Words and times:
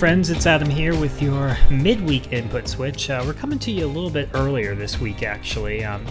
Friends. 0.00 0.30
It's 0.30 0.46
Adam 0.46 0.70
here 0.70 0.98
with 0.98 1.20
your 1.20 1.58
midweek 1.70 2.32
input 2.32 2.66
switch. 2.66 3.10
Uh, 3.10 3.22
we're 3.26 3.34
coming 3.34 3.58
to 3.58 3.70
you 3.70 3.84
a 3.84 3.86
little 3.86 4.08
bit 4.08 4.30
earlier 4.32 4.74
this 4.74 4.98
week, 4.98 5.22
actually. 5.22 5.84
Um, 5.84 6.06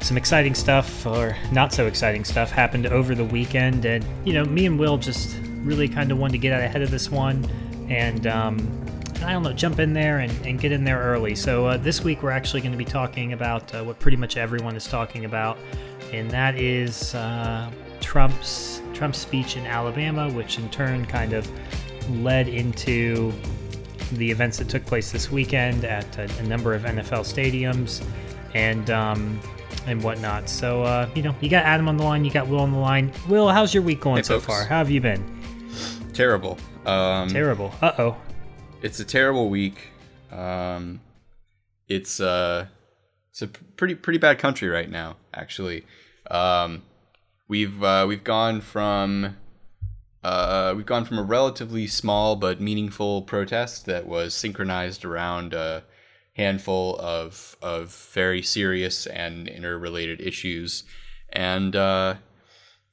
some 0.00 0.16
exciting 0.16 0.54
stuff, 0.54 1.04
or 1.04 1.36
not 1.52 1.70
so 1.70 1.86
exciting 1.86 2.24
stuff, 2.24 2.50
happened 2.50 2.86
over 2.86 3.14
the 3.14 3.26
weekend, 3.26 3.84
and 3.84 4.02
you 4.24 4.32
know, 4.32 4.46
me 4.46 4.64
and 4.64 4.78
Will 4.78 4.96
just 4.96 5.36
really 5.56 5.86
kind 5.86 6.10
of 6.10 6.16
wanted 6.16 6.32
to 6.32 6.38
get 6.38 6.54
out 6.54 6.62
ahead 6.62 6.80
of 6.80 6.90
this 6.90 7.10
one, 7.10 7.44
and 7.90 8.26
um, 8.26 8.86
I 9.22 9.32
don't 9.32 9.42
know, 9.42 9.52
jump 9.52 9.80
in 9.80 9.92
there 9.92 10.20
and, 10.20 10.32
and 10.46 10.58
get 10.58 10.72
in 10.72 10.82
there 10.82 11.02
early. 11.02 11.34
So 11.34 11.66
uh, 11.66 11.76
this 11.76 12.02
week 12.02 12.22
we're 12.22 12.30
actually 12.30 12.62
going 12.62 12.72
to 12.72 12.78
be 12.78 12.86
talking 12.86 13.34
about 13.34 13.74
uh, 13.74 13.84
what 13.84 13.98
pretty 13.98 14.16
much 14.16 14.38
everyone 14.38 14.76
is 14.76 14.86
talking 14.86 15.26
about, 15.26 15.58
and 16.10 16.30
that 16.30 16.56
is 16.56 17.14
uh, 17.14 17.70
Trump's 18.00 18.80
Trump's 18.94 19.18
speech 19.18 19.58
in 19.58 19.66
Alabama, 19.66 20.32
which 20.32 20.58
in 20.58 20.70
turn 20.70 21.04
kind 21.04 21.34
of 21.34 21.46
led 22.10 22.48
into 22.48 23.32
the 24.12 24.30
events 24.30 24.58
that 24.58 24.68
took 24.68 24.84
place 24.86 25.10
this 25.10 25.30
weekend 25.30 25.84
at 25.84 26.16
a, 26.18 26.24
a 26.38 26.42
number 26.44 26.74
of 26.74 26.82
NFL 26.82 27.20
stadiums 27.24 28.04
and 28.54 28.88
um, 28.90 29.40
and 29.86 30.02
whatnot. 30.02 30.48
So 30.48 30.82
uh, 30.82 31.08
you 31.14 31.22
know, 31.22 31.34
you 31.40 31.48
got 31.48 31.64
Adam 31.64 31.88
on 31.88 31.96
the 31.96 32.04
line, 32.04 32.24
you 32.24 32.30
got 32.30 32.46
Will 32.48 32.60
on 32.60 32.72
the 32.72 32.78
line. 32.78 33.12
Will, 33.28 33.48
how's 33.48 33.74
your 33.74 33.82
week 33.82 34.00
going 34.00 34.18
Hey, 34.18 34.22
so 34.22 34.34
folks. 34.40 34.46
far? 34.46 34.64
How 34.64 34.78
have 34.78 34.90
you 34.90 35.00
been? 35.00 35.24
Terrible. 36.12 36.56
Um, 36.86 37.28
Terrible. 37.28 37.74
Uh 37.82 37.92
oh. 37.98 38.16
It's 38.82 39.00
a 39.00 39.04
terrible 39.04 39.48
week. 39.50 39.88
Um, 40.30 41.00
it's 41.88 42.20
uh, 42.20 42.66
it's 43.30 43.42
a 43.42 43.48
pretty 43.48 43.94
pretty 43.96 44.18
bad 44.18 44.38
country 44.38 44.68
right 44.68 44.88
now. 44.90 45.16
Actually, 45.34 45.84
um, 46.30 46.82
we've 47.48 47.82
uh, 47.82 48.04
we've 48.08 48.22
gone 48.24 48.60
from 48.60 49.36
uh, 50.26 50.74
we've 50.76 50.92
gone 50.94 51.04
from 51.04 51.18
a 51.18 51.22
relatively 51.22 51.86
small 51.86 52.36
but 52.36 52.60
meaningful 52.60 53.22
protest 53.22 53.86
that 53.86 54.06
was 54.06 54.34
synchronized 54.34 55.04
around 55.04 55.54
a 55.54 55.84
handful 56.34 56.96
of 56.98 57.56
of 57.62 57.94
very 58.12 58.42
serious 58.42 59.06
and 59.06 59.48
interrelated 59.48 60.20
issues, 60.20 60.84
and 61.32 61.74
uh, 61.76 62.14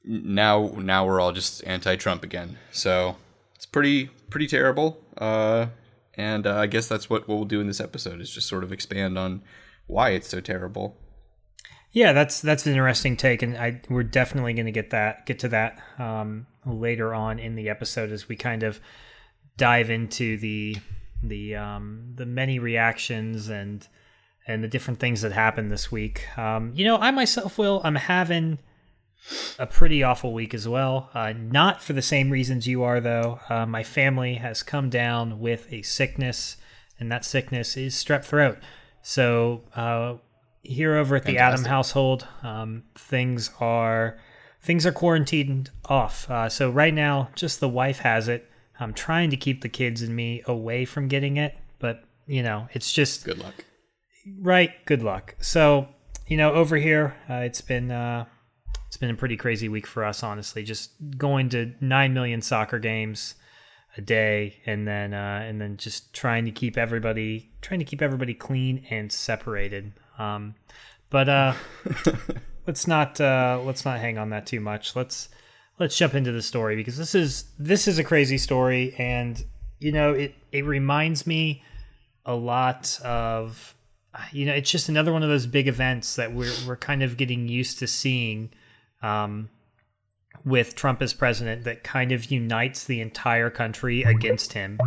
now 0.04 0.72
now 0.76 1.06
we're 1.06 1.20
all 1.20 1.32
just 1.32 1.64
anti-Trump 1.66 2.22
again. 2.22 2.58
So 2.72 3.16
it's 3.56 3.66
pretty 3.66 4.10
pretty 4.30 4.46
terrible. 4.46 4.88
Uh, 5.18 5.66
and 6.16 6.46
uh, 6.46 6.56
I 6.56 6.66
guess 6.66 6.86
that's 6.88 7.10
what, 7.10 7.26
what 7.28 7.36
we'll 7.36 7.44
do 7.44 7.60
in 7.60 7.66
this 7.66 7.80
episode 7.80 8.20
is 8.20 8.30
just 8.30 8.48
sort 8.48 8.64
of 8.64 8.72
expand 8.72 9.18
on 9.18 9.42
why 9.86 10.10
it's 10.10 10.28
so 10.28 10.40
terrible. 10.40 10.96
Yeah, 11.94 12.12
that's 12.12 12.40
that's 12.40 12.66
an 12.66 12.72
interesting 12.72 13.16
take, 13.16 13.42
and 13.42 13.56
I 13.56 13.80
we're 13.88 14.02
definitely 14.02 14.52
going 14.52 14.66
to 14.66 14.72
get 14.72 14.90
that 14.90 15.26
get 15.26 15.38
to 15.38 15.48
that 15.50 15.80
um, 15.96 16.48
later 16.66 17.14
on 17.14 17.38
in 17.38 17.54
the 17.54 17.70
episode 17.70 18.10
as 18.10 18.28
we 18.28 18.34
kind 18.34 18.64
of 18.64 18.80
dive 19.56 19.90
into 19.90 20.36
the 20.38 20.76
the 21.22 21.54
um, 21.54 22.12
the 22.16 22.26
many 22.26 22.58
reactions 22.58 23.48
and 23.48 23.86
and 24.48 24.64
the 24.64 24.66
different 24.66 24.98
things 24.98 25.22
that 25.22 25.30
happened 25.30 25.70
this 25.70 25.92
week. 25.92 26.26
Um, 26.36 26.72
you 26.74 26.84
know, 26.84 26.96
I 26.96 27.12
myself 27.12 27.58
will 27.58 27.80
I'm 27.84 27.94
having 27.94 28.58
a 29.60 29.66
pretty 29.66 30.02
awful 30.02 30.32
week 30.32 30.52
as 30.52 30.66
well. 30.66 31.10
Uh, 31.14 31.32
not 31.32 31.80
for 31.80 31.92
the 31.92 32.02
same 32.02 32.28
reasons 32.28 32.66
you 32.66 32.82
are, 32.82 33.00
though. 33.00 33.38
Uh, 33.48 33.66
my 33.66 33.84
family 33.84 34.34
has 34.34 34.64
come 34.64 34.90
down 34.90 35.38
with 35.38 35.72
a 35.72 35.82
sickness, 35.82 36.56
and 36.98 37.08
that 37.12 37.24
sickness 37.24 37.76
is 37.76 37.94
strep 37.94 38.24
throat. 38.24 38.58
So 39.00 39.62
uh, 39.76 40.14
here 40.64 40.96
over 40.96 41.16
at 41.16 41.24
the 41.24 41.38
Adam 41.38 41.64
household, 41.64 42.26
um, 42.42 42.84
things 42.94 43.50
are 43.60 44.18
things 44.62 44.86
are 44.86 44.92
quarantined 44.92 45.70
off. 45.86 46.28
Uh, 46.30 46.48
so 46.48 46.70
right 46.70 46.94
now, 46.94 47.28
just 47.34 47.60
the 47.60 47.68
wife 47.68 47.98
has 48.00 48.28
it. 48.28 48.50
I'm 48.80 48.92
trying 48.94 49.30
to 49.30 49.36
keep 49.36 49.60
the 49.60 49.68
kids 49.68 50.02
and 50.02 50.16
me 50.16 50.42
away 50.46 50.84
from 50.84 51.06
getting 51.08 51.36
it, 51.36 51.56
but 51.78 52.04
you 52.26 52.42
know, 52.42 52.68
it's 52.72 52.92
just 52.92 53.24
Good 53.24 53.38
luck. 53.38 53.64
right. 54.40 54.72
Good 54.86 55.02
luck. 55.02 55.36
So 55.40 55.88
you 56.26 56.36
know, 56.36 56.52
over 56.52 56.76
here, 56.76 57.14
uh, 57.28 57.34
it's 57.34 57.60
been 57.60 57.90
uh, 57.90 58.24
it's 58.86 58.96
been 58.96 59.10
a 59.10 59.14
pretty 59.14 59.36
crazy 59.36 59.68
week 59.68 59.86
for 59.86 60.04
us, 60.04 60.22
honestly. 60.22 60.62
Just 60.62 60.92
going 61.18 61.48
to 61.50 61.74
nine 61.80 62.14
million 62.14 62.40
soccer 62.40 62.78
games 62.78 63.34
a 63.96 64.00
day, 64.00 64.60
and 64.66 64.88
then 64.88 65.12
uh, 65.12 65.42
and 65.44 65.60
then 65.60 65.76
just 65.76 66.14
trying 66.14 66.44
to 66.46 66.50
keep 66.50 66.78
everybody 66.78 67.52
trying 67.60 67.80
to 67.80 67.84
keep 67.84 68.00
everybody 68.00 68.34
clean 68.34 68.86
and 68.90 69.12
separated. 69.12 69.92
Um, 70.18 70.54
but 71.10 71.28
uh, 71.28 71.54
let's 72.66 72.86
not 72.86 73.20
uh, 73.20 73.60
let's 73.64 73.84
not 73.84 73.98
hang 73.98 74.18
on 74.18 74.30
that 74.30 74.46
too 74.46 74.60
much. 74.60 74.96
Let's 74.96 75.28
let's 75.78 75.96
jump 75.96 76.14
into 76.14 76.32
the 76.32 76.42
story 76.42 76.76
because 76.76 76.96
this 76.96 77.14
is 77.14 77.44
this 77.58 77.88
is 77.88 77.98
a 77.98 78.04
crazy 78.04 78.38
story, 78.38 78.94
and 78.98 79.44
you 79.78 79.92
know 79.92 80.12
it 80.12 80.34
it 80.52 80.64
reminds 80.64 81.26
me 81.26 81.62
a 82.26 82.34
lot 82.34 82.98
of 83.04 83.74
you 84.32 84.46
know 84.46 84.52
it's 84.54 84.70
just 84.70 84.88
another 84.88 85.12
one 85.12 85.22
of 85.22 85.28
those 85.28 85.46
big 85.46 85.68
events 85.68 86.16
that 86.16 86.32
we're 86.32 86.52
we're 86.66 86.76
kind 86.76 87.02
of 87.02 87.16
getting 87.16 87.48
used 87.48 87.78
to 87.80 87.86
seeing 87.86 88.50
um, 89.02 89.48
with 90.44 90.74
Trump 90.74 91.02
as 91.02 91.12
president 91.12 91.64
that 91.64 91.84
kind 91.84 92.12
of 92.12 92.30
unites 92.30 92.84
the 92.84 93.00
entire 93.00 93.50
country 93.50 94.02
against 94.02 94.52
him. 94.52 94.78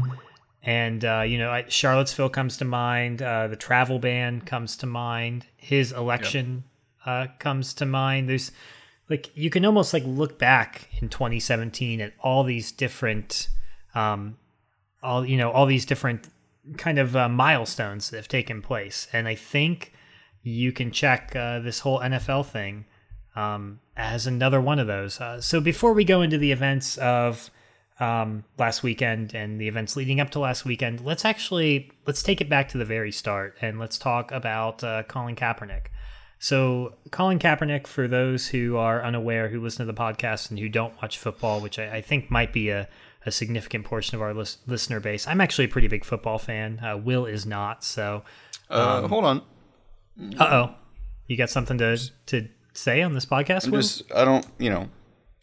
And 0.67 1.05
uh, 1.05 1.21
you 1.25 1.37
know, 1.37 1.49
I, 1.49 1.63
Charlottesville 1.69 2.29
comes 2.29 2.57
to 2.57 2.65
mind. 2.65 3.21
Uh, 3.21 3.47
the 3.47 3.55
travel 3.55 3.99
ban 3.99 4.41
comes 4.41 4.75
to 4.77 4.85
mind. 4.85 5.45
His 5.55 5.93
election 5.93 6.65
uh, 7.05 7.27
comes 7.39 7.73
to 7.75 7.85
mind. 7.85 8.27
There's 8.27 8.51
like 9.09 9.31
you 9.33 9.49
can 9.49 9.63
almost 9.63 9.93
like 9.93 10.03
look 10.05 10.37
back 10.37 10.89
in 11.01 11.07
2017 11.07 12.01
at 12.01 12.11
all 12.19 12.43
these 12.43 12.73
different, 12.73 13.47
um, 13.95 14.35
all 15.01 15.25
you 15.25 15.37
know, 15.37 15.51
all 15.51 15.67
these 15.67 15.85
different 15.85 16.27
kind 16.75 16.99
of 16.99 17.15
uh, 17.15 17.29
milestones 17.29 18.09
that 18.09 18.17
have 18.17 18.27
taken 18.27 18.61
place. 18.61 19.07
And 19.13 19.25
I 19.25 19.35
think 19.35 19.93
you 20.43 20.73
can 20.73 20.91
check 20.91 21.33
uh, 21.33 21.59
this 21.59 21.79
whole 21.79 22.01
NFL 22.01 22.45
thing 22.45 22.83
um, 23.37 23.79
as 23.95 24.27
another 24.27 24.59
one 24.59 24.79
of 24.79 24.87
those. 24.87 25.21
Uh, 25.21 25.39
so 25.39 25.61
before 25.61 25.93
we 25.93 26.03
go 26.03 26.21
into 26.21 26.37
the 26.37 26.51
events 26.51 26.97
of 26.97 27.51
um, 27.99 28.43
last 28.57 28.83
weekend 28.83 29.33
and 29.33 29.59
the 29.59 29.67
events 29.67 29.95
leading 29.95 30.19
up 30.19 30.29
to 30.31 30.39
last 30.39 30.65
weekend, 30.65 31.01
let's 31.05 31.25
actually 31.25 31.91
let's 32.05 32.21
take 32.23 32.41
it 32.41 32.49
back 32.49 32.69
to 32.69 32.77
the 32.77 32.85
very 32.85 33.11
start 33.11 33.55
and 33.61 33.79
let's 33.79 33.97
talk 33.97 34.31
about 34.31 34.83
uh, 34.83 35.03
Colin 35.03 35.35
Kaepernick. 35.35 35.87
So 36.39 36.93
Colin 37.11 37.39
Kaepernick, 37.39 37.87
for 37.87 38.07
those 38.07 38.49
who 38.49 38.77
are 38.77 39.03
unaware, 39.03 39.49
who 39.49 39.59
listen 39.59 39.85
to 39.85 39.91
the 39.91 39.99
podcast 39.99 40.49
and 40.51 40.59
who 40.59 40.69
don't 40.69 40.93
watch 41.01 41.17
football, 41.17 41.59
which 41.61 41.79
I, 41.79 41.95
I 41.97 42.01
think 42.01 42.29
might 42.29 42.53
be 42.53 42.69
a, 42.69 42.87
a 43.25 43.31
significant 43.31 43.85
portion 43.85 44.15
of 44.15 44.21
our 44.21 44.33
lis- 44.35 44.59
listener 44.67 44.99
base, 44.99 45.27
I'm 45.27 45.41
actually 45.41 45.65
a 45.65 45.69
pretty 45.69 45.87
big 45.87 46.05
football 46.05 46.37
fan. 46.37 46.79
Uh, 46.79 46.97
Will 46.97 47.25
is 47.25 47.45
not. 47.47 47.83
So, 47.83 48.23
Uh, 48.69 49.07
hold 49.07 49.25
on. 49.25 49.41
uh 50.39 50.43
oh, 50.51 50.75
you 51.25 51.35
got 51.37 51.49
something 51.49 51.77
to 51.79 51.97
to 52.27 52.47
say 52.73 53.01
on 53.01 53.13
this 53.15 53.25
podcast? 53.25 53.71
Just 53.71 54.03
I 54.13 54.23
don't 54.23 54.45
you 54.59 54.69
know 54.69 54.89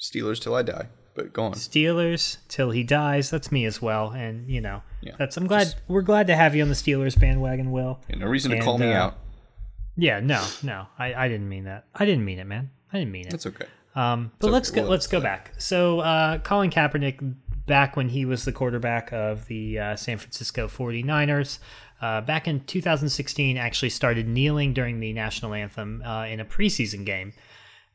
Steelers 0.01 0.41
till 0.41 0.55
I 0.55 0.63
die. 0.63 0.87
But 1.15 1.33
go 1.33 1.45
on. 1.45 1.53
Steelers 1.53 2.39
till 2.49 2.71
he 2.71 2.83
dies. 2.83 3.31
That's 3.31 3.53
me 3.53 3.65
as 3.65 3.81
well, 3.81 4.11
and 4.11 4.49
you 4.49 4.61
know, 4.61 4.83
Yeah, 5.01 5.15
that's 5.19 5.37
I'm 5.37 5.47
glad 5.47 5.75
we're 5.87 6.03
glad 6.03 6.27
to 6.27 6.37
have 6.37 6.57
you 6.57 6.63
on 6.63 6.69
the 6.69 6.75
Steelers 6.75 7.19
bandwagon, 7.19 7.71
Will. 7.71 8.01
Yeah, 8.09 8.17
no 8.17 8.27
reason 8.27 8.51
to 8.51 8.57
And, 8.57 8.65
call 8.65 8.79
me 8.79 8.93
uh, 8.93 9.05
out. 9.05 9.19
Yeah, 9.97 10.19
no, 10.21 10.45
no, 10.63 10.87
I, 10.99 11.15
I 11.15 11.29
didn't 11.29 11.49
mean 11.49 11.65
that. 11.65 11.85
I 11.95 12.05
didn't 12.05 12.25
mean 12.25 12.41
it, 12.41 12.47
man. 12.47 12.71
I 12.93 12.99
didn't 12.99 13.13
mean 13.13 13.27
it. 13.27 13.31
That's 13.31 13.47
okay. 13.47 13.67
Um, 13.95 14.33
but 14.41 14.49
okay. 14.49 14.53
let's 14.55 14.71
go. 14.71 14.83
Well, 14.83 14.91
let's 14.91 15.07
go 15.07 15.19
fine. 15.19 15.25
back. 15.25 15.53
So 15.59 16.01
uh, 16.01 16.39
Colin 16.39 16.71
Kaepernick, 16.71 17.35
back 17.67 17.97
when 17.97 18.09
he 18.09 18.25
was 18.25 18.45
the 18.45 18.53
quarterback 18.53 19.13
of 19.13 19.47
the 19.47 19.79
uh, 19.79 19.97
San 19.97 20.19
Francisco 20.19 20.67
49ers, 20.67 21.61
uh, 22.03 22.21
back 22.23 22.49
in 22.49 22.65
2016, 22.65 23.57
actually 23.57 23.91
started 23.91 24.27
kneeling 24.27 24.75
during 24.75 24.99
the 24.99 25.13
national 25.13 25.55
anthem 25.55 26.03
uh, 26.05 26.27
in 26.27 26.41
a 26.41 26.45
preseason 26.45 27.07
game, 27.07 27.33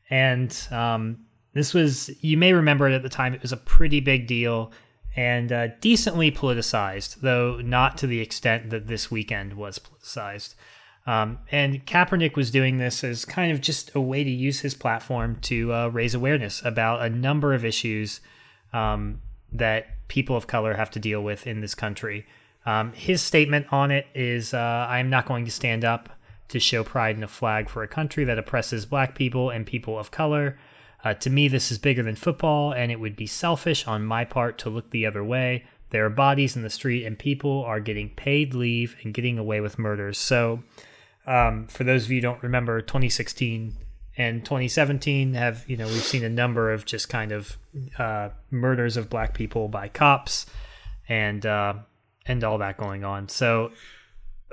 and 0.08 0.66
um, 0.70 1.18
this 1.52 1.74
was 1.74 2.10
you 2.22 2.36
may 2.36 2.52
remember 2.52 2.88
it 2.88 2.94
at 2.94 3.02
the 3.02 3.08
time. 3.08 3.34
It 3.34 3.42
was 3.42 3.52
a 3.52 3.56
pretty 3.56 4.00
big 4.00 4.26
deal 4.26 4.72
and 5.16 5.52
uh, 5.52 5.68
decently 5.80 6.30
politicized, 6.30 7.20
though 7.20 7.60
not 7.60 7.98
to 7.98 8.06
the 8.06 8.20
extent 8.20 8.70
that 8.70 8.86
this 8.86 9.10
weekend 9.10 9.54
was 9.54 9.78
politicized. 9.78 10.54
Um, 11.06 11.38
and 11.50 11.84
Kaepernick 11.86 12.36
was 12.36 12.50
doing 12.50 12.78
this 12.78 13.02
as 13.02 13.24
kind 13.24 13.50
of 13.50 13.60
just 13.60 13.90
a 13.94 14.00
way 14.00 14.22
to 14.22 14.30
use 14.30 14.60
his 14.60 14.74
platform 14.74 15.38
to 15.42 15.72
uh, 15.72 15.88
raise 15.88 16.14
awareness 16.14 16.62
about 16.64 17.02
a 17.02 17.10
number 17.10 17.54
of 17.54 17.64
issues 17.64 18.20
um, 18.72 19.20
that 19.50 19.86
people 20.08 20.36
of 20.36 20.46
color 20.46 20.74
have 20.74 20.90
to 20.90 21.00
deal 21.00 21.22
with 21.22 21.46
in 21.46 21.60
this 21.60 21.74
country. 21.74 22.26
Um, 22.66 22.92
his 22.92 23.22
statement 23.22 23.66
on 23.72 23.90
it 23.90 24.06
is 24.14 24.52
uh, 24.52 24.86
I 24.88 24.98
am 24.98 25.10
not 25.10 25.26
going 25.26 25.46
to 25.46 25.50
stand 25.50 25.84
up 25.84 26.10
to 26.48 26.60
show 26.60 26.84
pride 26.84 27.16
in 27.16 27.22
a 27.22 27.28
flag 27.28 27.70
for 27.70 27.82
a 27.82 27.88
country 27.88 28.24
that 28.24 28.38
oppresses 28.38 28.84
black 28.84 29.14
people 29.14 29.50
and 29.50 29.66
people 29.66 29.98
of 29.98 30.10
color. 30.10 30.58
Uh, 31.02 31.14
to 31.14 31.30
me, 31.30 31.48
this 31.48 31.70
is 31.70 31.78
bigger 31.78 32.02
than 32.02 32.16
football, 32.16 32.72
and 32.72 32.92
it 32.92 33.00
would 33.00 33.16
be 33.16 33.26
selfish 33.26 33.86
on 33.86 34.04
my 34.04 34.24
part 34.24 34.58
to 34.58 34.70
look 34.70 34.90
the 34.90 35.06
other 35.06 35.24
way. 35.24 35.64
There 35.90 36.04
are 36.04 36.10
bodies 36.10 36.56
in 36.56 36.62
the 36.62 36.70
street, 36.70 37.04
and 37.04 37.18
people 37.18 37.64
are 37.64 37.80
getting 37.80 38.10
paid 38.10 38.54
leave 38.54 38.96
and 39.02 39.14
getting 39.14 39.38
away 39.38 39.60
with 39.60 39.78
murders. 39.78 40.18
So, 40.18 40.62
um, 41.26 41.66
for 41.66 41.84
those 41.84 42.04
of 42.04 42.10
you 42.10 42.18
who 42.18 42.22
don't 42.22 42.42
remember, 42.42 42.80
2016 42.80 43.76
and 44.16 44.44
2017 44.44 45.34
have 45.34 45.64
you 45.68 45.76
know 45.76 45.86
we've 45.86 46.02
seen 46.02 46.24
a 46.24 46.28
number 46.28 46.72
of 46.72 46.84
just 46.84 47.08
kind 47.08 47.32
of 47.32 47.56
uh, 47.98 48.30
murders 48.50 48.96
of 48.96 49.08
black 49.08 49.34
people 49.34 49.68
by 49.68 49.88
cops, 49.88 50.46
and 51.08 51.44
uh, 51.46 51.74
and 52.26 52.44
all 52.44 52.58
that 52.58 52.76
going 52.76 53.04
on. 53.04 53.28
So 53.28 53.72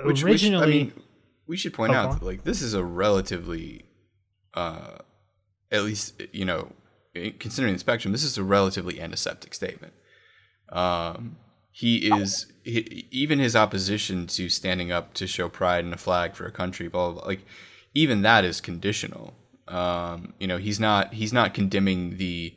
Which, 0.02 0.22
originally, 0.24 0.84
which, 0.84 0.92
I 0.92 0.96
mean, 0.96 1.02
we 1.46 1.56
should 1.56 1.74
point 1.74 1.92
Oh, 1.92 1.96
out 1.96 2.20
that 2.20 2.26
like 2.26 2.44
this 2.44 2.62
is 2.62 2.74
a 2.74 2.82
relatively, 2.82 3.84
uh, 4.54 4.98
at 5.70 5.84
least 5.84 6.22
you 6.32 6.44
know, 6.44 6.72
considering 7.38 7.74
the 7.74 7.78
spectrum, 7.78 8.12
this 8.12 8.24
is 8.24 8.38
a 8.38 8.44
relatively 8.44 9.00
antiseptic 9.00 9.54
statement. 9.54 9.92
Um, 10.70 11.36
he 11.70 12.10
is 12.10 12.46
he, 12.64 13.06
even 13.10 13.38
his 13.38 13.54
opposition 13.54 14.26
to 14.28 14.48
standing 14.48 14.90
up 14.90 15.14
to 15.14 15.26
show 15.26 15.48
pride 15.48 15.84
in 15.84 15.92
a 15.92 15.96
flag 15.96 16.34
for 16.34 16.46
a 16.46 16.52
country, 16.52 16.88
blah 16.88 17.10
blah. 17.10 17.20
blah 17.20 17.28
like 17.28 17.44
even 17.94 18.22
that 18.22 18.44
is 18.44 18.60
conditional. 18.60 19.34
Um, 19.66 20.32
you 20.38 20.46
know, 20.46 20.56
he's 20.56 20.80
not 20.80 21.14
he's 21.14 21.32
not 21.32 21.54
condemning 21.54 22.16
the 22.16 22.54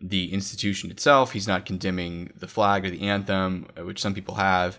the 0.00 0.32
institution 0.32 0.90
itself. 0.90 1.32
He's 1.32 1.48
not 1.48 1.66
condemning 1.66 2.32
the 2.36 2.48
flag 2.48 2.84
or 2.84 2.90
the 2.90 3.02
anthem, 3.02 3.68
which 3.78 4.00
some 4.00 4.14
people 4.14 4.34
have. 4.36 4.78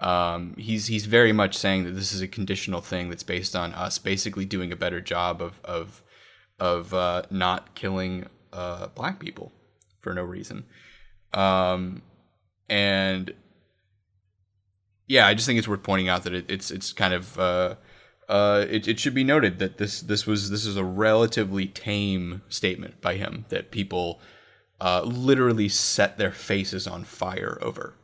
Um, 0.00 0.54
he's 0.56 0.86
he's 0.86 1.06
very 1.06 1.32
much 1.32 1.56
saying 1.56 1.84
that 1.84 1.92
this 1.92 2.12
is 2.12 2.20
a 2.20 2.28
conditional 2.28 2.80
thing 2.80 3.08
that's 3.08 3.22
based 3.22 3.54
on 3.54 3.72
us 3.74 3.98
basically 3.98 4.44
doing 4.44 4.72
a 4.72 4.76
better 4.76 5.00
job 5.00 5.40
of 5.40 5.60
of 5.64 6.01
of 6.62 6.94
uh, 6.94 7.22
not 7.28 7.74
killing 7.74 8.24
uh, 8.52 8.86
black 8.94 9.18
people 9.18 9.50
for 10.00 10.14
no 10.14 10.22
reason. 10.22 10.64
Um, 11.34 12.02
and 12.68 13.34
yeah, 15.08 15.26
I 15.26 15.34
just 15.34 15.44
think 15.44 15.58
it's 15.58 15.66
worth 15.66 15.82
pointing 15.82 16.08
out 16.08 16.22
that 16.22 16.34
it, 16.34 16.48
it's 16.48 16.70
it's 16.70 16.92
kind 16.92 17.14
of 17.14 17.36
uh, 17.36 17.74
uh, 18.28 18.64
it, 18.70 18.86
it 18.86 19.00
should 19.00 19.12
be 19.12 19.24
noted 19.24 19.58
that 19.58 19.78
this 19.78 20.00
this 20.02 20.24
was 20.24 20.50
this 20.50 20.64
is 20.64 20.76
a 20.76 20.84
relatively 20.84 21.66
tame 21.66 22.42
statement 22.48 23.00
by 23.00 23.16
him 23.16 23.44
that 23.48 23.72
people 23.72 24.20
uh, 24.80 25.02
literally 25.02 25.68
set 25.68 26.16
their 26.16 26.30
faces 26.30 26.86
on 26.86 27.02
fire 27.02 27.58
over. 27.60 27.94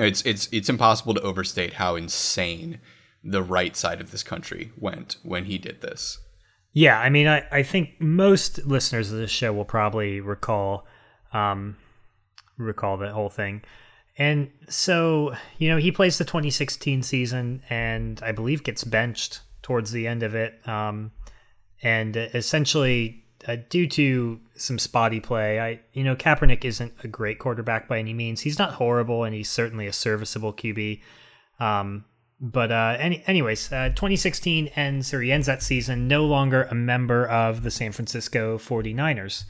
It's 0.00 0.22
it's 0.22 0.48
it's 0.50 0.68
impossible 0.68 1.14
to 1.14 1.22
overstate 1.22 1.74
how 1.74 1.94
insane 1.94 2.80
the 3.22 3.42
right 3.44 3.76
side 3.76 4.00
of 4.00 4.10
this 4.10 4.24
country 4.24 4.72
went 4.76 5.18
when 5.22 5.44
he 5.44 5.58
did 5.58 5.80
this. 5.80 6.18
Yeah, 6.72 6.98
I 6.98 7.10
mean, 7.10 7.26
I, 7.28 7.44
I 7.50 7.62
think 7.62 8.00
most 8.00 8.64
listeners 8.64 9.12
of 9.12 9.18
this 9.18 9.30
show 9.30 9.52
will 9.52 9.64
probably 9.64 10.20
recall 10.20 10.86
um, 11.32 11.76
recall 12.56 12.96
the 12.96 13.12
whole 13.12 13.28
thing. 13.28 13.62
And 14.18 14.50
so, 14.68 15.34
you 15.58 15.68
know, 15.68 15.78
he 15.78 15.90
plays 15.90 16.18
the 16.18 16.24
2016 16.24 17.02
season 17.02 17.62
and 17.70 18.20
I 18.22 18.32
believe 18.32 18.62
gets 18.62 18.84
benched 18.84 19.40
towards 19.62 19.92
the 19.92 20.06
end 20.06 20.22
of 20.22 20.34
it. 20.34 20.66
Um, 20.68 21.12
and 21.82 22.16
essentially, 22.16 23.24
uh, 23.48 23.56
due 23.68 23.88
to 23.88 24.40
some 24.54 24.78
spotty 24.78 25.20
play, 25.20 25.60
I 25.60 25.80
you 25.92 26.04
know 26.04 26.14
Kaepernick 26.14 26.64
isn't 26.64 26.92
a 27.02 27.08
great 27.08 27.38
quarterback 27.38 27.88
by 27.88 27.98
any 27.98 28.14
means. 28.14 28.42
He's 28.42 28.58
not 28.58 28.74
horrible, 28.74 29.24
and 29.24 29.34
he's 29.34 29.50
certainly 29.50 29.86
a 29.86 29.92
serviceable 29.92 30.52
QB. 30.52 31.00
Um, 31.58 32.04
but 32.42 32.72
uh, 32.72 32.96
any, 32.98 33.22
anyways, 33.28 33.70
uh, 33.72 33.90
2016 33.90 34.66
ends, 34.74 35.14
or 35.14 35.22
he 35.22 35.30
ends 35.30 35.46
that 35.46 35.62
season, 35.62 36.08
no 36.08 36.26
longer 36.26 36.64
a 36.64 36.74
member 36.74 37.24
of 37.24 37.62
the 37.62 37.70
San 37.70 37.92
Francisco 37.92 38.58
49ers. 38.58 39.44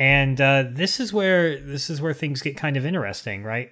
And 0.00 0.40
uh, 0.40 0.64
this 0.68 0.98
is 0.98 1.12
where 1.12 1.60
this 1.60 1.88
is 1.88 2.00
where 2.00 2.12
things 2.12 2.42
get 2.42 2.56
kind 2.56 2.76
of 2.76 2.84
interesting, 2.84 3.44
right? 3.44 3.70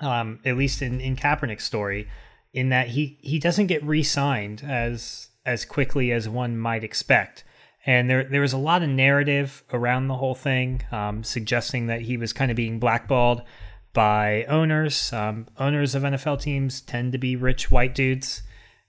Um, 0.00 0.38
at 0.44 0.56
least 0.56 0.80
in 0.80 1.00
in 1.00 1.16
Kaepernick's 1.16 1.64
story, 1.64 2.08
in 2.52 2.68
that 2.68 2.88
he 2.88 3.18
he 3.20 3.40
doesn't 3.40 3.66
get 3.66 3.84
re-signed 3.84 4.62
as 4.64 5.28
as 5.44 5.64
quickly 5.64 6.12
as 6.12 6.28
one 6.28 6.56
might 6.56 6.84
expect. 6.84 7.42
And 7.84 8.08
there 8.08 8.24
there 8.24 8.40
was 8.40 8.52
a 8.52 8.58
lot 8.58 8.82
of 8.82 8.88
narrative 8.88 9.64
around 9.72 10.06
the 10.06 10.16
whole 10.16 10.36
thing, 10.36 10.82
um, 10.92 11.24
suggesting 11.24 11.86
that 11.86 12.02
he 12.02 12.16
was 12.16 12.32
kind 12.32 12.50
of 12.50 12.56
being 12.56 12.78
blackballed 12.78 13.42
by 13.92 14.44
owners. 14.44 15.12
Um, 15.12 15.46
owners 15.58 15.94
of 15.94 16.02
NFL 16.02 16.40
teams 16.40 16.80
tend 16.80 17.12
to 17.12 17.18
be 17.18 17.36
rich 17.36 17.70
white 17.70 17.94
dudes, 17.94 18.42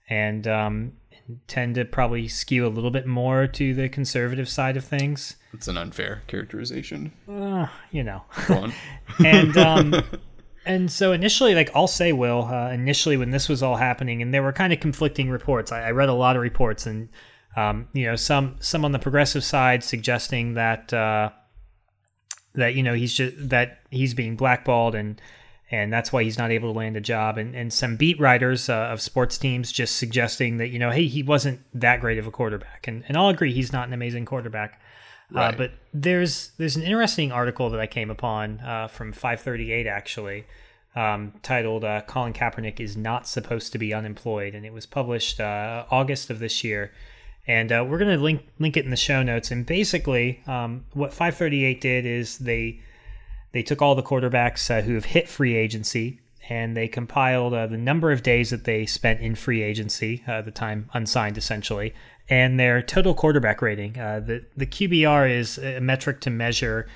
and 0.08 0.46
um, 0.46 0.92
tend 1.46 1.74
to 1.76 1.84
probably 1.84 2.28
skew 2.28 2.66
a 2.66 2.68
little 2.68 2.90
bit 2.90 3.06
more 3.06 3.46
to 3.46 3.74
the 3.74 3.88
conservative 3.88 4.48
side 4.48 4.76
of 4.76 4.84
things. 4.84 5.36
It's 5.52 5.68
an 5.68 5.76
unfair 5.76 6.22
characterization. 6.26 7.12
Uh, 7.28 7.66
you 7.90 8.02
know. 8.02 8.22
And 9.24 9.56
um 9.58 10.02
and 10.64 10.90
so 10.90 11.12
initially 11.12 11.54
like 11.54 11.70
i'll 11.74 11.88
say 11.88 12.12
will 12.12 12.44
uh, 12.44 12.70
initially 12.70 13.16
when 13.16 13.30
this 13.30 13.48
was 13.48 13.62
all 13.62 13.76
happening 13.76 14.22
and 14.22 14.32
there 14.32 14.42
were 14.42 14.52
kind 14.52 14.72
of 14.72 14.80
conflicting 14.80 15.28
reports 15.28 15.72
i, 15.72 15.88
I 15.88 15.90
read 15.90 16.08
a 16.08 16.14
lot 16.14 16.36
of 16.36 16.42
reports 16.42 16.86
and 16.86 17.08
um, 17.56 17.88
you 17.92 18.06
know 18.06 18.16
some 18.16 18.56
some 18.60 18.84
on 18.84 18.92
the 18.92 18.98
progressive 18.98 19.44
side 19.44 19.84
suggesting 19.84 20.54
that 20.54 20.92
uh, 20.92 21.30
that 22.54 22.74
you 22.74 22.82
know 22.82 22.94
he's 22.94 23.14
just 23.14 23.48
that 23.48 23.80
he's 23.90 24.14
being 24.14 24.36
blackballed 24.36 24.94
and 24.94 25.20
and 25.70 25.90
that's 25.90 26.12
why 26.12 26.22
he's 26.22 26.36
not 26.36 26.50
able 26.50 26.70
to 26.70 26.78
land 26.78 26.96
a 26.96 27.00
job. 27.00 27.38
And 27.38 27.54
and 27.54 27.72
some 27.72 27.96
beat 27.96 28.20
writers 28.20 28.68
uh, 28.68 28.74
of 28.74 29.00
sports 29.00 29.38
teams 29.38 29.72
just 29.72 29.96
suggesting 29.96 30.58
that 30.58 30.68
you 30.68 30.78
know 30.78 30.90
hey 30.90 31.06
he 31.06 31.22
wasn't 31.22 31.60
that 31.74 32.00
great 32.00 32.18
of 32.18 32.26
a 32.26 32.30
quarterback. 32.30 32.86
And 32.86 33.04
and 33.08 33.16
I'll 33.16 33.30
agree 33.30 33.52
he's 33.52 33.72
not 33.72 33.88
an 33.88 33.94
amazing 33.94 34.26
quarterback. 34.26 34.80
Uh, 35.34 35.52
but 35.52 35.70
there's 35.94 36.50
there's 36.58 36.76
an 36.76 36.82
interesting 36.82 37.32
article 37.32 37.70
that 37.70 37.80
I 37.80 37.86
came 37.86 38.10
upon 38.10 38.60
uh, 38.60 38.88
from 38.88 39.12
538 39.12 39.86
actually, 39.86 40.44
um, 40.94 41.32
titled 41.42 41.84
uh, 41.84 42.02
"Colin 42.02 42.34
Kaepernick 42.34 42.80
is 42.80 42.96
not 42.98 43.26
supposed 43.26 43.72
to 43.72 43.78
be 43.78 43.94
unemployed," 43.94 44.54
and 44.54 44.66
it 44.66 44.74
was 44.74 44.84
published 44.84 45.40
uh, 45.40 45.86
August 45.90 46.28
of 46.28 46.38
this 46.38 46.62
year. 46.62 46.92
And 47.46 47.72
uh, 47.72 47.84
we're 47.88 47.98
going 47.98 48.16
to 48.16 48.22
link 48.22 48.46
link 48.58 48.76
it 48.76 48.84
in 48.84 48.90
the 48.90 48.96
show 48.96 49.22
notes. 49.22 49.50
And 49.50 49.66
basically, 49.66 50.42
um, 50.46 50.84
what 50.92 51.12
538 51.12 51.80
did 51.80 52.06
is 52.06 52.38
they 52.38 52.80
they 53.52 53.62
took 53.62 53.82
all 53.82 53.94
the 53.94 54.02
quarterbacks 54.02 54.70
uh, 54.70 54.82
who 54.82 54.94
have 54.94 55.06
hit 55.06 55.28
free 55.28 55.56
agency 55.56 56.20
and 56.48 56.76
they 56.76 56.88
compiled 56.88 57.54
uh, 57.54 57.66
the 57.66 57.76
number 57.76 58.10
of 58.10 58.22
days 58.22 58.50
that 58.50 58.64
they 58.64 58.84
spent 58.84 59.20
in 59.20 59.34
free 59.34 59.62
agency, 59.62 60.24
uh, 60.26 60.42
the 60.42 60.50
time 60.50 60.88
unsigned 60.92 61.38
essentially, 61.38 61.94
and 62.28 62.58
their 62.58 62.82
total 62.82 63.14
quarterback 63.14 63.62
rating. 63.62 63.98
Uh, 63.98 64.20
the 64.20 64.44
the 64.56 64.66
QBR 64.66 65.30
is 65.30 65.58
a 65.58 65.80
metric 65.80 66.20
to 66.20 66.30
measure 66.30 66.88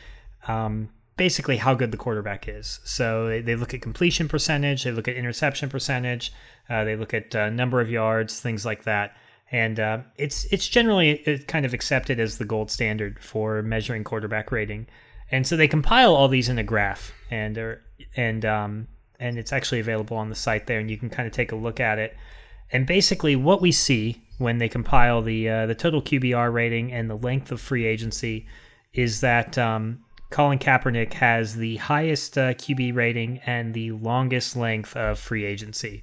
um, 0.47 0.91
basically 1.17 1.57
how 1.57 1.75
good 1.75 1.91
the 1.91 1.97
quarterback 1.97 2.49
is. 2.49 2.81
So 2.85 3.29
they, 3.29 3.41
they 3.41 3.57
look 3.57 3.75
at 3.75 3.83
completion 3.83 4.29
percentage, 4.29 4.85
they 4.85 4.93
look 4.93 5.09
at 5.09 5.17
interception 5.17 5.69
percentage, 5.69 6.33
uh, 6.69 6.85
they 6.85 6.95
look 6.95 7.15
at 7.15 7.35
number 7.53 7.81
of 7.81 7.91
yards, 7.91 8.41
things 8.41 8.65
like 8.65 8.85
that. 8.85 9.17
And 9.53 9.79
uh, 9.79 9.99
it's 10.17 10.45
it's 10.47 10.69
generally 10.69 11.25
uh, 11.27 11.39
kind 11.47 11.65
of 11.65 11.73
accepted 11.73 12.19
as 12.19 12.39
the 12.39 12.45
gold 12.45 12.71
standard 12.71 13.23
for 13.23 13.63
measuring 13.63 14.05
quarterback 14.05 14.51
rating. 14.51 14.87
And 15.31 15.47
so 15.47 15.57
they 15.57 15.69
compile 15.69 16.15
all 16.15 16.29
these 16.29 16.49
in 16.49 16.59
a 16.59 16.65
graph, 16.65 17.13
and 17.31 17.57
are 17.59 17.83
and 18.17 18.45
um, 18.45 18.89
and 19.21 19.39
it's 19.39 19.53
actually 19.53 19.81
available 19.81 20.17
on 20.17 20.31
the 20.31 20.35
site 20.35 20.67
there, 20.67 20.81
and 20.81 20.91
you 20.91 20.99
can 20.99 21.11
kind 21.11 21.27
of 21.27 21.33
take 21.33 21.53
a 21.53 21.57
look 21.57 21.81
at 21.81 21.99
it. 21.99 22.17
And 22.73 22.87
basically, 22.87 23.37
what 23.37 23.61
we 23.61 23.71
see 23.73 24.21
when 24.39 24.59
they 24.59 24.69
compile 24.69 25.23
the 25.23 25.49
uh, 25.49 25.67
the 25.67 25.75
total 25.75 26.03
QBR 26.03 26.53
rating 26.53 26.93
and 26.93 27.09
the 27.09 27.17
length 27.17 27.53
of 27.53 27.61
free 27.61 27.87
agency 27.87 28.47
is 28.93 29.21
that 29.21 29.57
um, 29.59 30.05
Colin 30.31 30.59
Kaepernick 30.59 31.13
has 31.15 31.55
the 31.57 31.77
highest 31.77 32.37
uh, 32.37 32.55
QB 32.55 32.95
rating 32.95 33.39
and 33.47 33.75
the 33.75 33.93
longest 33.93 34.57
length 34.57 34.97
of 34.97 35.19
free 35.19 35.45
agency. 35.45 36.03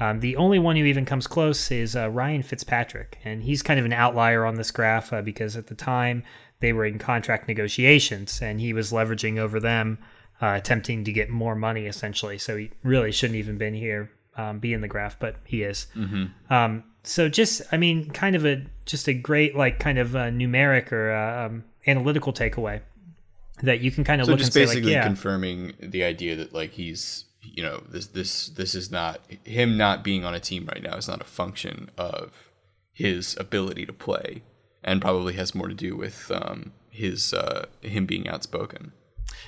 Um, 0.00 0.20
the 0.20 0.36
only 0.36 0.58
one 0.58 0.76
who 0.76 0.84
even 0.84 1.04
comes 1.04 1.26
close 1.26 1.70
is 1.70 1.94
uh, 1.94 2.08
Ryan 2.08 2.42
Fitzpatrick, 2.42 3.18
and 3.22 3.42
he's 3.42 3.62
kind 3.62 3.78
of 3.78 3.84
an 3.84 3.92
outlier 3.92 4.46
on 4.46 4.54
this 4.54 4.70
graph 4.70 5.12
uh, 5.12 5.20
because 5.20 5.56
at 5.56 5.66
the 5.66 5.74
time 5.74 6.24
they 6.60 6.72
were 6.72 6.86
in 6.86 6.98
contract 6.98 7.46
negotiations, 7.46 8.40
and 8.40 8.60
he 8.60 8.72
was 8.72 8.92
leveraging 8.92 9.38
over 9.38 9.60
them, 9.60 9.98
uh, 10.40 10.54
attempting 10.56 11.04
to 11.04 11.12
get 11.12 11.28
more 11.28 11.54
money 11.54 11.86
essentially. 11.86 12.38
So 12.38 12.56
he 12.56 12.70
really 12.82 13.12
shouldn't 13.12 13.36
even 13.36 13.58
been 13.58 13.74
here, 13.74 14.10
um, 14.36 14.58
be 14.58 14.72
in 14.72 14.80
the 14.80 14.88
graph, 14.88 15.18
but 15.18 15.36
he 15.44 15.62
is. 15.62 15.86
Um, 16.48 16.84
so 17.04 17.28
just, 17.28 17.62
I 17.70 17.76
mean, 17.76 18.10
kind 18.10 18.36
of 18.36 18.46
a 18.46 18.64
just 18.86 19.06
a 19.06 19.12
great 19.12 19.54
like 19.54 19.78
kind 19.78 19.98
of 19.98 20.08
numeric 20.10 20.92
or 20.92 21.12
uh, 21.12 21.46
um, 21.46 21.64
analytical 21.86 22.32
takeaway 22.32 22.80
that 23.62 23.80
you 23.80 23.90
can 23.90 24.04
kind 24.04 24.20
of 24.20 24.26
So 24.26 24.32
look 24.32 24.38
just 24.38 24.48
and 24.48 24.54
say 24.54 24.60
like, 24.60 24.68
basically 24.68 24.92
yeah, 24.92 25.04
confirming 25.04 25.74
the 25.80 26.04
idea 26.04 26.36
that 26.36 26.54
like 26.54 26.72
he's 26.72 27.24
you 27.42 27.62
know 27.62 27.82
this 27.88 28.06
this 28.08 28.48
this 28.48 28.74
is 28.74 28.90
not 28.90 29.20
him 29.44 29.76
not 29.76 30.04
being 30.04 30.24
on 30.24 30.34
a 30.34 30.40
team 30.40 30.66
right 30.66 30.82
now 30.82 30.96
is 30.96 31.08
not 31.08 31.20
a 31.20 31.24
function 31.24 31.90
of 31.96 32.50
his 32.92 33.36
ability 33.38 33.86
to 33.86 33.92
play 33.92 34.42
and 34.82 35.00
probably 35.00 35.34
has 35.34 35.54
more 35.54 35.68
to 35.68 35.74
do 35.74 35.96
with 35.96 36.30
um, 36.30 36.72
his 36.90 37.32
uh, 37.32 37.66
him 37.80 38.06
being 38.06 38.28
outspoken. 38.28 38.92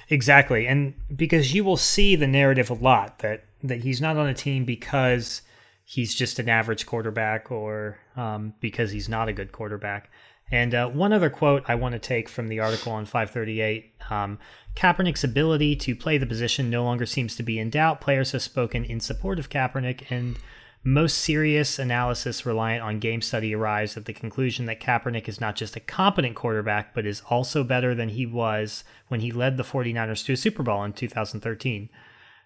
Exactly. 0.09 0.67
And 0.67 0.95
because 1.15 1.55
you 1.55 1.65
will 1.65 1.77
see 1.77 2.17
the 2.17 2.27
narrative 2.27 2.71
a 2.71 2.75
lot 2.75 3.19
that 3.21 3.45
that 3.63 3.83
he's 3.83 4.01
not 4.01 4.17
on 4.17 4.27
a 4.27 4.35
team 4.35 4.65
because 4.65 5.43
he's 5.85 6.15
just 6.15 6.39
an 6.39 6.49
average 6.49 6.87
quarterback 6.87 7.51
or 7.51 7.99
um, 8.17 8.55
because 8.61 8.91
he's 8.91 9.09
not 9.09 9.29
a 9.29 9.33
good 9.33 9.53
quarterback. 9.53 10.11
And 10.53 10.75
uh, 10.75 10.89
one 10.91 11.15
other 11.15 11.31
quote 11.31 11.65
I 11.67 11.75
want 11.75 11.95
to 11.95 11.99
take 11.99 12.29
from 12.29 12.49
the 12.49 12.61
article 12.61 12.93
on 12.93 13.07
538 13.07 13.91
um, 14.11 14.39
Kaepernick's 14.77 15.25
ability 15.25 15.75
to 15.77 15.97
play 15.97 16.19
the 16.19 16.27
position 16.27 16.71
no 16.71 16.85
longer 16.85 17.07
seems 17.07 17.35
to 17.37 17.43
be 17.43 17.59
in 17.59 17.71
doubt. 17.71 18.01
Players 18.01 18.33
have 18.33 18.43
spoken 18.43 18.85
in 18.85 19.01
support 19.01 19.39
of 19.39 19.49
Kaepernick, 19.49 20.11
and 20.11 20.39
most 20.85 21.19
serious 21.19 21.79
analysis 21.79 22.45
reliant 22.45 22.83
on 22.83 22.99
game 22.99 23.23
study 23.23 23.55
arrives 23.55 23.97
at 23.97 24.05
the 24.05 24.13
conclusion 24.13 24.67
that 24.67 24.81
Kaepernick 24.81 25.29
is 25.29 25.41
not 25.41 25.57
just 25.57 25.77
a 25.77 25.81
competent 25.81 26.37
quarterback, 26.37 26.95
but 26.95 27.07
is 27.07 27.23
also 27.31 27.65
better 27.65 27.95
than 27.95 28.11
he 28.11 28.27
was 28.27 28.85
when 29.09 29.21
he 29.21 29.31
led 29.31 29.57
the 29.57 29.63
49ers 29.63 30.25
to 30.27 30.33
a 30.33 30.37
Super 30.37 30.63
Bowl 30.63 30.85
in 30.85 30.93
2013. 30.93 31.89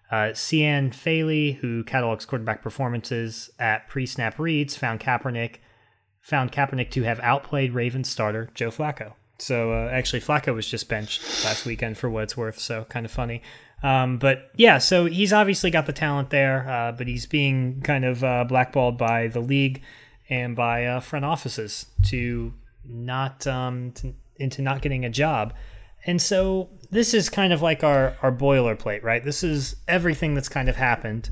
Uh, 0.09 0.33
Cian 0.33 0.91
Fahey, 0.91 1.53
who 1.53 1.83
catalogs 1.83 2.25
quarterback 2.25 2.61
performances 2.61 3.49
at 3.59 3.89
pre-snap 3.89 4.39
reads, 4.39 4.77
found 4.77 5.01
Kaepernick 5.01 5.55
found 6.27 6.51
Kaepernick 6.51 6.91
to 6.91 7.03
have 7.03 7.21
outplayed 7.21 7.71
Ravens 7.71 8.09
starter 8.09 8.49
Joe 8.53 8.69
Flacco. 8.69 9.13
So 9.39 9.71
uh, 9.71 9.89
actually, 9.89 10.19
Flacco 10.19 10.53
was 10.53 10.67
just 10.67 10.89
benched 10.89 11.21
last 11.45 11.65
weekend 11.65 11.97
for 11.97 12.09
what 12.09 12.23
it's 12.23 12.35
worth. 12.35 12.59
So 12.59 12.83
kind 12.89 13.05
of 13.05 13.11
funny. 13.13 13.41
Um, 13.81 14.17
but 14.17 14.51
yeah, 14.53 14.77
so 14.77 15.05
he's 15.05 15.31
obviously 15.31 15.71
got 15.71 15.85
the 15.85 15.93
talent 15.93 16.29
there, 16.29 16.69
uh, 16.69 16.91
but 16.91 17.07
he's 17.07 17.25
being 17.25 17.79
kind 17.81 18.03
of 18.03 18.25
uh, 18.25 18.43
blackballed 18.43 18.97
by 18.97 19.27
the 19.27 19.39
league 19.39 19.81
and 20.29 20.53
by 20.53 20.85
uh, 20.85 20.99
front 20.99 21.23
offices 21.23 21.85
to 22.07 22.53
not 22.83 23.47
um, 23.47 23.93
to, 23.93 24.13
into 24.35 24.61
not 24.61 24.81
getting 24.81 25.05
a 25.05 25.09
job. 25.09 25.53
And 26.05 26.21
so 26.21 26.69
this 26.91 27.13
is 27.13 27.29
kind 27.29 27.53
of 27.53 27.61
like 27.61 27.85
our 27.85 28.17
our 28.21 28.33
boilerplate, 28.33 29.01
right? 29.01 29.23
This 29.23 29.45
is 29.45 29.77
everything 29.87 30.33
that's 30.33 30.49
kind 30.49 30.67
of 30.67 30.75
happened 30.75 31.29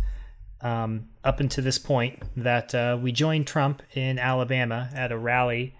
um, 0.65 1.07
up 1.24 1.39
until 1.39 1.63
this 1.63 1.77
point. 1.77 2.22
That 2.36 2.74
uh, 2.74 2.98
we 3.00 3.12
joined 3.12 3.48
Trump 3.48 3.84
in 3.93 4.17
Alabama 4.17 4.89
at 4.93 5.12
a 5.12 5.17
rally, 5.17 5.75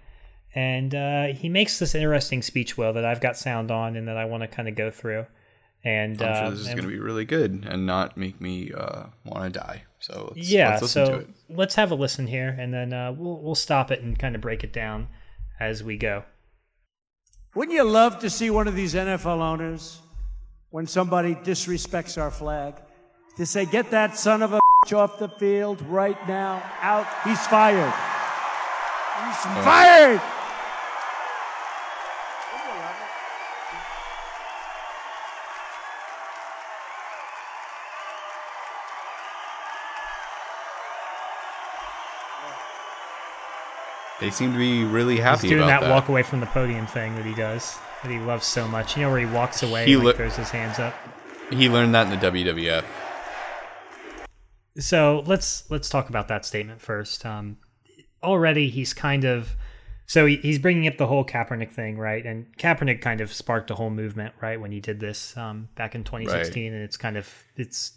and 0.54 0.94
uh, 0.94 1.26
he 1.26 1.48
makes 1.48 1.78
this 1.78 1.94
interesting 1.94 2.40
speech, 2.40 2.78
Will, 2.78 2.92
that 2.92 3.04
I've 3.04 3.20
got 3.20 3.36
sound 3.36 3.70
on 3.70 3.96
and 3.96 4.06
that 4.08 4.16
I 4.16 4.24
want 4.24 4.42
to 4.42 4.46
kind 4.46 4.68
of 4.68 4.76
go 4.76 4.90
through. 4.90 5.26
And 5.84 6.20
I'm 6.22 6.34
sure 6.34 6.44
uh, 6.44 6.50
this 6.50 6.60
is 6.60 6.66
going 6.66 6.82
to 6.82 6.88
be 6.88 6.98
really 6.98 7.24
good 7.24 7.66
and 7.68 7.86
not 7.86 8.16
make 8.16 8.40
me 8.40 8.72
uh, 8.72 9.04
want 9.24 9.52
to 9.52 9.60
die. 9.60 9.84
So 10.00 10.32
let's, 10.34 10.50
yeah, 10.50 10.70
let's 10.70 10.82
listen 10.82 11.06
so 11.06 11.12
to 11.12 11.18
it. 11.18 11.28
let's 11.50 11.74
have 11.74 11.90
a 11.90 11.94
listen 11.94 12.28
here, 12.28 12.48
and 12.48 12.72
then 12.72 12.92
uh, 12.92 13.12
we'll 13.12 13.40
we'll 13.40 13.54
stop 13.54 13.90
it 13.90 14.02
and 14.02 14.18
kind 14.18 14.34
of 14.34 14.40
break 14.40 14.62
it 14.62 14.72
down 14.72 15.08
as 15.58 15.82
we 15.82 15.96
go. 15.96 16.24
Wouldn't 17.54 17.74
you 17.74 17.84
love 17.84 18.18
to 18.20 18.30
see 18.30 18.50
one 18.50 18.68
of 18.68 18.74
these 18.74 18.94
NFL 18.94 19.40
owners, 19.40 20.00
when 20.70 20.86
somebody 20.86 21.34
disrespects 21.36 22.20
our 22.20 22.30
flag, 22.30 22.74
to 23.36 23.46
say, 23.46 23.64
get 23.64 23.90
that 23.90 24.16
son 24.16 24.42
of 24.42 24.52
a 24.52 24.56
bitch 24.56 24.65
off 24.92 25.18
the 25.18 25.28
field 25.28 25.80
right 25.82 26.16
now, 26.28 26.62
out, 26.80 27.06
he's 27.24 27.44
fired. 27.46 27.92
He's 29.24 29.64
fired! 29.64 30.20
They 44.20 44.30
seem 44.30 44.52
to 44.52 44.58
be 44.58 44.84
really 44.84 45.18
happy 45.18 45.42
He's 45.42 45.50
doing 45.50 45.64
about 45.64 45.82
that, 45.82 45.90
walk 45.90 46.08
away 46.08 46.22
from 46.22 46.40
the 46.40 46.46
podium 46.46 46.86
thing 46.86 47.14
that 47.16 47.26
he 47.26 47.34
does 47.34 47.76
that 48.02 48.10
he 48.10 48.18
loves 48.18 48.46
so 48.46 48.66
much. 48.66 48.96
You 48.96 49.02
know 49.02 49.10
where 49.10 49.20
he 49.20 49.26
walks 49.26 49.62
away 49.62 49.84
He 49.84 49.92
and 49.92 50.00
like, 50.00 50.06
look- 50.06 50.16
throws 50.16 50.36
his 50.36 50.50
hands 50.50 50.78
up. 50.78 50.94
He 51.50 51.68
learned 51.68 51.94
that 51.94 52.10
in 52.12 52.18
the 52.18 52.30
WWF. 52.30 52.84
So 54.78 55.22
let's 55.26 55.68
let's 55.70 55.88
talk 55.88 56.08
about 56.08 56.28
that 56.28 56.44
statement 56.44 56.80
first. 56.80 57.24
Um, 57.24 57.58
already 58.22 58.68
he's 58.68 58.92
kind 58.92 59.24
of 59.24 59.56
so 60.06 60.26
he, 60.26 60.36
he's 60.36 60.58
bringing 60.58 60.86
up 60.86 60.98
the 60.98 61.06
whole 61.06 61.24
Kaepernick 61.24 61.72
thing, 61.72 61.98
right? 61.98 62.24
And 62.24 62.56
Kaepernick 62.58 63.00
kind 63.00 63.20
of 63.20 63.32
sparked 63.32 63.70
a 63.70 63.74
whole 63.74 63.90
movement, 63.90 64.34
right, 64.40 64.60
when 64.60 64.70
he 64.70 64.80
did 64.80 65.00
this 65.00 65.36
um, 65.36 65.68
back 65.74 65.94
in 65.96 66.04
2016, 66.04 66.72
and 66.72 66.82
it's 66.82 66.96
kind 66.96 67.16
of 67.16 67.28
it's 67.56 67.92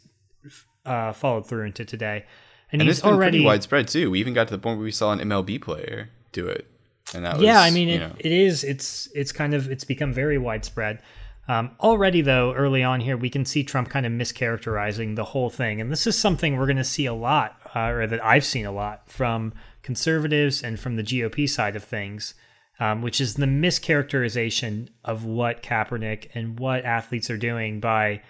uh, 0.85 1.13
followed 1.13 1.47
through 1.47 1.65
into 1.65 1.85
today. 1.85 2.25
And, 2.71 2.81
And 2.81 2.89
it's 2.89 3.03
already 3.03 3.37
pretty 3.37 3.45
widespread 3.45 3.87
too. 3.87 4.11
We 4.11 4.19
even 4.19 4.33
got 4.33 4.47
to 4.47 4.53
the 4.53 4.59
point 4.59 4.77
where 4.77 4.85
we 4.85 4.91
saw 4.91 5.11
an 5.11 5.19
MLB 5.19 5.61
player 5.61 6.09
do 6.31 6.47
it, 6.47 6.67
and 7.13 7.25
that 7.25 7.35
was 7.35 7.43
yeah 7.43 7.61
i 7.61 7.71
mean 7.71 7.89
it, 7.89 8.01
it 8.19 8.31
is 8.31 8.63
it's 8.63 9.07
it's 9.15 9.31
kind 9.31 9.53
of 9.53 9.69
it's 9.69 9.83
become 9.83 10.13
very 10.13 10.37
widespread 10.37 11.01
um, 11.49 11.71
already 11.81 12.21
though 12.21 12.53
early 12.53 12.81
on 12.81 13.01
here 13.01 13.17
we 13.17 13.29
can 13.29 13.43
see 13.43 13.63
trump 13.63 13.89
kind 13.89 14.05
of 14.05 14.11
mischaracterizing 14.11 15.15
the 15.15 15.25
whole 15.25 15.49
thing 15.49 15.81
and 15.81 15.91
this 15.91 16.07
is 16.07 16.17
something 16.17 16.55
we're 16.55 16.65
going 16.65 16.77
to 16.77 16.83
see 16.83 17.05
a 17.05 17.13
lot 17.13 17.57
uh, 17.75 17.89
or 17.89 18.07
that 18.07 18.23
i've 18.23 18.45
seen 18.45 18.65
a 18.65 18.71
lot 18.71 19.09
from 19.09 19.53
conservatives 19.81 20.61
and 20.61 20.79
from 20.79 20.95
the 20.95 21.03
gop 21.03 21.49
side 21.49 21.75
of 21.75 21.83
things 21.83 22.33
um, 22.79 23.01
which 23.01 23.19
is 23.19 23.33
the 23.33 23.45
mischaracterization 23.45 24.87
of 25.03 25.25
what 25.25 25.61
kaepernick 25.61 26.29
and 26.33 26.59
what 26.59 26.85
athletes 26.85 27.29
are 27.29 27.37
doing 27.37 27.81
by 27.81 28.21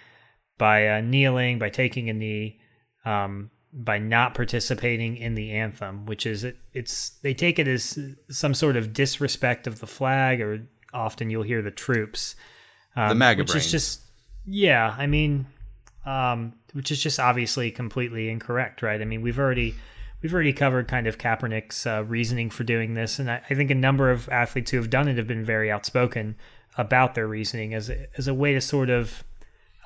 by 0.58 0.88
uh, 0.88 1.00
kneeling 1.00 1.58
by 1.58 1.68
taking 1.68 2.10
a 2.10 2.12
knee 2.12 2.58
um, 3.04 3.50
by 3.72 3.98
not 3.98 4.34
participating 4.34 5.16
in 5.16 5.34
the 5.34 5.52
anthem, 5.52 6.06
which 6.06 6.26
is 6.26 6.44
it, 6.44 6.56
it's 6.72 7.10
they 7.22 7.34
take 7.34 7.58
it 7.58 7.68
as 7.68 7.98
some 8.28 8.54
sort 8.54 8.76
of 8.76 8.92
disrespect 8.92 9.66
of 9.66 9.80
the 9.80 9.86
flag, 9.86 10.40
or 10.40 10.66
often 10.92 11.30
you'll 11.30 11.42
hear 11.42 11.62
the 11.62 11.70
troops. 11.70 12.34
Um, 12.96 13.08
The 13.10 13.14
MAGA 13.14 13.42
which 13.42 13.54
is 13.54 13.70
just 13.70 14.00
yeah, 14.46 14.94
I 14.98 15.06
mean, 15.06 15.46
um, 16.04 16.54
which 16.72 16.90
is 16.90 17.02
just 17.02 17.20
obviously 17.20 17.70
completely 17.70 18.28
incorrect, 18.28 18.82
right? 18.82 19.00
I 19.00 19.04
mean, 19.04 19.22
we've 19.22 19.38
already 19.38 19.74
we've 20.22 20.32
already 20.34 20.52
covered 20.52 20.88
kind 20.88 21.06
of 21.06 21.18
Kaepernick's 21.18 21.86
uh, 21.86 22.04
reasoning 22.06 22.50
for 22.50 22.64
doing 22.64 22.94
this, 22.94 23.18
and 23.18 23.30
I, 23.30 23.42
I 23.48 23.54
think 23.54 23.70
a 23.70 23.74
number 23.74 24.10
of 24.10 24.28
athletes 24.28 24.70
who 24.70 24.76
have 24.78 24.90
done 24.90 25.08
it 25.08 25.16
have 25.16 25.26
been 25.26 25.44
very 25.44 25.70
outspoken 25.70 26.36
about 26.76 27.14
their 27.14 27.26
reasoning 27.26 27.74
as 27.74 27.90
a, 27.90 28.06
as 28.16 28.26
a 28.28 28.34
way 28.34 28.54
to 28.54 28.60
sort 28.60 28.90
of 28.90 29.24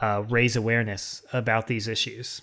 uh, 0.00 0.22
raise 0.28 0.54
awareness 0.56 1.22
about 1.32 1.66
these 1.66 1.88
issues. 1.88 2.42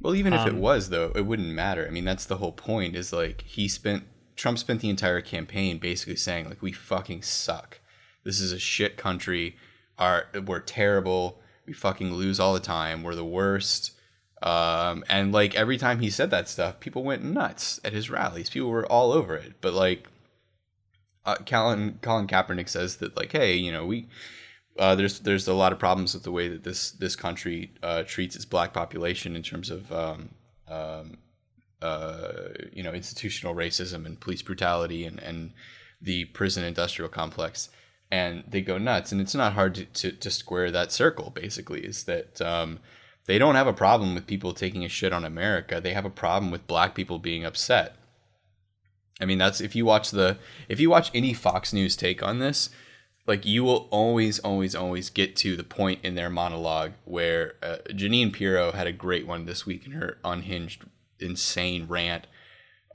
Well, 0.00 0.14
even 0.14 0.32
if 0.32 0.46
it 0.46 0.54
Um, 0.54 0.60
was 0.60 0.90
though, 0.90 1.12
it 1.14 1.26
wouldn't 1.26 1.48
matter. 1.48 1.86
I 1.86 1.90
mean, 1.90 2.04
that's 2.04 2.26
the 2.26 2.38
whole 2.38 2.52
point. 2.52 2.96
Is 2.96 3.12
like 3.12 3.42
he 3.42 3.68
spent 3.68 4.04
Trump 4.36 4.58
spent 4.58 4.80
the 4.80 4.88
entire 4.88 5.20
campaign 5.20 5.78
basically 5.78 6.16
saying 6.16 6.48
like 6.48 6.62
we 6.62 6.72
fucking 6.72 7.22
suck. 7.22 7.80
This 8.24 8.40
is 8.40 8.52
a 8.52 8.58
shit 8.58 8.96
country. 8.96 9.56
Our 10.00 10.26
we're 10.46 10.60
terrible. 10.60 11.40
We 11.66 11.72
fucking 11.72 12.12
lose 12.12 12.40
all 12.40 12.54
the 12.54 12.60
time. 12.60 13.04
We're 13.04 13.14
the 13.14 13.24
worst. 13.24 13.92
Um, 14.42 15.04
and 15.08 15.32
like 15.32 15.54
every 15.54 15.76
time 15.76 16.00
he 16.00 16.10
said 16.10 16.30
that 16.30 16.48
stuff, 16.48 16.80
people 16.80 17.04
went 17.04 17.22
nuts 17.22 17.78
at 17.84 17.92
his 17.92 18.10
rallies. 18.10 18.50
People 18.50 18.70
were 18.70 18.86
all 18.86 19.12
over 19.12 19.36
it. 19.36 19.54
But 19.60 19.74
like, 19.74 20.08
uh, 21.26 21.36
Colin 21.46 21.98
Colin 22.02 22.26
Kaepernick 22.26 22.68
says 22.68 22.96
that 22.96 23.16
like, 23.16 23.32
hey, 23.32 23.54
you 23.54 23.70
know, 23.70 23.86
we 23.86 24.08
uh, 24.78 24.94
there's 24.94 25.20
there's 25.20 25.46
a 25.46 25.54
lot 25.54 25.72
of 25.72 25.78
problems 25.78 26.14
with 26.14 26.22
the 26.22 26.32
way 26.32 26.48
that 26.48 26.64
this 26.64 26.92
this 26.92 27.14
country 27.14 27.72
uh, 27.82 28.02
treats 28.04 28.34
its 28.34 28.46
black 28.46 28.72
population 28.72 29.36
in 29.36 29.42
terms 29.42 29.68
of 29.68 29.92
um, 29.92 30.30
um, 30.68 31.18
uh, 31.82 32.48
you 32.72 32.82
know 32.82 32.92
institutional 32.92 33.54
racism 33.54 34.06
and 34.06 34.20
police 34.20 34.40
brutality 34.40 35.04
and, 35.04 35.20
and 35.20 35.52
the 36.00 36.24
prison 36.26 36.64
industrial 36.64 37.10
complex 37.10 37.68
and 38.10 38.44
they 38.48 38.60
go 38.60 38.78
nuts. 38.78 39.12
And 39.12 39.20
it's 39.20 39.34
not 39.34 39.52
hard 39.52 39.74
to, 39.76 39.84
to, 39.84 40.12
to 40.12 40.30
square 40.30 40.70
that 40.70 40.92
circle 40.92 41.30
basically 41.30 41.84
is 41.84 42.04
that 42.04 42.40
um, 42.40 42.80
they 43.26 43.38
don't 43.38 43.54
have 43.54 43.66
a 43.66 43.72
problem 43.72 44.14
with 44.14 44.26
people 44.26 44.52
taking 44.52 44.84
a 44.84 44.88
shit 44.88 45.12
on 45.12 45.24
America. 45.24 45.80
They 45.80 45.92
have 45.92 46.04
a 46.04 46.10
problem 46.10 46.50
with 46.50 46.66
black 46.66 46.94
people 46.94 47.18
being 47.18 47.44
upset. 47.44 47.96
I 49.20 49.26
mean 49.26 49.38
that's 49.38 49.60
if 49.60 49.76
you 49.76 49.84
watch 49.84 50.10
the 50.10 50.38
if 50.68 50.80
you 50.80 50.88
watch 50.88 51.10
any 51.12 51.34
Fox 51.34 51.72
News 51.74 51.94
take 51.94 52.22
on 52.22 52.38
this 52.38 52.70
like 53.26 53.46
you 53.46 53.62
will 53.62 53.86
always 53.90 54.38
always 54.40 54.74
always 54.74 55.10
get 55.10 55.36
to 55.36 55.56
the 55.56 55.62
point 55.62 56.00
in 56.02 56.14
their 56.14 56.30
monologue 56.30 56.92
where 57.04 57.54
uh, 57.62 57.76
Jeanine 57.90 58.32
Pirro 58.32 58.72
had 58.72 58.86
a 58.86 58.92
great 58.92 59.26
one 59.26 59.44
this 59.44 59.66
week 59.66 59.86
in 59.86 59.92
her 59.92 60.18
unhinged 60.24 60.84
insane 61.20 61.86
rant 61.86 62.26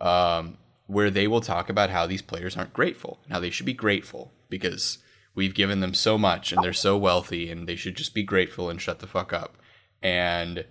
um, 0.01 0.57
where 0.87 1.09
they 1.09 1.27
will 1.27 1.41
talk 1.41 1.69
about 1.69 1.89
how 1.89 2.05
these 2.05 2.21
players 2.21 2.57
aren't 2.57 2.73
grateful 2.73 3.19
and 3.23 3.33
how 3.33 3.39
they 3.39 3.49
should 3.49 3.65
be 3.65 3.73
grateful 3.73 4.33
because 4.49 4.97
we've 5.35 5.53
given 5.53 5.79
them 5.81 5.93
so 5.93 6.17
much 6.17 6.51
and 6.51 6.63
they're 6.63 6.73
so 6.73 6.97
wealthy 6.97 7.51
and 7.51 7.67
they 7.67 7.75
should 7.75 7.95
just 7.95 8.13
be 8.13 8.23
grateful 8.23 8.69
and 8.69 8.81
shut 8.81 8.99
the 8.99 9.07
fuck 9.07 9.31
up 9.33 9.57
and 10.01 10.65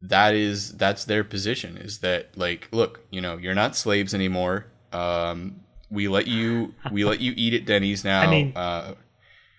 that 0.00 0.34
is 0.34 0.72
that's 0.76 1.04
their 1.04 1.22
position 1.22 1.76
is 1.76 1.98
that 2.00 2.36
like 2.36 2.68
look 2.72 3.00
you 3.10 3.20
know 3.20 3.36
you're 3.36 3.54
not 3.54 3.76
slaves 3.76 4.12
anymore 4.12 4.66
um, 4.92 5.60
we 5.90 6.08
let 6.08 6.26
you 6.26 6.74
we 6.90 7.04
let 7.04 7.20
you 7.20 7.32
eat 7.36 7.54
at 7.54 7.64
Denny's 7.64 8.04
now 8.12 8.22
I 8.22 8.26
mean, 8.30 8.52
uh, 8.56 8.94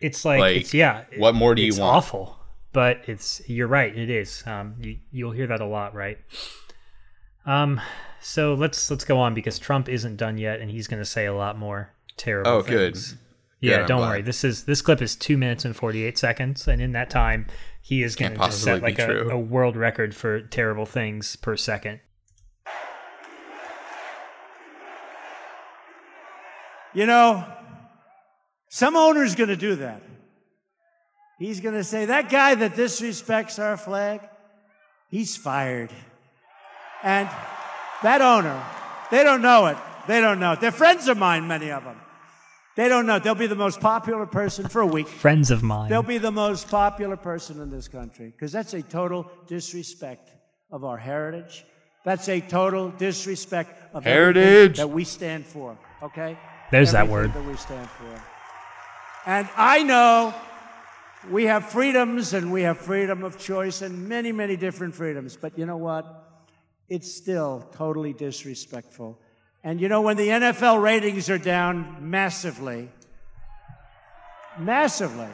It's 0.02 0.26
like, 0.26 0.40
Like, 0.40 0.58
it's 0.58 0.74
yeah. 0.74 1.06
what 1.18 1.34
more 1.36 1.56
do 1.56 1.62
you 1.62 1.70
it's 1.70 1.80
want? 1.80 1.96
Awful, 1.98 2.38
but 2.72 3.02
it's 3.08 3.42
you're 3.48 3.68
right. 3.68 3.96
It 3.96 4.10
is. 4.10 4.44
Um, 4.46 4.76
you 4.80 4.98
you'll 5.12 5.32
hear 5.32 5.48
that 5.48 5.62
a 5.62 5.66
lot, 5.66 5.94
right? 5.96 6.18
Um, 7.46 7.82
so 8.20 8.54
let's 8.54 8.90
let's 8.90 9.06
go 9.06 9.20
on 9.20 9.34
because 9.34 9.60
Trump 9.60 9.90
isn't 9.90 10.18
done 10.18 10.38
yet, 10.38 10.60
and 10.60 10.72
he's 10.72 10.88
going 10.88 11.02
to 11.02 11.06
say 11.06 11.26
a 11.26 11.34
lot 11.34 11.58
more 11.58 11.94
terrible. 12.18 12.50
Oh, 12.52 12.62
things. 12.62 13.12
Good, 13.14 13.20
Yeah, 13.64 13.82
I'm 13.82 13.88
don't 13.88 14.02
worry. 14.02 14.22
This 14.22 14.44
is 14.44 14.66
this 14.66 14.82
clip 14.82 15.02
is 15.02 15.16
two 15.16 15.38
minutes 15.38 15.64
and 15.64 15.74
forty 15.74 16.04
eight 16.04 16.18
seconds, 16.18 16.68
and 16.68 16.82
in 16.82 16.92
that 16.92 17.10
time, 17.10 17.48
he 17.82 18.04
is 18.04 18.16
going 18.16 18.34
to 18.34 18.38
just 18.38 18.62
set 18.62 18.82
like 18.82 19.00
a, 19.00 19.30
a 19.30 19.38
world 19.38 19.78
record 19.78 20.14
for 20.14 20.42
terrible 20.42 20.86
things 20.86 21.38
per 21.38 21.56
second. 21.56 22.02
You 26.94 27.06
know, 27.06 27.46
some 28.70 28.98
owner's 28.98 29.34
going 29.34 29.50
to 29.50 29.56
do 29.56 29.78
that. 29.78 30.04
He's 31.40 31.62
going 31.62 31.76
to 31.76 31.84
say, 31.84 32.06
that 32.06 32.30
guy 32.30 32.56
that 32.56 32.74
disrespects 32.74 33.60
our 33.60 33.78
flag, 33.78 34.22
he's 35.10 35.38
fired. 35.38 35.90
And 37.02 37.30
that 38.04 38.22
owner, 38.22 38.64
they 39.10 39.24
don't 39.24 39.42
know 39.42 39.68
it. 39.68 39.78
They 40.08 40.22
don't 40.22 40.40
know 40.40 40.52
it. 40.52 40.62
They're 40.62 40.72
friends 40.72 41.08
of 41.08 41.18
mine, 41.18 41.48
many 41.48 41.72
of 41.72 41.84
them. 41.84 41.98
They 42.76 42.90
don't 42.90 43.06
know. 43.06 43.20
They'll 43.20 43.36
be 43.36 43.48
the 43.48 43.56
most 43.56 43.80
popular 43.80 44.26
person 44.26 44.68
for 44.68 44.82
a 44.82 44.88
week. 44.88 45.08
Friends 45.08 45.52
of 45.52 45.62
mine. 45.62 45.90
They'll 45.90 46.02
be 46.02 46.18
the 46.18 46.32
most 46.32 46.70
popular 46.70 47.18
person 47.18 47.62
in 47.62 47.70
this 47.70 47.88
country 47.88 48.28
because 48.28 48.52
that's 48.52 48.74
a 48.74 48.82
total 48.82 49.30
disrespect 49.48 50.32
of 50.72 50.84
our 50.84 50.98
heritage. 50.98 51.66
That's 52.04 52.28
a 52.28 52.42
total 52.42 52.90
disrespect 52.90 53.80
of 53.94 54.04
Heritage. 54.04 54.78
that 54.78 54.90
we 54.90 55.04
stand 55.06 55.46
for. 55.46 55.78
Okay. 56.02 56.38
There's 56.72 56.92
that 56.92 57.08
word. 57.08 57.34
that 57.34 57.46
we 57.46 57.56
stand 57.56 57.90
for. 57.90 58.22
And 59.26 59.48
I 59.56 59.84
know 59.84 60.34
we 61.30 61.46
have 61.46 61.70
freedoms 61.70 62.34
and 62.34 62.52
we 62.52 62.64
have 62.64 62.78
freedom 62.80 63.24
of 63.24 63.38
choice 63.38 63.82
and 63.82 64.10
many, 64.10 64.34
many 64.34 64.58
different 64.58 64.96
freedoms. 64.96 65.38
But 65.38 65.58
you 65.58 65.66
know 65.66 65.78
what? 65.78 66.06
It's 66.90 67.14
still 67.14 67.70
totally 67.74 68.12
disrespectful. 68.12 69.18
And 69.64 69.80
you 69.80 69.88
know, 69.88 70.02
when 70.02 70.18
the 70.18 70.28
NFL 70.28 70.82
ratings 70.82 71.30
are 71.30 71.38
down 71.38 71.98
massively, 72.02 72.90
massively, 74.60 75.30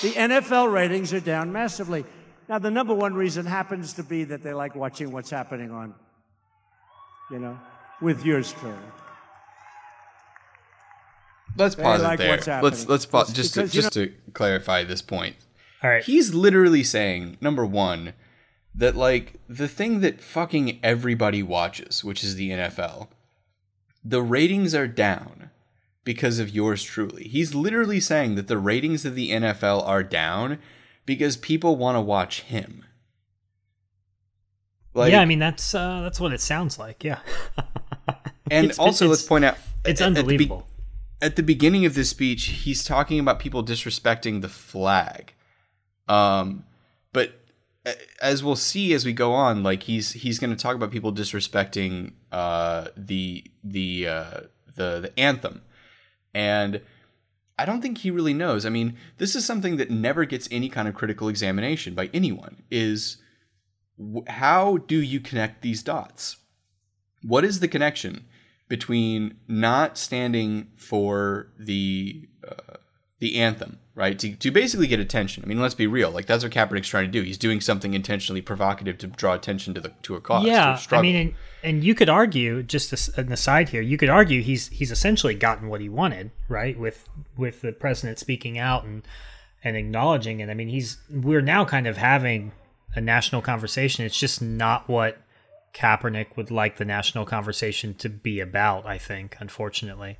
the 0.00 0.12
NFL 0.12 0.72
ratings 0.72 1.12
are 1.12 1.20
down 1.20 1.52
massively. 1.52 2.04
Now, 2.48 2.58
the 2.58 2.70
number 2.70 2.94
one 2.94 3.14
reason 3.14 3.46
happens 3.46 3.94
to 3.94 4.02
be 4.02 4.24
that 4.24 4.42
they 4.42 4.52
like 4.52 4.74
watching 4.74 5.12
what's 5.12 5.30
happening 5.30 5.70
on, 5.70 5.94
you 7.30 7.38
know, 7.38 7.58
with 8.00 8.24
yours 8.24 8.52
truly. 8.52 8.76
Let's 11.56 11.74
They 11.74 11.82
pause 11.82 12.02
like 12.02 12.14
it 12.14 12.22
there. 12.22 12.30
what's 12.30 12.46
Let's 12.62 12.88
let's 12.88 13.06
pause 13.06 13.28
It's 13.28 13.36
just 13.36 13.54
to, 13.54 13.60
because, 13.60 13.74
you 13.74 13.82
just 13.82 13.92
to 13.94 14.12
clarify 14.32 14.84
this 14.84 15.02
point. 15.02 15.36
All 15.82 15.90
right. 15.90 16.02
He's 16.04 16.34
literally 16.34 16.82
saying 16.82 17.36
number 17.40 17.66
one 17.66 18.14
that 18.74 18.96
like 18.96 19.34
the 19.48 19.68
thing 19.68 20.00
that 20.00 20.20
fucking 20.20 20.78
everybody 20.82 21.42
watches, 21.42 22.02
which 22.02 22.24
is 22.24 22.34
the 22.36 22.50
NFL, 22.50 23.08
the 24.04 24.22
ratings 24.22 24.74
are 24.74 24.86
down 24.88 25.50
because 26.04 26.38
of 26.38 26.50
yours 26.50 26.82
truly. 26.82 27.24
He's 27.28 27.54
literally 27.54 28.00
saying 28.00 28.34
that 28.36 28.48
the 28.48 28.58
ratings 28.58 29.04
of 29.04 29.14
the 29.14 29.30
NFL 29.30 29.86
are 29.86 30.02
down 30.02 30.58
because 31.06 31.36
people 31.36 31.76
want 31.76 31.96
to 31.96 32.00
watch 32.00 32.42
him. 32.42 32.84
Like, 34.94 35.12
yeah, 35.12 35.20
I 35.20 35.24
mean 35.24 35.38
that's 35.38 35.74
uh, 35.74 36.00
that's 36.02 36.20
what 36.20 36.32
it 36.32 36.40
sounds 36.40 36.78
like. 36.78 37.02
Yeah. 37.04 37.20
and 38.50 38.66
it's- 38.66 38.78
also 38.78 39.06
it's- 39.06 39.10
let's 39.18 39.22
point 39.22 39.44
out 39.44 39.56
it's 39.84 40.00
at- 40.00 40.08
at 40.08 40.14
the 40.14 40.14
be- 40.14 40.20
unbelievable. 40.34 40.66
at 41.22 41.36
the 41.36 41.42
beginning 41.42 41.86
of 41.86 41.94
this 41.94 42.10
speech, 42.10 42.46
he's 42.46 42.84
talking 42.84 43.18
about 43.18 43.38
people 43.38 43.64
disrespecting 43.64 44.42
the 44.42 44.48
flag. 44.48 45.32
Um, 46.08 46.64
but 47.12 47.40
as 48.20 48.44
we'll 48.44 48.56
see 48.56 48.92
as 48.94 49.04
we 49.04 49.12
go 49.12 49.32
on, 49.32 49.62
like 49.62 49.84
he's 49.84 50.12
he's 50.12 50.38
going 50.38 50.54
to 50.54 50.56
talk 50.56 50.76
about 50.76 50.90
people 50.90 51.12
disrespecting 51.12 52.12
uh, 52.30 52.88
the 52.96 53.44
the 53.64 54.06
uh, 54.06 54.40
the 54.76 55.00
the 55.00 55.12
anthem, 55.18 55.62
and 56.32 56.80
I 57.58 57.64
don't 57.64 57.82
think 57.82 57.98
he 57.98 58.10
really 58.10 58.34
knows. 58.34 58.64
I 58.64 58.70
mean, 58.70 58.96
this 59.18 59.34
is 59.34 59.44
something 59.44 59.76
that 59.76 59.90
never 59.90 60.24
gets 60.24 60.48
any 60.50 60.68
kind 60.68 60.88
of 60.88 60.94
critical 60.94 61.28
examination 61.28 61.94
by 61.94 62.08
anyone. 62.14 62.62
Is 62.70 63.18
how 64.26 64.78
do 64.78 65.00
you 65.00 65.20
connect 65.20 65.62
these 65.62 65.82
dots? 65.82 66.36
What 67.22 67.44
is 67.44 67.60
the 67.60 67.68
connection 67.68 68.26
between 68.68 69.36
not 69.48 69.98
standing 69.98 70.68
for 70.76 71.52
the 71.58 72.28
uh, 72.46 72.76
the 73.22 73.38
anthem, 73.38 73.78
right? 73.94 74.18
To, 74.18 74.34
to 74.34 74.50
basically 74.50 74.88
get 74.88 74.98
attention. 74.98 75.44
I 75.44 75.46
mean, 75.46 75.60
let's 75.60 75.76
be 75.76 75.86
real. 75.86 76.10
Like 76.10 76.26
that's 76.26 76.42
what 76.42 76.52
Kaepernick's 76.52 76.88
trying 76.88 77.04
to 77.04 77.10
do. 77.12 77.22
He's 77.22 77.38
doing 77.38 77.60
something 77.60 77.94
intentionally 77.94 78.42
provocative 78.42 78.98
to 78.98 79.06
draw 79.06 79.32
attention 79.32 79.74
to 79.74 79.80
the 79.80 79.92
to 80.02 80.16
a 80.16 80.20
cause. 80.20 80.44
a 80.44 80.48
yeah, 80.48 80.80
I 80.90 81.00
mean, 81.00 81.14
and, 81.14 81.34
and 81.62 81.84
you 81.84 81.94
could 81.94 82.08
argue 82.08 82.64
just 82.64 82.92
as 82.92 83.16
an 83.16 83.30
aside 83.30 83.68
here. 83.68 83.80
You 83.80 83.96
could 83.96 84.08
argue 84.08 84.42
he's 84.42 84.66
he's 84.70 84.90
essentially 84.90 85.34
gotten 85.34 85.68
what 85.68 85.80
he 85.80 85.88
wanted, 85.88 86.32
right? 86.48 86.76
With 86.76 87.08
with 87.36 87.60
the 87.60 87.70
president 87.70 88.18
speaking 88.18 88.58
out 88.58 88.82
and 88.82 89.06
and 89.62 89.76
acknowledging 89.76 90.40
it. 90.40 90.50
I 90.50 90.54
mean, 90.54 90.68
he's 90.68 90.98
we're 91.08 91.40
now 91.40 91.64
kind 91.64 91.86
of 91.86 91.98
having 91.98 92.50
a 92.96 93.00
national 93.00 93.40
conversation. 93.40 94.04
It's 94.04 94.18
just 94.18 94.42
not 94.42 94.88
what 94.88 95.18
Kaepernick 95.74 96.36
would 96.36 96.50
like 96.50 96.76
the 96.76 96.84
national 96.84 97.24
conversation 97.24 97.94
to 97.98 98.08
be 98.08 98.40
about. 98.40 98.84
I 98.84 98.98
think, 98.98 99.36
unfortunately. 99.38 100.18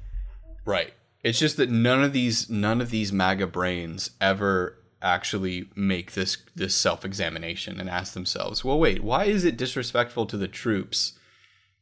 Right. 0.65 0.93
It's 1.23 1.39
just 1.39 1.57
that 1.57 1.71
none 1.71 2.03
of 2.03 2.13
these 2.13 2.51
none 2.51 2.81
of 2.81 2.91
these 2.91 3.13
MAGA 3.13 3.47
brains 3.47 4.11
ever 4.21 4.79
actually 5.01 5.69
make 5.75 6.13
this 6.13 6.37
this 6.55 6.75
self 6.75 7.05
examination 7.05 7.79
and 7.81 7.89
ask 7.89 8.13
themselves, 8.15 8.65
well, 8.65 8.79
wait, 8.79 9.03
why 9.03 9.25
is 9.25 9.45
it 9.45 9.57
disrespectful 9.57 10.27
to 10.27 10.37
the 10.37 10.49
troops 10.49 11.13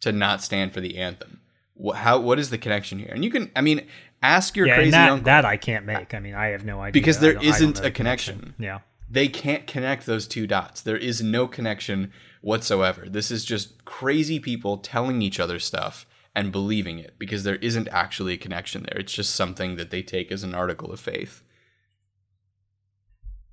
to 0.01 0.13
not 0.13 0.43
stand 0.43 0.73
for 0.73 0.81
the 0.81 0.99
anthem? 0.99 1.41
What, 1.75 1.97
how 1.99 2.19
what 2.21 2.39
is 2.39 2.51
the 2.51 2.59
connection 2.59 2.99
here? 2.99 3.11
And 3.13 3.25
you 3.25 3.31
can, 3.31 3.51
I 3.57 3.63
mean, 3.63 3.87
ask 4.23 4.57
your 4.57 4.67
yeah, 4.67 4.75
crazy 4.75 4.91
that, 4.91 5.11
uncle. 5.11 5.25
that 5.25 5.45
I 5.47 5.57
can't 5.57 5.87
make. 5.87 6.13
I 6.13 6.21
mean, 6.21 6.35
I 6.35 6.49
have 6.49 6.65
no 6.65 6.81
idea 6.81 6.93
Because 6.93 7.21
there 7.21 7.33
don't- 7.35 7.43
I 7.43 7.45
don't 7.47 7.55
isn't 7.55 7.79
a 7.79 7.83
the 7.83 7.91
connection. 7.91 8.55
Yeah. 8.59 8.81
they 9.11 9.29
can't 9.29 9.67
connect 9.67 10.05
those 10.05 10.29
two 10.29 10.47
dots. 10.47 10.83
There 10.83 10.99
is 10.99 11.23
no 11.23 11.47
connection 11.49 12.13
whatsoever. 12.43 13.07
This 13.09 13.31
is 13.31 13.45
just 13.45 13.85
crazy 13.87 14.39
people 14.39 14.77
telling 14.79 15.23
each 15.23 15.41
other 15.41 15.59
stuff 15.59 16.07
and 16.35 16.53
believing 16.53 16.99
it 16.99 17.15
because 17.19 17.45
there 17.45 17.57
isn't 17.57 17.89
actually 17.89 18.35
a 18.35 18.39
connection 18.39 18.85
there. 18.85 19.01
It's 19.01 19.13
just 19.13 19.35
something 19.35 19.77
that 19.77 19.91
they 19.91 20.03
take 20.03 20.31
as 20.31 20.43
an 20.43 20.55
article 20.55 20.93
of 20.93 21.01
faith. 21.01 21.43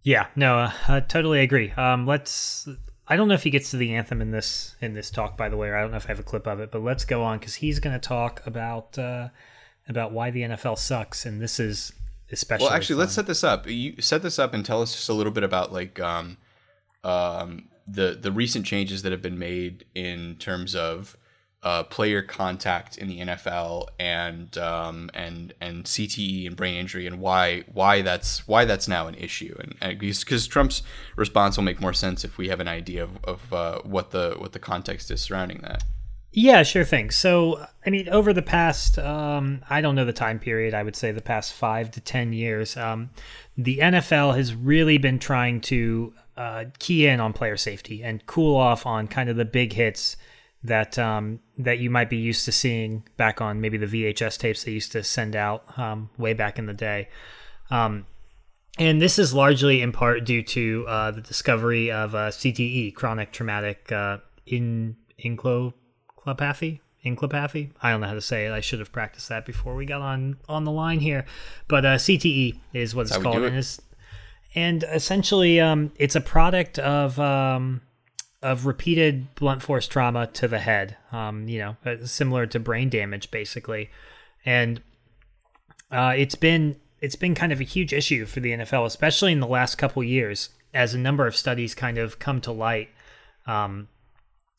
Yeah, 0.04 0.28
no, 0.36 0.60
uh, 0.60 0.72
I 0.88 1.00
totally 1.02 1.42
agree. 1.42 1.72
Um, 1.72 2.06
let's. 2.06 2.68
I 3.10 3.16
don't 3.16 3.28
know 3.28 3.34
if 3.34 3.44
he 3.44 3.50
gets 3.50 3.72
to 3.72 3.78
the 3.78 3.94
anthem 3.94 4.22
in 4.22 4.32
this 4.32 4.76
in 4.80 4.94
this 4.94 5.10
talk, 5.10 5.38
by 5.38 5.50
the 5.50 5.58
way, 5.58 5.70
or 5.70 5.78
I 5.78 5.82
don't 5.82 5.92
know 5.92 5.98
if 5.98 6.06
I 6.06 6.10
have 6.10 6.20
a 6.20 6.24
clip 6.24 6.48
of 6.48 6.60
it. 6.60 6.72
But 6.72 6.84
let's 6.84 7.04
go 7.04 7.24
on 7.24 7.40
because 7.40 7.56
he's 7.56 7.80
going 7.80 7.94
to 7.94 8.00
talk 8.00 8.42
about 8.46 8.98
uh, 8.98 9.30
about 9.90 10.12
why 10.12 10.32
the 10.32 10.42
NFL 10.42 10.78
sucks, 10.78 11.26
and 11.26 11.42
this 11.42 11.60
is 11.60 11.92
especially. 12.32 12.68
Well, 12.68 12.74
actually, 12.74 12.98
let's 12.98 13.14
set 13.14 13.28
this 13.28 13.44
up. 13.44 13.68
You 13.68 14.02
set 14.02 14.22
this 14.22 14.40
up 14.40 14.54
and 14.54 14.66
tell 14.66 14.82
us 14.82 14.94
just 14.94 15.10
a 15.10 15.14
little 15.14 15.34
bit 15.34 15.44
about 15.44 15.74
like 15.74 16.00
um, 16.00 16.38
um, 17.04 17.68
the 17.86 18.18
the 18.20 18.32
recent 18.32 18.66
changes 18.66 19.02
that 19.02 19.12
have 19.12 19.22
been 19.22 19.40
made 19.40 19.86
in 19.96 20.36
terms 20.36 20.76
of 20.76 21.18
uh, 21.68 21.84
player 21.84 22.22
contact 22.22 22.98
in 22.98 23.10
the 23.10 23.20
NFL 23.20 23.90
and 24.00 24.58
um, 24.58 25.12
and 25.14 25.54
and 25.60 25.84
CTE 25.84 26.48
and 26.48 26.56
brain 26.56 26.76
injury 26.76 27.06
and 27.06 27.20
why 27.20 27.66
why 27.74 28.02
that's 28.02 28.48
why 28.48 28.64
that's 28.64 28.88
now 28.88 29.08
an 29.08 29.16
issue 29.16 29.54
and 29.60 30.00
because 30.00 30.48
Trump's 30.48 30.82
response 31.18 31.58
will 31.58 31.66
make 31.66 31.82
more 31.82 31.92
sense 31.92 32.24
if 32.24 32.38
we 32.38 32.48
have 32.48 32.62
an 32.62 32.70
idea 32.70 33.04
of, 33.04 33.10
of 33.26 33.54
uh, 33.54 33.82
what 33.82 34.12
the 34.12 34.36
what 34.38 34.54
the 34.54 34.60
context 34.60 35.12
is 35.12 35.20
surrounding 35.20 35.58
that. 35.58 35.84
Yeah, 36.32 36.64
sure 36.64 36.86
thing. 36.86 37.10
So, 37.12 37.66
I 37.86 37.90
mean, 37.90 38.08
over 38.10 38.32
the 38.32 38.42
past, 38.42 38.98
um, 39.00 39.62
I 39.70 39.82
don't 39.82 39.96
know 39.96 40.06
the 40.06 40.14
time 40.14 40.40
period, 40.40 40.74
I 40.74 40.84
would 40.84 40.96
say 40.96 41.12
the 41.12 41.22
past 41.22 41.52
five 41.54 41.90
to 41.92 42.02
10 42.02 42.32
years, 42.32 42.78
um, 42.78 43.10
the 43.58 43.80
NFL 43.80 44.36
has 44.36 44.54
really 44.54 44.98
been 45.00 45.20
trying 45.20 45.62
to 45.62 46.14
uh, 46.36 46.66
key 46.78 47.08
in 47.08 47.20
on 47.20 47.34
player 47.34 47.58
safety 47.58 48.04
and 48.04 48.24
cool 48.28 48.56
off 48.56 48.86
on 48.86 49.08
kind 49.08 49.30
of 49.30 49.36
the 49.36 49.46
big 49.46 49.74
hits 49.74 50.16
that 50.68 50.98
um, 51.00 51.40
that 51.58 51.80
you 51.80 51.90
might 51.90 52.10
be 52.10 52.18
used 52.18 52.46
to 52.46 52.52
seeing 52.52 53.04
back 53.18 53.42
on 53.42 53.60
maybe 53.60 53.78
the 53.78 53.86
VHS 53.86 54.38
tapes 54.38 54.64
they 54.64 54.72
used 54.72 54.92
to 54.92 55.04
send 55.04 55.36
out 55.36 55.78
um, 55.78 56.10
way 56.18 56.34
back 56.34 56.60
in 56.60 56.66
the 56.66 56.74
day. 56.74 57.10
Um, 57.70 58.06
and 58.78 59.02
this 59.02 59.18
is 59.18 59.34
largely 59.34 59.82
in 59.82 59.92
part 59.92 60.24
due 60.24 60.44
to 60.44 60.86
uh, 60.88 61.12
the 61.12 61.22
discovery 61.22 61.92
of 61.92 62.14
uh, 62.14 62.30
CTE, 62.30 62.94
chronic 62.94 63.32
traumatic 63.32 63.92
uh, 63.92 64.20
in 64.46 64.96
encephalopathy. 65.24 66.80
Encephalopathy. 67.04 67.72
I 67.82 67.92
don't 67.92 68.02
know 68.02 68.08
how 68.08 68.14
to 68.14 68.22
say 68.22 68.46
it. 68.46 68.52
I 68.52 68.60
should 68.60 68.80
have 68.80 68.92
practiced 68.92 69.30
that 69.30 69.46
before 69.46 69.76
we 69.76 69.86
got 69.86 70.02
on 70.02 70.38
on 70.48 70.64
the 70.64 70.72
line 70.72 71.00
here. 71.00 71.26
But 71.68 71.86
uh, 71.86 71.96
CTE 71.96 72.60
is 72.74 72.94
what 72.94 73.08
it's 73.08 73.18
called, 73.18 73.38
it. 73.38 73.48
and, 73.48 73.58
it's, 73.58 73.82
and 74.54 74.84
essentially, 74.92 75.60
um, 75.60 75.92
it's 75.96 76.16
a 76.16 76.22
product 76.22 76.78
of 76.78 77.20
um, 77.20 77.82
of 78.42 78.66
repeated 78.66 79.34
blunt 79.36 79.64
force 79.64 79.88
trauma 79.88 80.28
to 80.28 80.48
the 80.48 80.60
head. 80.60 80.98
Um, 81.12 81.48
you 81.48 81.60
know, 81.60 81.78
uh, 81.86 82.06
similar 82.06 82.46
to 82.48 82.60
brain 82.60 82.90
damage, 82.90 83.32
basically, 83.32 83.90
and 84.46 84.82
uh, 85.92 86.14
it's 86.16 86.36
been 86.36 86.78
it's 87.02 87.16
been 87.16 87.36
kind 87.36 87.52
of 87.52 87.60
a 87.62 87.66
huge 87.66 87.94
issue 87.94 88.26
for 88.26 88.40
the 88.40 88.52
NFL, 88.52 88.86
especially 88.86 89.32
in 89.32 89.40
the 89.40 89.48
last 89.48 89.76
couple 89.76 90.04
years, 90.04 90.50
as 90.74 90.94
a 90.94 90.98
number 90.98 91.28
of 91.28 91.36
studies 91.36 91.76
kind 91.76 91.98
of 91.98 92.20
come 92.20 92.42
to 92.42 92.52
light, 92.52 92.90
um, 93.46 93.88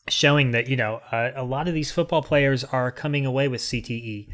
showing 0.07 0.51
that 0.51 0.67
you 0.67 0.75
know 0.75 1.01
uh, 1.11 1.31
a 1.35 1.43
lot 1.43 1.67
of 1.67 1.73
these 1.73 1.91
football 1.91 2.21
players 2.21 2.63
are 2.65 2.91
coming 2.91 3.25
away 3.25 3.47
with 3.47 3.61
CTE. 3.61 4.27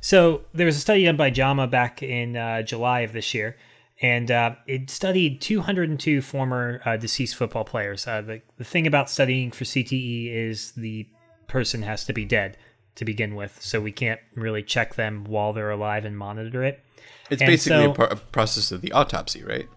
So 0.00 0.42
there 0.54 0.66
was 0.66 0.76
a 0.76 0.80
study 0.80 1.04
done 1.04 1.16
by 1.16 1.30
JAMA 1.30 1.66
back 1.66 2.02
in 2.02 2.36
uh, 2.36 2.62
July 2.62 3.00
of 3.00 3.12
this 3.12 3.34
year, 3.34 3.56
and 4.02 4.30
uh, 4.30 4.54
it 4.66 4.90
studied 4.90 5.40
202 5.40 6.20
former 6.22 6.80
uh, 6.84 6.96
deceased 6.96 7.36
football 7.36 7.64
players. 7.64 8.06
Uh, 8.06 8.20
the 8.22 8.42
the 8.56 8.64
thing 8.64 8.86
about 8.86 9.08
studying 9.10 9.50
for 9.50 9.64
CTE 9.64 10.32
is 10.32 10.72
the 10.72 11.08
person 11.48 11.82
has 11.82 12.04
to 12.04 12.12
be 12.12 12.24
dead 12.24 12.56
to 12.96 13.04
begin 13.04 13.34
with, 13.34 13.60
so 13.62 13.80
we 13.80 13.92
can't 13.92 14.20
really 14.34 14.62
check 14.62 14.94
them 14.94 15.24
while 15.24 15.52
they're 15.52 15.70
alive 15.70 16.04
and 16.04 16.16
monitor 16.18 16.62
it. 16.64 16.82
It's 17.30 17.42
And 17.42 17.48
basically 17.48 17.84
so- 17.84 17.90
a, 17.90 17.94
pro- 17.94 18.06
a 18.08 18.16
process 18.16 18.72
of 18.72 18.80
the 18.82 18.92
autopsy, 18.92 19.42
right? 19.42 19.68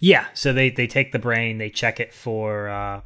Yeah, 0.00 0.26
so 0.34 0.52
they 0.52 0.70
they 0.70 0.86
take 0.86 1.12
the 1.12 1.18
brain, 1.18 1.58
they 1.58 1.70
check 1.70 2.00
it 2.00 2.12
for 2.12 2.68
uh, 2.68 3.00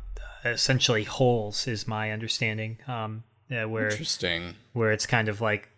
essentially 0.44 1.04
holes, 1.04 1.66
is 1.68 1.86
my 1.86 2.10
understanding. 2.10 2.78
Um, 2.86 3.24
uh, 3.50 3.68
where 3.68 3.88
Interesting. 3.90 4.54
where 4.72 4.92
it's 4.92 5.06
kind 5.06 5.28
of 5.28 5.40
like 5.40 5.68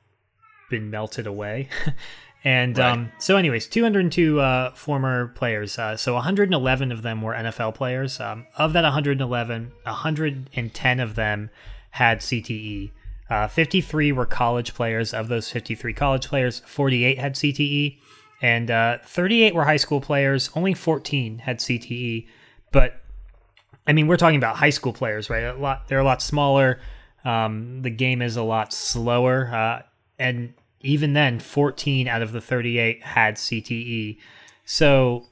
been 0.70 0.90
melted 0.90 1.26
away. 1.26 1.68
and 2.42 2.78
right. 2.78 2.92
um, 2.92 3.12
so, 3.18 3.36
anyways, 3.36 3.66
202 3.66 4.40
uh, 4.40 4.70
former 4.72 5.28
players. 5.28 5.78
Uh, 5.78 5.96
so 5.96 6.14
111 6.14 6.92
of 6.92 7.02
them 7.02 7.20
were 7.20 7.34
NFL 7.34 7.74
players. 7.74 8.18
Um, 8.18 8.46
of 8.56 8.72
that 8.72 8.82
111, 8.82 9.72
110 9.82 11.00
of 11.00 11.14
them 11.14 11.50
had 11.90 12.20
CTE. 12.20 12.92
Uh, 13.28 13.46
53 13.46 14.12
were 14.12 14.26
college 14.26 14.74
players. 14.74 15.12
Of 15.12 15.28
those 15.28 15.50
53 15.50 15.92
college 15.92 16.28
players, 16.28 16.60
48 16.60 17.18
had 17.18 17.34
CTE, 17.34 17.98
and 18.40 18.70
uh, 18.70 18.98
38 19.04 19.54
were 19.54 19.64
high 19.64 19.76
school 19.76 20.00
players. 20.00 20.50
Only 20.56 20.72
14 20.72 21.40
had 21.40 21.58
CTE. 21.58 22.26
But 22.72 23.00
I 23.86 23.92
mean, 23.92 24.06
we're 24.06 24.16
talking 24.16 24.36
about 24.36 24.56
high 24.56 24.70
school 24.70 24.92
players, 24.92 25.28
right? 25.28 25.44
A 25.44 25.54
lot. 25.54 25.88
They're 25.88 25.98
a 25.98 26.04
lot 26.04 26.22
smaller. 26.22 26.80
Um, 27.24 27.82
the 27.82 27.90
game 27.90 28.22
is 28.22 28.36
a 28.36 28.42
lot 28.42 28.72
slower, 28.72 29.50
uh, 29.52 29.82
and 30.18 30.54
even 30.80 31.12
then, 31.12 31.38
14 31.38 32.08
out 32.08 32.22
of 32.22 32.32
the 32.32 32.40
38 32.40 33.02
had 33.02 33.36
CTE. 33.36 34.18
So, 34.64 35.26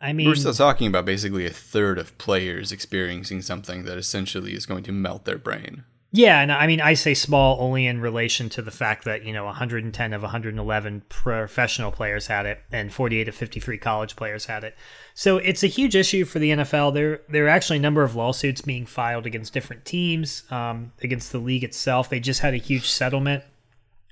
I 0.00 0.12
mean, 0.12 0.28
we're 0.28 0.34
still 0.34 0.54
talking 0.54 0.86
about 0.86 1.04
basically 1.04 1.46
a 1.46 1.50
third 1.50 1.98
of 1.98 2.16
players 2.18 2.72
experiencing 2.72 3.42
something 3.42 3.84
that 3.84 3.98
essentially 3.98 4.54
is 4.54 4.66
going 4.66 4.84
to 4.84 4.92
melt 4.92 5.24
their 5.24 5.38
brain. 5.38 5.84
Yeah, 6.14 6.42
and 6.42 6.52
I 6.52 6.66
mean, 6.66 6.82
I 6.82 6.92
say 6.92 7.14
small 7.14 7.56
only 7.58 7.86
in 7.86 7.98
relation 7.98 8.50
to 8.50 8.60
the 8.60 8.70
fact 8.70 9.04
that 9.06 9.24
you 9.24 9.32
know 9.32 9.46
110 9.46 10.12
of 10.12 10.20
111 10.20 11.02
professional 11.08 11.90
players 11.90 12.26
had 12.26 12.44
it, 12.44 12.60
and 12.70 12.92
48 12.92 13.28
of 13.28 13.34
53 13.34 13.78
college 13.78 14.14
players 14.14 14.44
had 14.44 14.62
it. 14.62 14.76
So 15.14 15.38
it's 15.38 15.62
a 15.62 15.68
huge 15.68 15.96
issue 15.96 16.26
for 16.26 16.38
the 16.38 16.50
NFL. 16.50 16.92
There, 16.92 17.22
there 17.30 17.46
are 17.46 17.48
actually 17.48 17.78
a 17.78 17.82
number 17.82 18.02
of 18.02 18.14
lawsuits 18.14 18.60
being 18.60 18.84
filed 18.84 19.24
against 19.24 19.54
different 19.54 19.86
teams, 19.86 20.44
um, 20.50 20.92
against 21.02 21.32
the 21.32 21.38
league 21.38 21.64
itself. 21.64 22.10
They 22.10 22.20
just 22.20 22.40
had 22.40 22.52
a 22.52 22.58
huge 22.58 22.90
settlement 22.90 23.44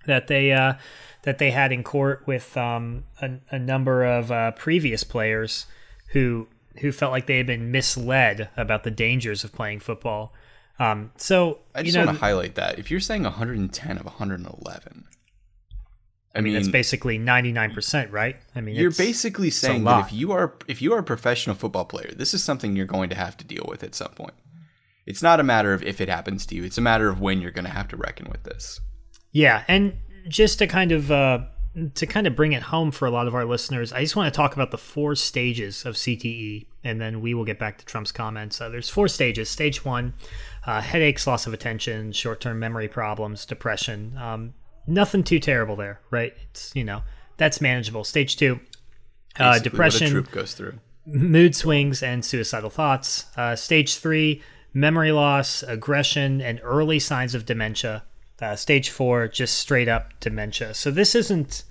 that 0.06 0.26
they 0.28 0.52
uh, 0.52 0.74
that 1.22 1.38
they 1.38 1.50
had 1.50 1.72
in 1.72 1.82
court 1.82 2.26
with 2.26 2.56
um, 2.56 3.04
a, 3.20 3.32
a, 3.50 3.58
number 3.58 4.04
of 4.04 4.32
uh, 4.32 4.52
previous 4.52 5.04
players 5.04 5.66
who 6.08 6.48
who 6.80 6.92
felt 6.92 7.12
like 7.12 7.26
they 7.26 7.36
had 7.36 7.46
been 7.46 7.70
misled 7.70 8.48
about 8.56 8.84
the 8.84 8.90
dangers 8.90 9.44
of 9.44 9.52
playing 9.52 9.80
football. 9.80 10.32
Um, 10.78 11.12
so 11.16 11.58
I 11.74 11.82
just 11.82 11.94
you 11.94 12.00
know, 12.00 12.06
want 12.06 12.18
to 12.18 12.24
highlight 12.24 12.54
that 12.54 12.78
if 12.78 12.90
you're 12.90 13.00
saying 13.00 13.24
110 13.24 13.98
of 13.98 14.04
111, 14.06 15.04
I, 16.34 16.38
I 16.38 16.40
mean, 16.40 16.54
that's 16.54 16.68
basically 16.68 17.18
99 17.18 17.74
percent, 17.74 18.10
right? 18.10 18.36
I 18.54 18.60
mean, 18.60 18.76
you're 18.76 18.90
basically 18.90 19.50
saying 19.50 19.84
that 19.84 20.06
if 20.06 20.12
you 20.12 20.32
are 20.32 20.54
if 20.68 20.80
you 20.80 20.92
are 20.94 20.98
a 20.98 21.04
professional 21.04 21.56
football 21.56 21.84
player, 21.84 22.12
this 22.16 22.32
is 22.32 22.42
something 22.42 22.76
you're 22.76 22.86
going 22.86 23.10
to 23.10 23.16
have 23.16 23.36
to 23.38 23.44
deal 23.44 23.66
with 23.68 23.82
at 23.82 23.94
some 23.94 24.12
point. 24.12 24.34
It's 25.06 25.22
not 25.22 25.40
a 25.40 25.42
matter 25.42 25.74
of 25.74 25.82
if 25.82 26.00
it 26.00 26.08
happens 26.08 26.46
to 26.46 26.54
you; 26.54 26.64
it's 26.64 26.78
a 26.78 26.82
matter 26.82 27.08
of 27.08 27.20
when 27.20 27.40
you're 27.40 27.50
going 27.50 27.64
to 27.64 27.70
have 27.70 27.88
to 27.88 27.96
reckon 27.96 28.30
with 28.30 28.44
this. 28.44 28.80
Yeah, 29.32 29.64
and 29.68 29.98
just 30.28 30.58
to 30.58 30.66
kind 30.66 30.92
of 30.92 31.10
uh, 31.10 31.40
to 31.94 32.06
kind 32.06 32.26
of 32.26 32.34
bring 32.34 32.52
it 32.52 32.62
home 32.64 32.90
for 32.90 33.06
a 33.06 33.10
lot 33.10 33.26
of 33.28 33.34
our 33.34 33.44
listeners, 33.44 33.92
I 33.92 34.00
just 34.02 34.16
want 34.16 34.32
to 34.32 34.36
talk 34.36 34.54
about 34.54 34.70
the 34.70 34.78
four 34.78 35.14
stages 35.14 35.84
of 35.84 35.94
CTE, 35.94 36.66
and 36.82 37.00
then 37.00 37.20
we 37.20 37.34
will 37.34 37.44
get 37.44 37.58
back 37.58 37.78
to 37.78 37.84
Trump's 37.84 38.12
comments. 38.12 38.60
Uh, 38.60 38.68
there's 38.68 38.88
four 38.88 39.08
stages. 39.08 39.48
Stage 39.48 39.84
one, 39.84 40.14
uh, 40.66 40.80
headaches, 40.80 41.26
loss 41.26 41.46
of 41.46 41.54
attention, 41.54 42.12
short-term 42.12 42.58
memory 42.58 42.88
problems, 42.88 43.46
depression. 43.46 44.16
Um, 44.18 44.54
nothing 44.86 45.22
too 45.22 45.38
terrible 45.38 45.76
there, 45.76 46.00
right? 46.10 46.34
It's 46.50 46.74
you 46.74 46.84
know 46.84 47.02
that's 47.36 47.60
manageable. 47.60 48.04
Stage 48.04 48.36
two, 48.36 48.60
uh, 49.38 49.58
depression, 49.58 50.26
goes 50.32 50.54
through 50.54 50.80
mood 51.06 51.54
swings, 51.54 52.02
and 52.02 52.24
suicidal 52.24 52.70
thoughts. 52.70 53.26
Uh, 53.36 53.54
stage 53.56 53.96
three, 53.96 54.42
memory 54.74 55.12
loss, 55.12 55.62
aggression, 55.62 56.40
and 56.40 56.60
early 56.62 56.98
signs 56.98 57.34
of 57.34 57.46
dementia. 57.46 58.04
Uh, 58.40 58.56
stage 58.56 58.88
four, 58.88 59.28
just 59.28 59.58
straight 59.58 59.88
up 59.88 60.18
dementia. 60.18 60.72
So 60.72 60.90
this 60.90 61.14
isn't, 61.14 61.64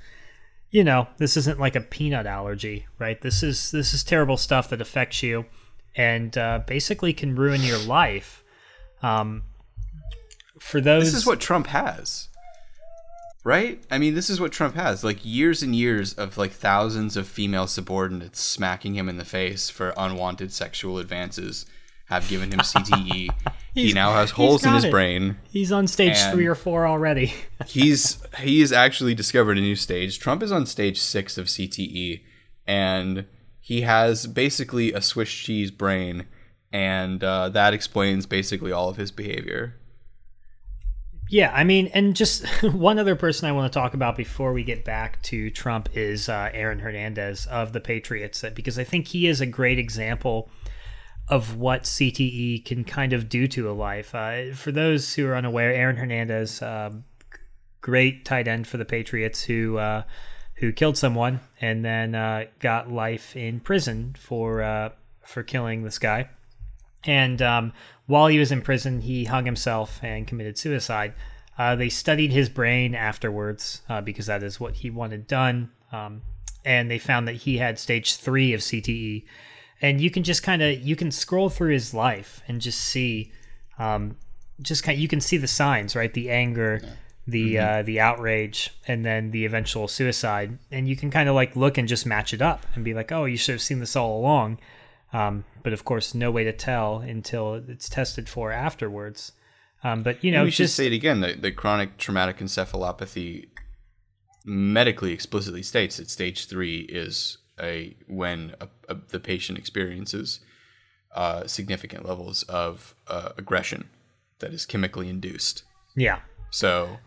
you 0.70 0.84
know, 0.84 1.08
this 1.18 1.36
isn't 1.36 1.60
like 1.60 1.76
a 1.76 1.82
peanut 1.82 2.28
allergy, 2.28 2.86
right? 3.00 3.20
This 3.20 3.42
is 3.42 3.72
this 3.72 3.94
is 3.94 4.04
terrible 4.04 4.38
stuff 4.38 4.70
that 4.70 4.80
affects 4.80 5.24
you, 5.24 5.46
and 5.96 6.38
uh, 6.38 6.62
basically 6.68 7.12
can 7.12 7.36
ruin 7.36 7.62
your 7.62 7.80
life. 7.80 8.44
Um, 9.02 9.44
for 10.60 10.80
those, 10.80 11.06
this 11.06 11.16
is 11.16 11.26
what 11.26 11.40
Trump 11.40 11.68
has, 11.68 12.28
right? 13.44 13.84
I 13.90 13.98
mean, 13.98 14.14
this 14.14 14.30
is 14.30 14.40
what 14.40 14.52
Trump 14.52 14.76
has. 14.76 15.04
Like 15.04 15.26
years 15.26 15.64
and 15.64 15.76
years 15.76 16.14
of 16.14 16.38
like 16.38 16.52
thousands 16.52 17.18
of 17.18 17.28
female 17.28 17.66
subordinates 17.66 18.40
smacking 18.40 18.94
him 18.94 19.10
in 19.10 19.18
the 19.18 19.26
face 19.26 19.72
for 19.72 19.94
unwanted 19.98 20.54
sexual 20.54 21.00
advances 21.00 21.66
have 22.10 22.28
given 22.28 22.52
him 22.52 22.60
CTE. 22.60 23.30
he 23.74 23.94
now 23.94 24.14
has 24.14 24.32
holes 24.32 24.66
in 24.66 24.74
his 24.74 24.86
it. 24.86 24.92
brain. 24.92 25.38
He's 25.50 25.72
on 25.72 25.88
stage 25.88 26.18
three 26.32 26.48
or 26.48 26.56
four 26.56 26.88
already. 26.88 27.34
he's 27.68 28.22
he's 28.40 28.72
actually 28.72 29.14
discovered 29.16 29.58
a 29.58 29.62
new 29.62 29.76
stage. 29.76 30.20
Trump 30.20 30.44
is 30.44 30.52
on 30.52 30.66
stage 30.66 31.00
six 31.00 31.38
of 31.38 31.46
CTE, 31.46 32.24
and 32.68 33.26
he 33.60 33.82
has 33.82 34.26
basically 34.26 34.92
a 34.92 35.02
Swiss 35.02 35.32
cheese 35.32 35.70
brain, 35.70 36.26
and 36.72 37.24
uh, 37.24 37.50
that 37.50 37.74
explains 37.74 38.26
basically 38.26 38.72
all 38.72 38.90
of 38.90 38.98
his 38.98 39.12
behavior. 39.12 39.76
Yeah, 41.32 41.52
I 41.54 41.64
mean, 41.64 41.92
and 41.94 42.16
just 42.16 42.48
one 42.64 42.98
other 42.98 43.16
person 43.16 43.48
I 43.48 43.52
want 43.52 43.72
to 43.72 43.80
talk 43.80 43.94
about 43.94 44.18
before 44.18 44.52
we 44.52 44.64
get 44.64 44.84
back 44.84 45.22
to 45.24 45.52
Trump 45.52 45.90
is 45.94 46.28
uh, 46.28 46.50
Aaron 46.54 46.80
Hernandez 46.80 47.46
of 47.46 47.72
the 47.72 47.80
Patriots, 47.80 48.44
because 48.56 48.80
I 48.80 48.84
think 48.84 49.10
he 49.10 49.28
is 49.28 49.40
a 49.40 49.46
great 49.46 49.78
example 49.78 50.50
of 51.30 51.56
what 51.56 51.84
CTE 51.84 52.66
can 52.66 52.84
kind 52.84 53.14
of 53.14 53.30
do 53.30 53.48
to 53.48 53.70
a 53.70 53.74
life. 53.74 54.16
Uh, 54.16 54.52
for 54.54 54.72
those 54.72 55.14
who 55.14 55.28
are 55.28 55.36
unaware, 55.36 55.72
Aaron 55.72 55.98
Hernandez, 55.98 56.62
uh, 56.62 56.92
great 57.82 58.26
tight 58.26 58.48
end 58.48 58.68
for 58.68 58.78
the 58.78 58.86
Patriots, 58.86 59.44
who 59.44 59.78
uh, 59.78 60.04
who 60.56 60.72
killed 60.74 60.98
someone 60.98 61.40
and 61.62 61.86
then 61.86 62.16
uh, 62.16 62.46
got 62.60 62.92
life 62.92 63.36
in 63.36 63.60
prison 63.60 64.16
for 64.18 64.64
uh, 64.64 64.90
for 65.24 65.44
killing 65.44 65.84
this 65.84 66.00
guy. 66.00 66.30
And 67.06 67.42
um, 67.42 67.74
while 68.08 68.28
he 68.28 68.40
was 68.40 68.52
in 68.52 68.62
prison, 68.62 69.02
he 69.02 69.26
hung 69.26 69.46
himself 69.46 70.00
and 70.04 70.28
committed 70.28 70.58
suicide. 70.58 71.14
Uh, 71.58 71.76
they 71.76 71.90
studied 71.90 72.32
his 72.32 72.50
brain 72.50 72.96
afterwards 72.96 73.82
because 74.04 74.26
that 74.26 74.44
is 74.44 74.60
what 74.60 74.76
he 74.76 74.90
wanted 74.90 75.28
done. 75.28 75.72
Um, 75.92 76.22
and 76.66 76.90
they 76.90 77.00
found 77.00 77.28
that 77.28 77.36
he 77.36 77.58
had 77.58 77.80
stage 77.80 78.16
three 78.16 78.54
of 78.54 78.62
CTE 78.62 79.24
and 79.82 80.02
you 80.02 80.10
can 80.10 80.24
just 80.24 80.44
kind 80.44 80.62
of 80.62 80.80
you 80.82 80.96
can 80.96 81.12
scroll 81.12 81.50
through 81.50 81.74
his 81.74 81.94
life 81.94 82.42
and 82.48 82.62
just 82.62 82.80
see 82.80 83.32
um, 83.78 84.18
just 84.62 84.84
kind 84.84 85.00
you 85.00 85.08
can 85.08 85.22
see 85.22 85.38
the 85.38 85.48
signs 85.48 85.96
right? 85.96 86.14
The 86.14 86.30
anger 86.30 86.82
yeah. 86.84 86.90
the 87.28 87.56
mm-hmm. 87.56 87.80
uh, 87.80 87.84
the 87.84 88.00
outrage 88.00 88.72
and 88.88 89.06
then 89.06 89.32
the 89.32 89.46
eventual 89.46 89.88
suicide. 89.88 90.58
And 90.72 90.88
you 90.88 90.96
can 90.96 91.10
kind 91.10 91.30
of 91.30 91.36
like 91.36 91.56
look 91.56 91.78
and 91.78 91.88
just 91.88 92.06
match 92.06 92.34
it 92.34 92.42
up 92.42 92.66
and 92.76 92.84
be 92.84 92.94
like 92.94 93.12
oh 93.12 93.26
you 93.26 93.38
should 93.38 93.54
have 93.54 93.62
seen 93.62 93.80
this 93.80 93.96
all 93.96 94.20
along. 94.20 94.60
Um, 95.12 95.46
but 95.64 95.74
of 95.74 95.86
course 95.86 96.14
no 96.14 96.30
way 96.30 96.44
to 96.44 96.54
tell 96.54 97.00
until 97.00 97.56
it's 97.68 97.90
tested 97.90 98.30
for 98.30 98.52
afterwards. 98.52 99.32
Um, 99.84 100.04
but 100.04 100.24
you 100.24 100.32
know 100.32 100.44
we 100.44 100.50
just, 100.50 100.58
should 100.58 100.70
say 100.70 100.88
it 100.88 100.94
again. 100.94 101.22
The, 101.22 101.36
the 101.36 101.52
chronic 101.52 101.98
traumatic 101.98 102.40
encephalopathy 102.40 103.48
medically 104.46 105.14
explicitly 105.14 105.64
states 105.64 105.98
that 105.98 106.10
stage 106.10 106.48
three 106.48 106.80
is 106.82 107.38
a 107.60 107.96
when 108.08 108.56
a, 108.60 108.68
a, 108.88 108.96
the 108.96 109.20
patient 109.20 109.58
experiences 109.58 110.40
uh, 111.16 111.48
significant 111.48 112.06
levels 112.06 112.44
of 112.44 112.96
uh, 113.08 113.30
aggression 113.38 113.90
that 114.40 114.54
is 114.54 114.66
chemically 114.66 115.10
induced. 115.10 115.64
Yeah. 115.96 116.20
So 116.52 116.98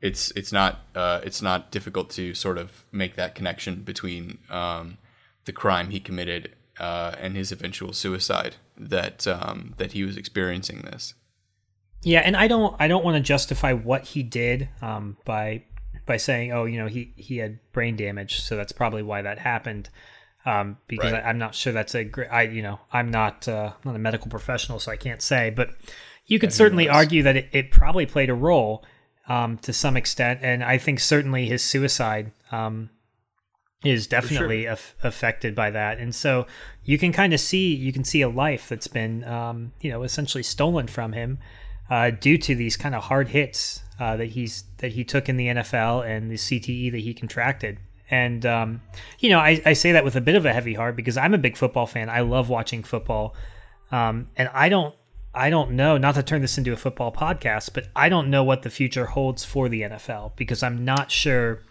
it's 0.00 0.30
it's 0.32 0.52
not 0.52 0.80
uh, 0.94 1.20
it's 1.22 1.42
not 1.42 1.70
difficult 1.70 2.10
to 2.10 2.34
sort 2.34 2.58
of 2.58 2.84
make 2.92 3.16
that 3.16 3.34
connection 3.34 3.82
between 3.82 4.38
um, 4.48 4.98
the 5.44 5.52
crime 5.52 5.90
he 5.90 6.00
committed 6.00 6.54
uh, 6.78 7.14
and 7.18 7.36
his 7.36 7.52
eventual 7.52 7.92
suicide 7.92 8.56
that 8.76 9.26
um, 9.26 9.74
that 9.76 9.92
he 9.92 10.04
was 10.04 10.16
experiencing 10.16 10.80
this. 10.82 11.14
Yeah, 12.02 12.20
and 12.20 12.36
I 12.36 12.48
don't 12.48 12.74
I 12.78 12.88
don't 12.88 13.04
want 13.04 13.16
to 13.16 13.22
justify 13.22 13.74
what 13.74 14.04
he 14.04 14.22
did 14.22 14.68
um, 14.80 15.18
by 15.24 15.64
by 16.06 16.16
saying, 16.16 16.52
oh, 16.52 16.64
you 16.64 16.78
know, 16.78 16.86
he 16.86 17.12
he 17.16 17.38
had 17.38 17.58
brain 17.72 17.96
damage, 17.96 18.40
so 18.40 18.56
that's 18.56 18.72
probably 18.72 19.02
why 19.02 19.22
that 19.22 19.38
happened. 19.38 19.88
Um, 20.46 20.78
because 20.86 21.12
right. 21.12 21.22
I, 21.22 21.30
am 21.30 21.38
not 21.38 21.54
sure 21.54 21.72
that's 21.72 21.94
a 21.94 22.04
great. 22.04 22.28
I 22.28 22.42
you 22.42 22.62
know 22.62 22.80
I'm 22.92 23.10
not 23.10 23.46
uh, 23.46 23.72
not 23.84 23.94
a 23.94 23.98
medical 23.98 24.30
professional, 24.30 24.78
so 24.78 24.90
I 24.90 24.96
can't 24.96 25.22
say. 25.22 25.50
But 25.50 25.70
you 26.26 26.38
could 26.38 26.50
yeah, 26.50 26.56
certainly 26.56 26.88
argue 26.88 27.22
that 27.24 27.36
it, 27.36 27.48
it, 27.52 27.70
probably 27.70 28.06
played 28.06 28.30
a 28.30 28.34
role 28.34 28.84
um, 29.28 29.58
to 29.58 29.72
some 29.72 29.96
extent, 29.96 30.40
and 30.42 30.64
I 30.64 30.78
think 30.78 31.00
certainly 31.00 31.46
his 31.46 31.62
suicide 31.62 32.32
um, 32.50 32.90
is 33.84 34.06
definitely 34.06 34.62
sure. 34.62 34.72
af- 34.72 34.94
affected 35.02 35.54
by 35.54 35.70
that. 35.70 35.98
And 35.98 36.14
so 36.14 36.46
you 36.84 36.98
can 36.98 37.12
kind 37.12 37.32
of 37.32 37.40
see 37.40 37.74
you 37.74 37.92
can 37.92 38.04
see 38.04 38.22
a 38.22 38.28
life 38.28 38.68
that's 38.68 38.88
been 38.88 39.24
um, 39.24 39.72
you 39.80 39.90
know 39.90 40.02
essentially 40.02 40.42
stolen 40.42 40.86
from 40.86 41.12
him 41.12 41.38
uh, 41.90 42.10
due 42.10 42.38
to 42.38 42.54
these 42.54 42.76
kind 42.76 42.94
of 42.94 43.04
hard 43.04 43.28
hits 43.28 43.82
uh, 44.00 44.16
that 44.16 44.30
he's 44.30 44.64
that 44.78 44.92
he 44.92 45.04
took 45.04 45.28
in 45.28 45.36
the 45.36 45.46
NFL 45.46 46.04
and 46.04 46.30
the 46.30 46.36
CTE 46.36 46.90
that 46.90 47.00
he 47.00 47.14
contracted. 47.14 47.78
And 48.10 48.44
um, 48.44 48.80
you 49.20 49.28
know, 49.28 49.38
I, 49.38 49.62
I, 49.64 49.72
say 49.74 49.92
that 49.92 50.02
with 50.02 50.16
a 50.16 50.20
bit 50.20 50.34
of 50.34 50.44
a 50.44 50.52
heavy 50.52 50.74
heart 50.74 50.96
because 50.96 51.16
I'm 51.16 51.34
a 51.34 51.38
big 51.38 51.56
football 51.56 51.86
fan. 51.86 52.08
I 52.08 52.20
love 52.20 52.48
watching 52.48 52.82
football, 52.82 53.36
um, 53.92 54.28
and 54.36 54.50
I 54.52 54.68
don't 54.68 54.94
I 55.32 55.50
don't 55.50 55.72
know, 55.72 55.96
not 55.96 56.16
to 56.16 56.24
turn 56.24 56.40
this 56.40 56.58
into 56.58 56.72
a 56.72 56.76
football 56.76 57.12
podcast, 57.12 57.72
but 57.72 57.86
I 57.94 58.08
don't 58.08 58.30
know 58.30 58.42
what 58.42 58.62
the 58.62 58.70
future 58.70 59.06
holds 59.06 59.44
for 59.44 59.68
the 59.68 59.82
NFL 59.82 60.34
because 60.34 60.62
I'm 60.62 60.84
not 60.84 61.12
sure 61.12 61.62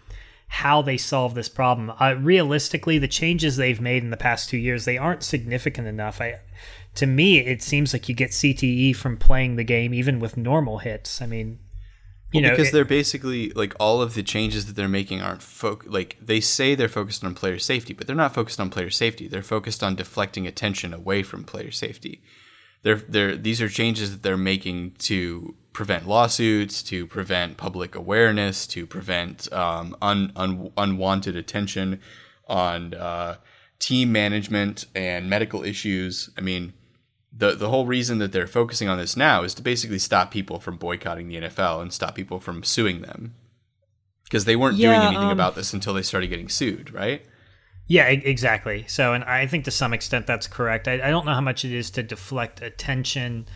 how 0.48 0.80
they 0.80 0.96
solve 0.96 1.34
this 1.34 1.48
problem. 1.48 1.92
Uh, 2.00 2.14
realistically, 2.18 2.98
the 2.98 3.06
changes 3.06 3.56
they've 3.56 3.80
made 3.80 4.02
in 4.02 4.10
the 4.10 4.16
past 4.16 4.48
two 4.48 4.56
years, 4.56 4.84
they 4.84 4.96
aren't 4.96 5.22
significant 5.22 5.86
enough. 5.86 6.22
I, 6.22 6.40
to 6.94 7.06
me, 7.06 7.38
it 7.38 7.62
seems 7.62 7.92
like 7.92 8.08
you 8.08 8.14
get 8.14 8.30
CTE 8.30 8.96
from 8.96 9.18
playing 9.18 9.56
the 9.56 9.64
game 9.64 9.92
even 9.92 10.20
with 10.20 10.38
normal 10.38 10.78
hits. 10.78 11.20
I 11.20 11.26
mean, 11.26 11.58
you 12.32 12.40
well, 12.40 12.50
know, 12.50 12.56
because 12.56 12.68
it, 12.68 12.72
they're 12.72 12.84
basically 12.84 13.50
like 13.50 13.74
all 13.80 14.00
of 14.00 14.14
the 14.14 14.22
changes 14.22 14.66
that 14.66 14.76
they're 14.76 14.88
making 14.88 15.20
aren't 15.20 15.42
fo- 15.42 15.80
like 15.86 16.16
they 16.20 16.40
say 16.40 16.74
they're 16.74 16.88
focused 16.88 17.24
on 17.24 17.34
player 17.34 17.58
safety, 17.58 17.92
but 17.92 18.06
they're 18.06 18.16
not 18.16 18.34
focused 18.34 18.60
on 18.60 18.70
player 18.70 18.90
safety. 18.90 19.28
They're 19.28 19.42
focused 19.42 19.82
on 19.82 19.96
deflecting 19.96 20.46
attention 20.46 20.94
away 20.94 21.22
from 21.22 21.44
player 21.44 21.70
safety 21.70 22.22
they're, 22.82 22.96
they're, 22.96 23.36
these 23.36 23.60
are 23.60 23.68
changes 23.68 24.10
that 24.10 24.22
they're 24.22 24.36
making 24.36 24.92
to 24.98 25.54
prevent 25.72 26.08
lawsuits, 26.08 26.82
to 26.84 27.06
prevent 27.06 27.56
public 27.56 27.94
awareness, 27.94 28.66
to 28.68 28.86
prevent 28.86 29.52
um, 29.52 29.96
un, 30.00 30.32
un, 30.34 30.72
unwanted 30.76 31.36
attention 31.36 32.00
on 32.48 32.94
uh, 32.94 33.36
team 33.78 34.12
management 34.12 34.86
and 34.94 35.28
medical 35.28 35.62
issues. 35.62 36.30
I 36.36 36.40
mean, 36.40 36.72
the 37.32 37.54
the 37.54 37.68
whole 37.68 37.86
reason 37.86 38.18
that 38.18 38.32
they're 38.32 38.46
focusing 38.46 38.88
on 38.88 38.98
this 38.98 39.16
now 39.16 39.42
is 39.42 39.54
to 39.54 39.62
basically 39.62 39.98
stop 39.98 40.30
people 40.30 40.58
from 40.58 40.76
boycotting 40.76 41.28
the 41.28 41.36
NFL 41.36 41.80
and 41.80 41.92
stop 41.92 42.14
people 42.14 42.40
from 42.40 42.62
suing 42.62 43.02
them 43.02 43.34
because 44.24 44.44
they 44.44 44.56
weren't 44.56 44.76
yeah, 44.76 44.92
doing 44.92 45.06
anything 45.08 45.26
um, 45.26 45.32
about 45.32 45.54
this 45.54 45.72
until 45.72 45.92
they 45.94 46.02
started 46.02 46.28
getting 46.28 46.48
sued, 46.48 46.92
right? 46.92 47.24
Yeah, 47.86 48.06
exactly. 48.06 48.84
So, 48.86 49.14
and 49.14 49.24
I 49.24 49.46
think 49.46 49.64
to 49.64 49.72
some 49.72 49.92
extent 49.92 50.28
that's 50.28 50.46
correct. 50.46 50.86
I, 50.86 50.94
I 50.94 51.10
don't 51.10 51.26
know 51.26 51.34
how 51.34 51.40
much 51.40 51.64
it 51.64 51.72
is 51.72 51.90
to 51.92 52.04
deflect 52.04 52.62
attention, 52.62 53.46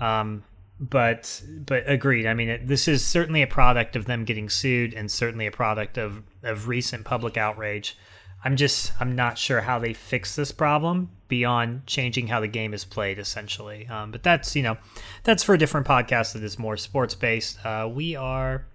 um, 0.00 0.44
but 0.80 1.42
but 1.66 1.84
agreed. 1.86 2.26
I 2.26 2.32
mean, 2.32 2.48
it, 2.48 2.66
this 2.66 2.88
is 2.88 3.04
certainly 3.04 3.42
a 3.42 3.46
product 3.46 3.94
of 3.94 4.06
them 4.06 4.24
getting 4.24 4.48
sued, 4.48 4.94
and 4.94 5.10
certainly 5.10 5.46
a 5.46 5.50
product 5.50 5.98
of 5.98 6.22
of 6.42 6.68
recent 6.68 7.04
public 7.04 7.36
outrage. 7.36 7.98
I'm 8.44 8.56
just 8.56 8.92
I'm 9.00 9.14
not 9.14 9.38
sure 9.38 9.60
how 9.60 9.78
they 9.78 9.92
fix 9.92 10.34
this 10.34 10.52
problem 10.52 11.10
beyond 11.28 11.86
changing 11.86 12.26
how 12.26 12.40
the 12.40 12.48
game 12.48 12.74
is 12.74 12.84
played, 12.84 13.18
essentially. 13.18 13.86
Um, 13.86 14.10
but 14.10 14.22
that's 14.22 14.56
you 14.56 14.62
know 14.62 14.76
that's 15.22 15.42
for 15.42 15.54
a 15.54 15.58
different 15.58 15.86
podcast 15.86 16.32
that 16.32 16.42
is 16.42 16.58
more 16.58 16.76
sports 16.76 17.14
based. 17.14 17.64
Uh, 17.64 17.88
we 17.92 18.16
are 18.16 18.66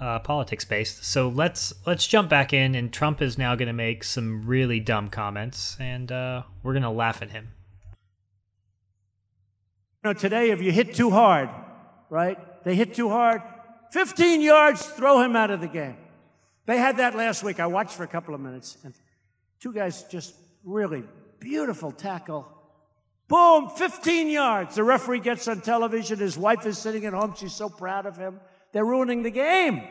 uh, 0.00 0.18
politics 0.18 0.64
based. 0.64 1.04
So 1.04 1.28
let's 1.28 1.72
let's 1.86 2.06
jump 2.06 2.28
back 2.28 2.52
in, 2.52 2.74
and 2.74 2.92
Trump 2.92 3.22
is 3.22 3.38
now 3.38 3.54
going 3.54 3.68
to 3.68 3.72
make 3.72 4.04
some 4.04 4.46
really 4.46 4.80
dumb 4.80 5.08
comments, 5.08 5.76
and 5.78 6.10
uh, 6.10 6.42
we're 6.62 6.72
going 6.72 6.82
to 6.82 6.90
laugh 6.90 7.22
at 7.22 7.30
him. 7.30 7.52
You 10.02 10.10
know, 10.10 10.12
today 10.12 10.50
if 10.50 10.60
you 10.60 10.72
hit 10.72 10.94
too 10.94 11.10
hard, 11.10 11.50
right? 12.10 12.38
They 12.64 12.74
hit 12.74 12.94
too 12.94 13.08
hard. 13.08 13.42
15 13.92 14.40
yards, 14.40 14.84
throw 14.84 15.22
him 15.22 15.34
out 15.34 15.50
of 15.50 15.60
the 15.60 15.68
game. 15.68 15.96
They 16.68 16.76
had 16.76 16.98
that 16.98 17.14
last 17.14 17.42
week. 17.42 17.60
I 17.60 17.66
watched 17.66 17.94
for 17.94 18.02
a 18.02 18.06
couple 18.06 18.34
of 18.34 18.42
minutes, 18.42 18.76
and 18.84 18.92
two 19.58 19.72
guys 19.72 20.02
just 20.02 20.34
really 20.62 21.02
beautiful 21.40 21.90
tackle. 21.90 22.46
Boom, 23.26 23.70
15 23.70 24.28
yards. 24.28 24.74
The 24.74 24.84
referee 24.84 25.20
gets 25.20 25.48
on 25.48 25.62
television. 25.62 26.18
His 26.18 26.36
wife 26.36 26.66
is 26.66 26.76
sitting 26.76 27.06
at 27.06 27.14
home. 27.14 27.32
She's 27.34 27.54
so 27.54 27.70
proud 27.70 28.04
of 28.04 28.18
him. 28.18 28.38
They're 28.72 28.84
ruining 28.84 29.22
the 29.22 29.30
game. 29.30 29.82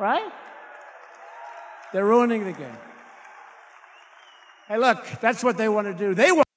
Right? 0.00 0.32
They're 1.92 2.06
ruining 2.06 2.42
the 2.42 2.54
game. 2.54 2.78
Hey, 4.66 4.78
look, 4.78 5.06
that's 5.20 5.44
what 5.44 5.56
they 5.58 5.68
want 5.68 5.86
to 5.86 5.94
do. 5.94 6.12
They 6.12 6.32
want. 6.32 6.48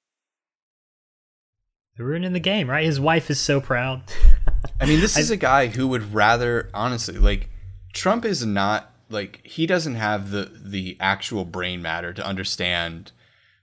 They're 1.96 2.06
ruining 2.06 2.32
the 2.32 2.40
game, 2.40 2.68
right? 2.68 2.84
His 2.84 2.98
wife 2.98 3.30
is 3.30 3.38
so 3.38 3.60
proud. 3.60 4.02
I 4.80 4.86
mean, 4.86 4.98
this 4.98 5.16
is 5.16 5.30
a 5.30 5.36
guy 5.36 5.68
who 5.68 5.86
would 5.86 6.12
rather, 6.12 6.70
honestly, 6.74 7.18
like, 7.18 7.50
Trump 7.92 8.24
is 8.24 8.44
not 8.44 8.92
like 9.08 9.40
he 9.44 9.66
doesn't 9.66 9.94
have 9.94 10.30
the 10.30 10.50
the 10.54 10.96
actual 11.00 11.44
brain 11.44 11.80
matter 11.82 12.12
to 12.12 12.26
understand 12.26 13.12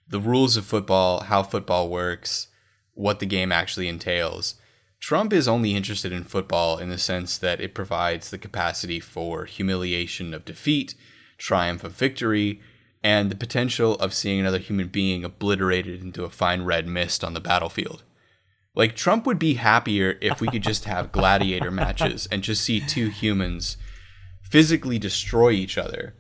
the 0.08 0.20
rules 0.20 0.58
of 0.58 0.66
football, 0.66 1.22
how 1.22 1.44
football 1.44 1.90
works, 1.90 2.48
what 2.94 3.20
the 3.20 3.26
game 3.26 3.52
actually 3.52 3.88
entails. 3.88 4.56
Trump 5.00 5.34
is 5.34 5.48
only 5.48 5.76
interested 5.76 6.14
in 6.14 6.24
football 6.24 6.78
in 6.78 6.90
the 6.90 6.98
sense 6.98 7.38
that 7.38 7.60
it 7.60 7.74
provides 7.74 8.30
the 8.30 8.38
capacity 8.38 9.00
for 9.00 9.46
humiliation 9.46 10.34
of 10.34 10.46
defeat, 10.46 10.96
triumph 11.38 11.84
of 11.84 11.92
victory, 11.92 12.62
and 13.04 13.30
the 13.30 13.36
potential 13.36 13.96
of 13.96 14.14
seeing 14.14 14.40
another 14.40 14.60
human 14.60 14.88
being 14.88 15.26
obliterated 15.26 16.02
into 16.02 16.24
a 16.24 16.30
fine 16.30 16.64
red 16.64 16.88
mist 16.88 17.22
on 17.22 17.34
the 17.34 17.42
battlefield. 17.42 18.04
Like, 18.76 18.96
Trump 18.96 19.26
would 19.28 19.40
be 19.40 19.56
happier 19.56 20.18
if 20.22 20.40
we 20.40 20.48
could 20.48 20.64
just 20.64 20.86
have 20.86 21.12
gladiator 21.12 21.70
matches 21.70 22.28
and 22.32 22.42
just 22.42 22.64
see 22.64 22.80
two 22.80 23.10
humans 23.10 23.78
physically 24.54 25.00
destroy 25.00 25.50
each 25.50 25.80
other. 25.80 26.14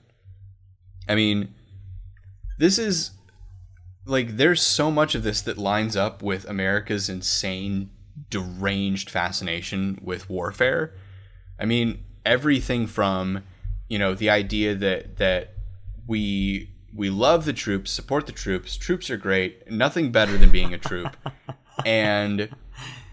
I 1.07 1.13
mean, 1.13 1.53
this 2.57 2.79
is 2.79 3.11
like, 4.07 4.37
there's 4.37 4.59
so 4.59 4.89
much 4.89 5.13
of 5.13 5.21
this 5.21 5.39
that 5.41 5.59
lines 5.59 5.95
up 5.95 6.23
with 6.23 6.49
America's 6.49 7.09
insane 7.09 7.91
deranged 8.31 9.07
fascination 9.11 9.99
with 10.01 10.31
warfare. 10.31 10.95
I 11.59 11.65
mean, 11.65 12.05
everything 12.25 12.87
from, 12.87 13.43
you 13.87 13.99
know, 13.99 14.15
the 14.15 14.31
idea 14.31 14.73
that 14.73 15.17
that 15.17 15.53
we 16.07 16.71
we 16.91 17.11
love 17.11 17.45
the 17.45 17.53
troops, 17.53 17.91
support 17.91 18.25
the 18.25 18.31
troops, 18.31 18.77
troops 18.77 19.11
are 19.11 19.17
great, 19.17 19.69
nothing 19.69 20.11
better 20.11 20.39
than 20.39 20.49
being 20.49 20.73
a 20.73 20.79
troop. 20.79 21.15
and 21.85 22.49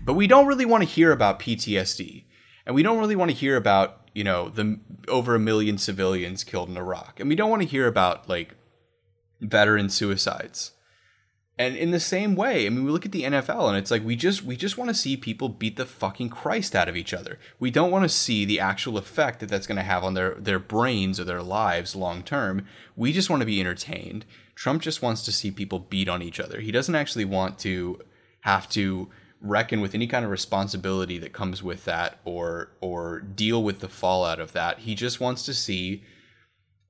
but 0.02 0.14
we 0.14 0.26
don't 0.26 0.46
really 0.46 0.64
want 0.64 0.82
to 0.82 0.88
hear 0.88 1.12
about 1.12 1.40
PTSD. 1.40 2.24
And 2.66 2.74
we 2.74 2.82
don't 2.82 2.98
really 2.98 3.16
want 3.16 3.30
to 3.30 3.36
hear 3.36 3.56
about, 3.56 4.08
you 4.14 4.24
know, 4.24 4.48
the 4.48 4.78
over 5.08 5.34
a 5.34 5.40
million 5.40 5.78
civilians 5.78 6.44
killed 6.44 6.68
in 6.68 6.76
Iraq. 6.76 7.20
And 7.20 7.28
we 7.28 7.36
don't 7.36 7.50
want 7.50 7.62
to 7.62 7.68
hear 7.68 7.86
about 7.86 8.28
like 8.28 8.54
veteran 9.40 9.88
suicides. 9.88 10.72
And 11.60 11.76
in 11.76 11.90
the 11.90 12.00
same 12.00 12.36
way, 12.36 12.64
I 12.64 12.70
mean, 12.70 12.86
we 12.86 12.90
look 12.90 13.04
at 13.04 13.12
the 13.12 13.24
NFL 13.24 13.68
and 13.68 13.76
it's 13.76 13.90
like 13.90 14.02
we 14.02 14.16
just 14.16 14.42
we 14.42 14.56
just 14.56 14.78
want 14.78 14.88
to 14.88 14.94
see 14.94 15.14
people 15.14 15.50
beat 15.50 15.76
the 15.76 15.84
fucking 15.84 16.30
Christ 16.30 16.74
out 16.74 16.88
of 16.88 16.96
each 16.96 17.12
other. 17.12 17.38
We 17.58 17.70
don't 17.70 17.90
want 17.90 18.04
to 18.04 18.08
see 18.08 18.46
the 18.46 18.58
actual 18.58 18.96
effect 18.96 19.40
that 19.40 19.50
that's 19.50 19.66
going 19.66 19.76
to 19.76 19.82
have 19.82 20.02
on 20.02 20.14
their 20.14 20.36
their 20.36 20.58
brains 20.58 21.20
or 21.20 21.24
their 21.24 21.42
lives 21.42 21.94
long 21.94 22.22
term. 22.22 22.64
We 22.96 23.12
just 23.12 23.28
want 23.28 23.40
to 23.40 23.46
be 23.46 23.60
entertained. 23.60 24.24
Trump 24.54 24.80
just 24.80 25.02
wants 25.02 25.22
to 25.26 25.32
see 25.32 25.50
people 25.50 25.80
beat 25.80 26.08
on 26.08 26.22
each 26.22 26.40
other. 26.40 26.60
He 26.60 26.72
doesn't 26.72 26.94
actually 26.94 27.26
want 27.26 27.58
to 27.58 28.00
have 28.40 28.66
to 28.70 29.10
reckon 29.40 29.80
with 29.80 29.94
any 29.94 30.06
kind 30.06 30.24
of 30.24 30.30
responsibility 30.30 31.18
that 31.18 31.32
comes 31.32 31.62
with 31.62 31.84
that 31.84 32.18
or 32.24 32.72
or 32.80 33.20
deal 33.20 33.62
with 33.62 33.80
the 33.80 33.88
fallout 33.88 34.40
of 34.40 34.52
that. 34.52 34.80
He 34.80 34.94
just 34.94 35.20
wants 35.20 35.44
to 35.46 35.54
see 35.54 36.04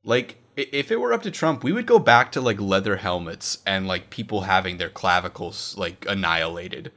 like 0.05 0.39
if 0.57 0.91
it 0.91 1.01
were 1.01 1.13
up 1.13 1.23
to 1.23 1.31
Trump, 1.31 1.63
we 1.63 1.73
would 1.73 1.87
go 1.87 1.99
back 1.99 2.33
to 2.33 2.41
like 2.41 2.61
leather 2.61 2.97
helmets 2.97 3.59
and 3.67 3.87
like 3.87 4.11
people 4.11 4.43
having 4.43 4.77
their 4.77 4.89
clavicles 4.89 5.77
like 5.79 6.05
annihilated 6.09 6.93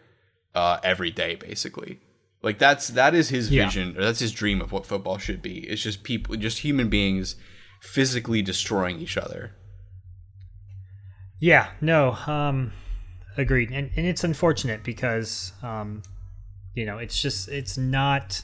uh, 0.56 0.80
every 0.84 1.12
day, 1.12 1.36
basically. 1.36 2.00
Like 2.42 2.58
that's 2.58 2.90
that 2.90 3.14
is 3.14 3.30
his 3.30 3.50
yeah. 3.50 3.66
vision, 3.66 3.98
or 3.98 4.04
that's 4.04 4.20
his 4.20 4.34
dream 4.34 4.62
of 4.62 4.72
what 4.72 4.86
football 4.86 5.18
should 5.18 5.42
be. 5.42 5.60
It's 5.60 5.82
just 5.82 6.04
people, 6.04 6.36
just 6.36 6.60
human 6.60 6.90
beings, 6.90 7.36
physically 7.80 8.42
destroying 8.42 9.00
each 9.00 9.18
other. 9.18 9.56
Yeah, 11.40 11.70
no, 11.80 12.14
um, 12.28 12.74
agreed, 13.38 13.72
and 13.72 13.92
and 13.96 14.06
it's 14.06 14.24
unfortunate 14.24 14.84
because 14.84 15.54
um, 15.62 16.04
you 16.74 16.86
know 16.86 16.98
it's 16.98 17.22
just 17.22 17.50
it's 17.50 17.78
not 17.78 18.44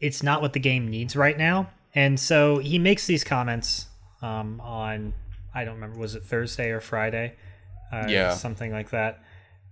it's 0.00 0.22
not 0.22 0.42
what 0.42 0.52
the 0.52 0.60
game 0.60 0.88
needs 0.88 1.16
right 1.16 1.36
now, 1.36 1.70
and 1.94 2.18
so 2.18 2.58
he 2.58 2.78
makes 2.78 3.06
these 3.06 3.24
comments 3.24 3.86
um, 4.22 4.60
on 4.60 5.14
I 5.54 5.64
don't 5.64 5.74
remember 5.74 5.98
was 5.98 6.14
it 6.14 6.24
Thursday 6.24 6.70
or 6.70 6.80
Friday, 6.80 7.34
uh, 7.92 8.06
yeah, 8.08 8.34
something 8.34 8.72
like 8.72 8.90
that. 8.90 9.22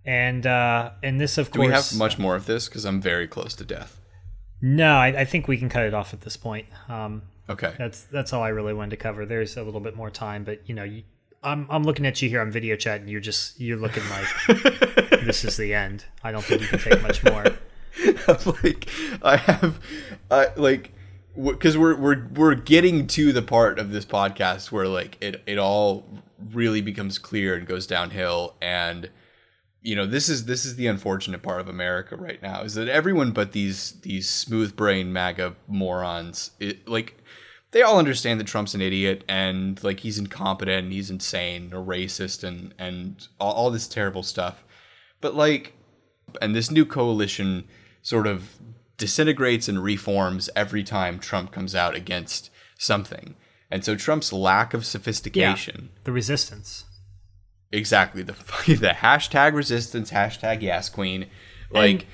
And 0.04 0.46
uh, 0.46 0.92
and 1.02 1.20
this 1.20 1.38
of 1.38 1.50
Do 1.50 1.58
course. 1.58 1.66
we 1.66 1.72
have 1.72 1.96
much 1.96 2.18
more 2.18 2.34
of 2.34 2.46
this 2.46 2.68
because 2.68 2.84
I'm 2.84 3.00
very 3.00 3.28
close 3.28 3.54
to 3.56 3.64
death. 3.64 4.00
No, 4.60 4.94
I, 4.94 5.20
I, 5.20 5.24
think 5.24 5.46
we 5.46 5.56
can 5.56 5.68
cut 5.68 5.84
it 5.84 5.94
off 5.94 6.12
at 6.12 6.22
this 6.22 6.36
point. 6.36 6.66
Um, 6.88 7.22
okay, 7.48 7.74
that's 7.78 8.02
that's 8.04 8.32
all 8.32 8.42
I 8.42 8.48
really 8.48 8.74
wanted 8.74 8.90
to 8.90 8.96
cover. 8.96 9.24
There's 9.24 9.56
a 9.56 9.62
little 9.62 9.80
bit 9.80 9.94
more 9.94 10.10
time, 10.10 10.44
but 10.44 10.68
you 10.68 10.74
know, 10.74 10.84
you, 10.84 11.04
I'm 11.42 11.66
I'm 11.70 11.84
looking 11.84 12.06
at 12.06 12.20
you 12.20 12.28
here 12.28 12.40
on 12.40 12.50
video 12.50 12.76
chat, 12.76 13.00
and 13.00 13.08
you're 13.08 13.20
just 13.20 13.60
you're 13.60 13.78
looking 13.78 14.02
like 14.10 14.60
this 15.24 15.44
is 15.44 15.56
the 15.56 15.74
end. 15.74 16.04
I 16.22 16.32
don't 16.32 16.44
think 16.44 16.62
you 16.62 16.68
can 16.68 16.78
take 16.78 17.02
much 17.02 17.24
more. 17.24 17.44
like 18.62 18.88
I 19.22 19.36
have, 19.36 19.80
I 20.30 20.48
like 20.56 20.92
because 21.40 21.78
we're 21.78 21.96
we're 21.96 22.26
we're 22.34 22.54
getting 22.54 23.06
to 23.08 23.32
the 23.32 23.42
part 23.42 23.78
of 23.78 23.92
this 23.92 24.04
podcast 24.04 24.72
where 24.72 24.88
like 24.88 25.16
it 25.20 25.42
it 25.46 25.58
all 25.58 26.04
really 26.52 26.80
becomes 26.80 27.18
clear 27.18 27.54
and 27.54 27.66
goes 27.66 27.86
downhill 27.86 28.54
and 28.60 29.10
you 29.82 29.94
know 29.94 30.06
this 30.06 30.28
is 30.28 30.44
this 30.46 30.64
is 30.64 30.76
the 30.76 30.86
unfortunate 30.86 31.42
part 31.42 31.60
of 31.60 31.68
America 31.68 32.16
right 32.16 32.42
now 32.42 32.62
is 32.62 32.74
that 32.74 32.88
everyone 32.88 33.32
but 33.32 33.52
these 33.52 33.92
these 34.02 34.28
smooth 34.28 34.74
brain 34.76 35.12
MAGA 35.12 35.54
morons 35.66 36.52
it 36.60 36.88
like 36.88 37.17
they 37.70 37.82
all 37.82 37.98
understand 37.98 38.40
that 38.40 38.46
Trump's 38.46 38.74
an 38.74 38.80
idiot 38.80 39.24
and 39.28 39.82
like 39.84 40.00
he's 40.00 40.18
incompetent 40.18 40.84
and 40.84 40.92
he's 40.92 41.10
insane 41.10 41.72
or 41.72 41.84
racist 41.84 42.42
and 42.42 42.74
and 42.78 43.28
all, 43.38 43.52
all 43.52 43.70
this 43.70 43.88
terrible 43.88 44.22
stuff 44.22 44.64
but 45.20 45.34
like 45.34 45.74
And 46.40 46.54
this 46.54 46.70
new 46.70 46.84
coalition 46.84 47.64
sort 48.02 48.26
of 48.26 48.58
disintegrates 48.96 49.68
and 49.68 49.82
reforms 49.82 50.50
every 50.56 50.82
time 50.82 51.18
Trump 51.18 51.52
comes 51.52 51.74
out 51.74 51.94
against 51.94 52.50
something. 52.78 53.34
And 53.70 53.84
so 53.84 53.94
Trump's 53.94 54.32
lack 54.32 54.74
of 54.74 54.84
sophistication, 54.84 55.90
the 56.04 56.12
resistance. 56.12 56.84
exactly 57.70 58.22
the 58.22 58.32
the 58.66 58.94
hashtag 59.00 59.54
resistance, 59.54 60.10
hashtag 60.10 60.62
yes 60.62 60.88
queen, 60.88 61.26
like 61.70 62.02
And 62.02 62.04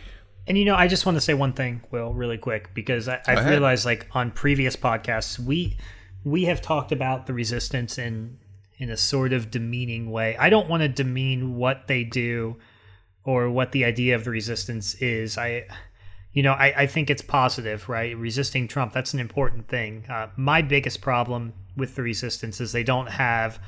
you 0.46 0.64
know, 0.64 0.74
I 0.74 0.88
just 0.88 1.06
want 1.06 1.16
to 1.16 1.20
say 1.20 1.34
one 1.34 1.52
thing, 1.54 1.82
Will, 1.90 2.12
really 2.12 2.38
quick, 2.38 2.74
because 2.74 3.08
I, 3.08 3.20
I've 3.26 3.46
realized, 3.46 3.86
like 3.86 4.06
on 4.12 4.30
previous 4.30 4.76
podcasts, 4.76 5.38
we 5.38 5.76
we 6.22 6.44
have 6.44 6.60
talked 6.60 6.92
about 6.92 7.26
the 7.26 7.32
resistance 7.32 7.98
in 7.98 8.38
in 8.76 8.90
a 8.90 8.96
sort 8.96 9.32
of 9.32 9.50
demeaning 9.50 10.10
way. 10.10 10.36
I 10.36 10.50
don't 10.50 10.68
want 10.68 10.82
to 10.82 10.88
demean 10.88 11.56
what 11.56 11.86
they 11.86 12.04
do 12.04 12.56
or 13.24 13.48
what 13.48 13.72
the 13.72 13.84
idea 13.84 14.14
of 14.14 14.24
the 14.24 14.30
resistance 14.30 14.94
is. 14.96 15.38
I, 15.38 15.66
you 16.32 16.42
know, 16.42 16.52
I, 16.52 16.82
I 16.82 16.86
think 16.86 17.08
it's 17.08 17.22
positive, 17.22 17.88
right? 17.88 18.16
Resisting 18.16 18.68
Trump, 18.68 18.92
that's 18.92 19.14
an 19.14 19.20
important 19.20 19.68
thing. 19.68 20.04
Uh, 20.08 20.28
my 20.36 20.60
biggest 20.60 21.00
problem 21.00 21.54
with 21.76 21.94
the 21.94 22.02
resistance 22.02 22.60
is 22.60 22.72
they 22.72 22.84
don't 22.84 23.08
have 23.08 23.58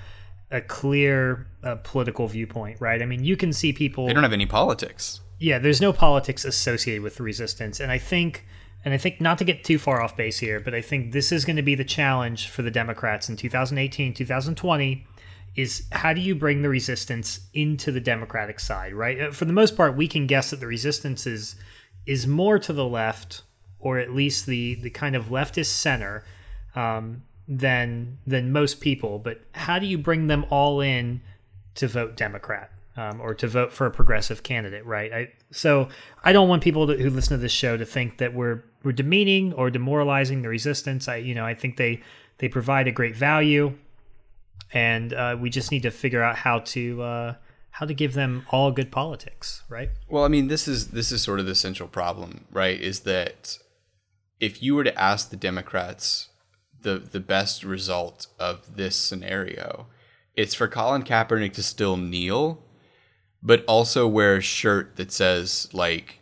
a 0.50 0.60
clear 0.60 1.46
uh, 1.62 1.76
political 1.76 2.28
viewpoint, 2.28 2.80
right? 2.80 3.00
I 3.00 3.06
mean, 3.06 3.24
you 3.24 3.36
can 3.36 3.52
see 3.52 3.72
people 3.72 4.06
they 4.06 4.12
don't 4.12 4.22
have 4.22 4.32
any 4.32 4.46
politics. 4.46 5.20
Yeah, 5.38 5.58
there's 5.58 5.80
no 5.80 5.92
politics 5.92 6.44
associated 6.44 7.02
with 7.02 7.16
the 7.16 7.22
resistance, 7.22 7.80
and 7.80 7.92
I 7.92 7.98
think, 7.98 8.46
and 8.84 8.94
I 8.94 8.98
think 8.98 9.20
not 9.20 9.38
to 9.38 9.44
get 9.44 9.64
too 9.64 9.78
far 9.78 10.00
off 10.00 10.16
base 10.16 10.38
here, 10.38 10.60
but 10.60 10.74
I 10.74 10.80
think 10.80 11.12
this 11.12 11.32
is 11.32 11.44
going 11.44 11.56
to 11.56 11.62
be 11.62 11.74
the 11.74 11.84
challenge 11.84 12.48
for 12.48 12.62
the 12.62 12.70
Democrats 12.70 13.28
in 13.28 13.36
2018, 13.36 14.14
2020, 14.14 15.06
is 15.54 15.86
how 15.92 16.12
do 16.12 16.20
you 16.20 16.34
bring 16.34 16.62
the 16.62 16.68
resistance 16.68 17.40
into 17.54 17.90
the 17.90 18.00
Democratic 18.00 18.60
side, 18.60 18.94
right? 18.94 19.20
Uh, 19.20 19.30
For 19.30 19.44
the 19.44 19.52
most 19.52 19.76
part, 19.76 19.96
we 19.96 20.08
can 20.08 20.26
guess 20.26 20.50
that 20.50 20.60
the 20.60 20.66
resistance 20.66 21.26
is 21.26 21.56
is 22.06 22.26
more 22.26 22.58
to 22.58 22.72
the 22.72 22.86
left, 22.86 23.42
or 23.78 23.98
at 23.98 24.14
least 24.14 24.46
the 24.46 24.74
the 24.76 24.90
kind 24.90 25.16
of 25.16 25.26
leftist 25.26 25.66
center. 25.66 26.24
Um, 26.74 27.22
than 27.48 28.18
than 28.26 28.52
most 28.52 28.80
people, 28.80 29.18
but 29.18 29.40
how 29.52 29.78
do 29.78 29.86
you 29.86 29.98
bring 29.98 30.26
them 30.26 30.44
all 30.50 30.80
in 30.80 31.20
to 31.76 31.86
vote 31.86 32.16
Democrat 32.16 32.70
um, 32.96 33.20
or 33.20 33.34
to 33.34 33.46
vote 33.46 33.72
for 33.72 33.86
a 33.86 33.90
progressive 33.90 34.42
candidate, 34.42 34.84
right? 34.86 35.12
I, 35.12 35.28
so 35.50 35.88
I 36.24 36.32
don't 36.32 36.48
want 36.48 36.62
people 36.62 36.86
to, 36.86 36.96
who 36.96 37.10
listen 37.10 37.36
to 37.36 37.42
this 37.42 37.52
show 37.52 37.76
to 37.76 37.84
think 37.84 38.18
that 38.18 38.34
we're 38.34 38.64
we're 38.82 38.92
demeaning 38.92 39.52
or 39.52 39.70
demoralizing 39.70 40.42
the 40.42 40.48
resistance. 40.48 41.08
I 41.08 41.16
you 41.16 41.34
know 41.34 41.44
I 41.44 41.54
think 41.54 41.76
they 41.76 42.02
they 42.38 42.48
provide 42.48 42.88
a 42.88 42.92
great 42.92 43.16
value, 43.16 43.76
and 44.72 45.12
uh, 45.12 45.36
we 45.38 45.50
just 45.50 45.70
need 45.70 45.82
to 45.82 45.90
figure 45.90 46.22
out 46.22 46.36
how 46.36 46.60
to 46.60 47.02
uh, 47.02 47.34
how 47.76 47.84
to 47.84 47.92
give 47.92 48.14
them 48.14 48.46
all 48.50 48.72
good 48.72 48.90
politics, 48.90 49.62
right? 49.68 49.90
Well, 50.08 50.24
I 50.24 50.28
mean, 50.28 50.48
this 50.48 50.66
is 50.66 50.88
this 50.88 51.12
is 51.12 51.22
sort 51.22 51.40
of 51.40 51.46
the 51.46 51.54
central 51.54 51.88
problem, 51.88 52.46
right? 52.50 52.80
Is 52.80 53.00
that 53.00 53.58
if 54.40 54.62
you 54.62 54.74
were 54.74 54.84
to 54.84 54.98
ask 54.98 55.28
the 55.28 55.36
Democrats 55.36 56.28
the 56.80 56.98
the 56.98 57.20
best 57.20 57.64
result 57.64 58.28
of 58.38 58.76
this 58.76 58.96
scenario, 58.96 59.88
it's 60.34 60.54
for 60.54 60.68
Colin 60.68 61.02
Kaepernick 61.02 61.52
to 61.52 61.62
still 61.62 61.98
kneel, 61.98 62.62
but 63.42 63.64
also 63.66 64.06
wear 64.06 64.36
a 64.36 64.40
shirt 64.40 64.96
that 64.96 65.12
says 65.12 65.68
like 65.72 66.20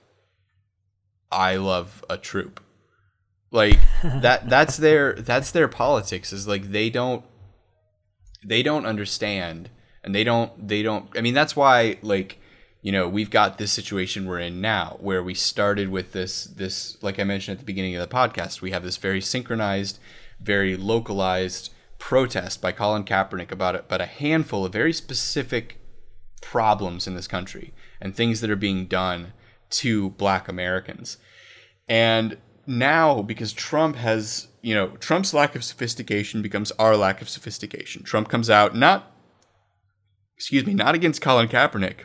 "I 1.30 1.56
love 1.56 2.04
a 2.08 2.16
troop." 2.16 2.60
Like 3.50 3.78
that 4.04 4.48
that's 4.48 4.76
their 4.76 5.14
that's 5.14 5.50
their 5.50 5.68
politics 5.68 6.32
is 6.32 6.46
like 6.48 6.70
they 6.70 6.90
don't 6.90 7.24
they 8.44 8.62
don't 8.62 8.86
understand 8.86 9.70
and 10.02 10.14
they 10.14 10.22
don't 10.22 10.68
they 10.68 10.82
don't 10.82 11.08
i 11.16 11.20
mean 11.20 11.34
that's 11.34 11.56
why 11.56 11.96
like 12.02 12.38
you 12.82 12.92
know 12.92 13.08
we've 13.08 13.30
got 13.30 13.58
this 13.58 13.72
situation 13.72 14.26
we're 14.26 14.38
in 14.38 14.60
now 14.60 14.96
where 15.00 15.22
we 15.22 15.34
started 15.34 15.88
with 15.88 16.12
this 16.12 16.44
this 16.44 17.02
like 17.02 17.18
i 17.18 17.24
mentioned 17.24 17.54
at 17.56 17.58
the 17.58 17.64
beginning 17.64 17.96
of 17.96 18.08
the 18.08 18.14
podcast 18.14 18.60
we 18.60 18.70
have 18.70 18.82
this 18.82 18.98
very 18.98 19.20
synchronized 19.20 19.98
very 20.38 20.76
localized 20.76 21.72
protest 21.98 22.60
by 22.60 22.70
colin 22.70 23.04
kaepernick 23.04 23.50
about 23.50 23.74
it 23.74 23.86
but 23.88 24.00
a 24.00 24.06
handful 24.06 24.64
of 24.64 24.72
very 24.72 24.92
specific 24.92 25.78
problems 26.44 27.06
in 27.06 27.14
this 27.14 27.26
country 27.26 27.72
and 28.00 28.14
things 28.14 28.40
that 28.40 28.50
are 28.50 28.56
being 28.56 28.86
done 28.86 29.32
to 29.70 30.10
black 30.10 30.48
americans 30.48 31.16
and 31.88 32.38
now, 32.66 33.22
because 33.22 33.52
Trump 33.52 33.96
has, 33.96 34.48
you 34.62 34.74
know, 34.74 34.88
Trump's 34.96 35.34
lack 35.34 35.54
of 35.54 35.64
sophistication 35.64 36.42
becomes 36.42 36.70
our 36.72 36.96
lack 36.96 37.20
of 37.20 37.28
sophistication. 37.28 38.02
Trump 38.02 38.28
comes 38.28 38.48
out 38.48 38.74
not, 38.74 39.12
excuse 40.36 40.64
me, 40.66 40.74
not 40.74 40.94
against 40.94 41.20
Colin 41.20 41.48
Kaepernick, 41.48 42.04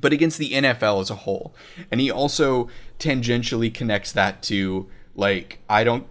but 0.00 0.12
against 0.12 0.38
the 0.38 0.52
NFL 0.52 1.00
as 1.00 1.10
a 1.10 1.16
whole. 1.16 1.54
And 1.90 2.00
he 2.00 2.10
also 2.10 2.68
tangentially 2.98 3.72
connects 3.72 4.12
that 4.12 4.42
to, 4.44 4.88
like, 5.14 5.60
I 5.68 5.84
don't, 5.84 6.06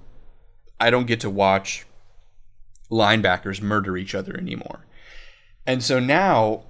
I 0.79 0.89
don't 0.89 1.07
get 1.07 1.21
to 1.21 1.29
watch 1.29 1.85
linebackers 2.91 3.61
murder 3.61 3.97
each 3.97 4.15
other 4.15 4.35
anymore. 4.37 4.85
And 5.65 5.83
so 5.83 5.99
now 5.99 6.63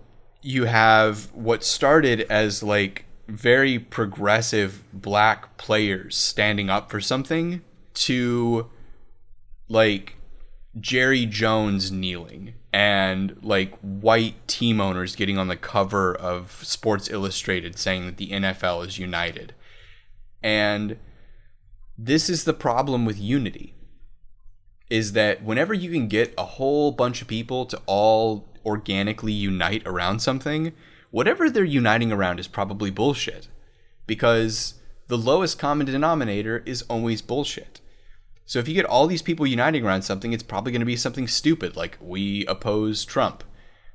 you 0.47 0.63
have 0.63 1.29
what 1.33 1.61
started 1.61 2.21
as 2.29 2.63
like 2.63 3.03
very 3.27 3.77
progressive 3.77 4.81
black 4.93 5.57
players 5.57 6.15
standing 6.15 6.69
up 6.69 6.89
for 6.89 7.01
something 7.01 7.59
to 7.93 8.69
like 9.67 10.15
Jerry 10.79 11.25
Jones 11.25 11.91
kneeling 11.91 12.53
and 12.71 13.35
like 13.43 13.77
white 13.79 14.47
team 14.47 14.79
owners 14.79 15.17
getting 15.17 15.37
on 15.37 15.49
the 15.49 15.57
cover 15.57 16.15
of 16.15 16.63
Sports 16.63 17.09
Illustrated 17.09 17.77
saying 17.77 18.05
that 18.05 18.15
the 18.15 18.29
NFL 18.29 18.87
is 18.87 18.97
united. 18.97 19.53
And 20.41 20.95
this 21.97 22.29
is 22.29 22.45
the 22.45 22.53
problem 22.53 23.03
with 23.03 23.19
unity 23.19 23.75
is 24.89 25.11
that 25.11 25.43
whenever 25.43 25.73
you 25.73 25.91
can 25.91 26.07
get 26.07 26.33
a 26.37 26.45
whole 26.45 26.93
bunch 26.93 27.21
of 27.21 27.27
people 27.27 27.65
to 27.65 27.81
all 27.85 28.47
organically 28.67 29.31
unite 29.31 29.81
around 29.85 30.19
something, 30.19 30.73
whatever 31.09 31.49
they're 31.49 31.63
uniting 31.63 32.11
around 32.11 32.39
is 32.39 32.47
probably 32.47 32.91
bullshit. 32.91 33.47
Because 34.05 34.75
the 35.07 35.17
lowest 35.17 35.57
common 35.57 35.85
denominator 35.85 36.63
is 36.65 36.83
always 36.83 37.21
bullshit. 37.21 37.81
So 38.45 38.59
if 38.59 38.67
you 38.67 38.73
get 38.73 38.85
all 38.85 39.07
these 39.07 39.21
people 39.21 39.47
uniting 39.47 39.85
around 39.85 40.03
something, 40.03 40.31
it's 40.31 40.43
probably 40.43 40.71
going 40.71 40.81
to 40.81 40.85
be 40.85 40.95
something 40.95 41.27
stupid, 41.27 41.75
like 41.75 41.97
we 41.99 42.45
oppose 42.45 43.03
Trump, 43.03 43.43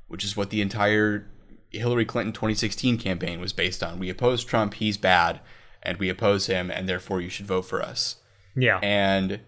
which 0.07 0.23
is 0.23 0.37
what 0.37 0.49
the 0.49 0.61
entire 0.61 1.27
Hillary 1.71 2.05
Clinton 2.05 2.33
2016 2.33 2.99
campaign 2.99 3.39
was 3.39 3.53
based 3.53 3.81
on. 3.81 3.97
We 3.97 4.09
oppose 4.09 4.43
Trump, 4.43 4.75
he's 4.75 4.97
bad, 4.97 5.39
and 5.81 5.97
we 5.97 6.09
oppose 6.09 6.45
him, 6.45 6.69
and 6.69 6.87
therefore 6.87 7.19
you 7.19 7.29
should 7.29 7.47
vote 7.47 7.63
for 7.63 7.81
us. 7.81 8.17
Yeah. 8.55 8.79
And 8.83 9.39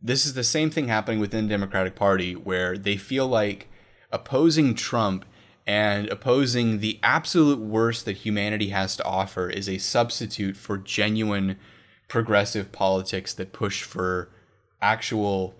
this 0.00 0.24
is 0.24 0.34
the 0.34 0.44
same 0.44 0.70
thing 0.70 0.88
happening 0.88 1.20
within 1.20 1.46
the 1.46 1.50
Democratic 1.50 1.94
Party 1.94 2.34
where 2.34 2.78
they 2.78 2.96
feel 2.96 3.26
like 3.26 3.68
opposing 4.10 4.74
Trump 4.74 5.24
and 5.66 6.08
opposing 6.08 6.78
the 6.78 7.00
absolute 7.02 7.58
worst 7.58 8.04
that 8.04 8.18
humanity 8.18 8.68
has 8.68 8.96
to 8.96 9.04
offer 9.04 9.50
is 9.50 9.68
a 9.68 9.78
substitute 9.78 10.56
for 10.56 10.78
genuine 10.78 11.56
progressive 12.08 12.70
politics 12.70 13.34
that 13.34 13.52
push 13.52 13.82
for 13.82 14.30
actual 14.80 15.54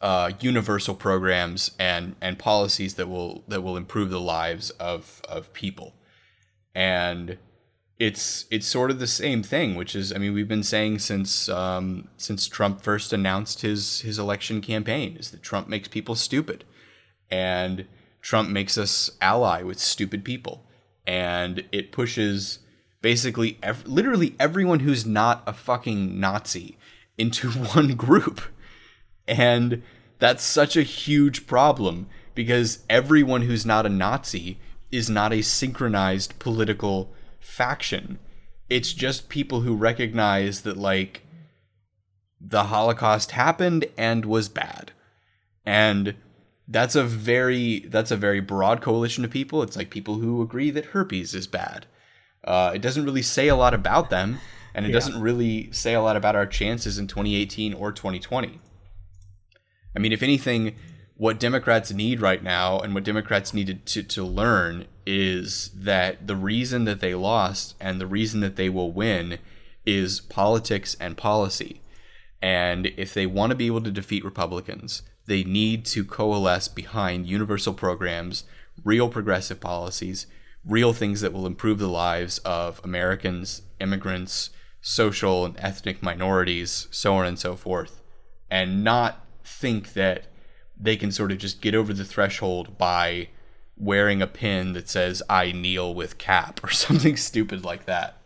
uh, 0.00 0.30
universal 0.40 0.94
programs 0.94 1.72
and 1.78 2.16
and 2.20 2.38
policies 2.38 2.94
that 2.94 3.08
will 3.08 3.44
that 3.48 3.62
will 3.62 3.76
improve 3.76 4.10
the 4.10 4.20
lives 4.20 4.70
of 4.70 5.20
of 5.28 5.52
people. 5.52 5.94
And 6.74 7.38
it's 7.98 8.46
it's 8.50 8.66
sort 8.66 8.90
of 8.90 8.98
the 8.98 9.06
same 9.06 9.42
thing, 9.42 9.74
which 9.74 9.94
is 9.94 10.12
I 10.12 10.18
mean 10.18 10.32
we've 10.32 10.48
been 10.48 10.62
saying 10.62 11.00
since 11.00 11.48
um, 11.48 12.08
since 12.16 12.48
Trump 12.48 12.80
first 12.80 13.12
announced 13.12 13.60
his 13.60 14.00
his 14.00 14.18
election 14.18 14.62
campaign 14.62 15.16
is 15.18 15.32
that 15.32 15.42
Trump 15.42 15.68
makes 15.68 15.88
people 15.88 16.14
stupid, 16.14 16.64
and 17.30 17.86
Trump 18.22 18.50
makes 18.50 18.76
us 18.76 19.10
ally 19.20 19.62
with 19.62 19.78
stupid 19.78 20.24
people, 20.24 20.64
and 21.06 21.64
it 21.72 21.92
pushes 21.92 22.60
basically 23.02 23.58
ev- 23.62 23.86
literally 23.86 24.34
everyone 24.38 24.80
who's 24.80 25.06
not 25.06 25.42
a 25.46 25.52
fucking 25.52 26.18
Nazi 26.20 26.76
into 27.16 27.50
one 27.74 27.94
group, 27.94 28.40
and 29.26 29.82
that's 30.18 30.44
such 30.44 30.76
a 30.76 30.82
huge 30.82 31.46
problem 31.46 32.06
because 32.34 32.84
everyone 32.88 33.42
who's 33.42 33.66
not 33.66 33.86
a 33.86 33.90
Nazi 33.90 34.58
is 34.90 35.08
not 35.08 35.32
a 35.32 35.42
synchronized 35.42 36.38
political 36.38 37.12
faction. 37.38 38.18
It's 38.68 38.92
just 38.92 39.28
people 39.28 39.62
who 39.62 39.74
recognize 39.74 40.62
that 40.62 40.76
like 40.76 41.22
the 42.40 42.64
Holocaust 42.64 43.32
happened 43.32 43.86
and 43.96 44.24
was 44.24 44.48
bad. 44.48 44.92
And 45.64 46.14
that's 46.70 46.94
a 46.94 47.02
very 47.04 47.80
that's 47.88 48.10
a 48.12 48.16
very 48.16 48.40
broad 48.40 48.80
coalition 48.80 49.24
of 49.24 49.30
people. 49.30 49.62
It's 49.62 49.76
like 49.76 49.90
people 49.90 50.16
who 50.16 50.40
agree 50.40 50.70
that 50.70 50.86
herpes 50.86 51.34
is 51.34 51.46
bad. 51.46 51.86
Uh, 52.44 52.72
it 52.74 52.80
doesn't 52.80 53.04
really 53.04 53.22
say 53.22 53.48
a 53.48 53.56
lot 53.56 53.74
about 53.74 54.08
them, 54.08 54.38
and 54.74 54.86
it 54.86 54.90
Yeah. 54.90 54.94
doesn't 54.94 55.20
really 55.20 55.70
say 55.72 55.92
a 55.94 56.00
lot 56.00 56.16
about 56.16 56.36
our 56.36 56.46
chances 56.46 56.96
in 56.98 57.06
2018 57.06 57.74
or 57.74 57.92
2020. 57.92 58.60
I 59.94 59.98
mean, 59.98 60.12
if 60.12 60.22
anything, 60.22 60.76
what 61.16 61.40
Democrats 61.40 61.92
need 61.92 62.20
right 62.20 62.42
now 62.42 62.78
and 62.78 62.94
what 62.94 63.04
Democrats 63.04 63.52
needed 63.52 63.84
to, 63.86 64.02
to 64.04 64.24
learn 64.24 64.86
is 65.04 65.70
that 65.74 66.26
the 66.26 66.36
reason 66.36 66.84
that 66.84 67.00
they 67.00 67.14
lost 67.14 67.74
and 67.80 68.00
the 68.00 68.06
reason 68.06 68.40
that 68.40 68.56
they 68.56 68.68
will 68.70 68.92
win 68.92 69.38
is 69.84 70.20
politics 70.20 70.96
and 71.00 71.16
policy. 71.16 71.80
And 72.40 72.86
if 72.96 73.12
they 73.12 73.26
want 73.26 73.50
to 73.50 73.56
be 73.56 73.66
able 73.66 73.82
to 73.82 73.90
defeat 73.90 74.24
Republicans, 74.24 75.02
they 75.26 75.44
need 75.44 75.84
to 75.86 76.04
coalesce 76.04 76.68
behind 76.68 77.26
universal 77.26 77.74
programs, 77.74 78.44
real 78.84 79.08
progressive 79.08 79.60
policies, 79.60 80.26
real 80.64 80.92
things 80.92 81.20
that 81.20 81.32
will 81.32 81.46
improve 81.46 81.78
the 81.78 81.88
lives 81.88 82.38
of 82.38 82.80
Americans, 82.84 83.62
immigrants, 83.80 84.50
social 84.80 85.44
and 85.44 85.56
ethnic 85.58 86.02
minorities, 86.02 86.88
so 86.90 87.14
on 87.14 87.26
and 87.26 87.38
so 87.38 87.54
forth, 87.56 88.00
and 88.50 88.82
not 88.82 89.24
think 89.44 89.92
that 89.92 90.26
they 90.78 90.96
can 90.96 91.12
sort 91.12 91.32
of 91.32 91.38
just 91.38 91.60
get 91.60 91.74
over 91.74 91.92
the 91.92 92.04
threshold 92.04 92.78
by 92.78 93.28
wearing 93.76 94.22
a 94.22 94.26
pin 94.26 94.72
that 94.72 94.88
says 94.88 95.22
I 95.28 95.52
kneel 95.52 95.94
with 95.94 96.18
Kap 96.18 96.62
or 96.62 96.70
something 96.70 97.16
stupid 97.16 97.64
like 97.64 97.86
that. 97.86 98.16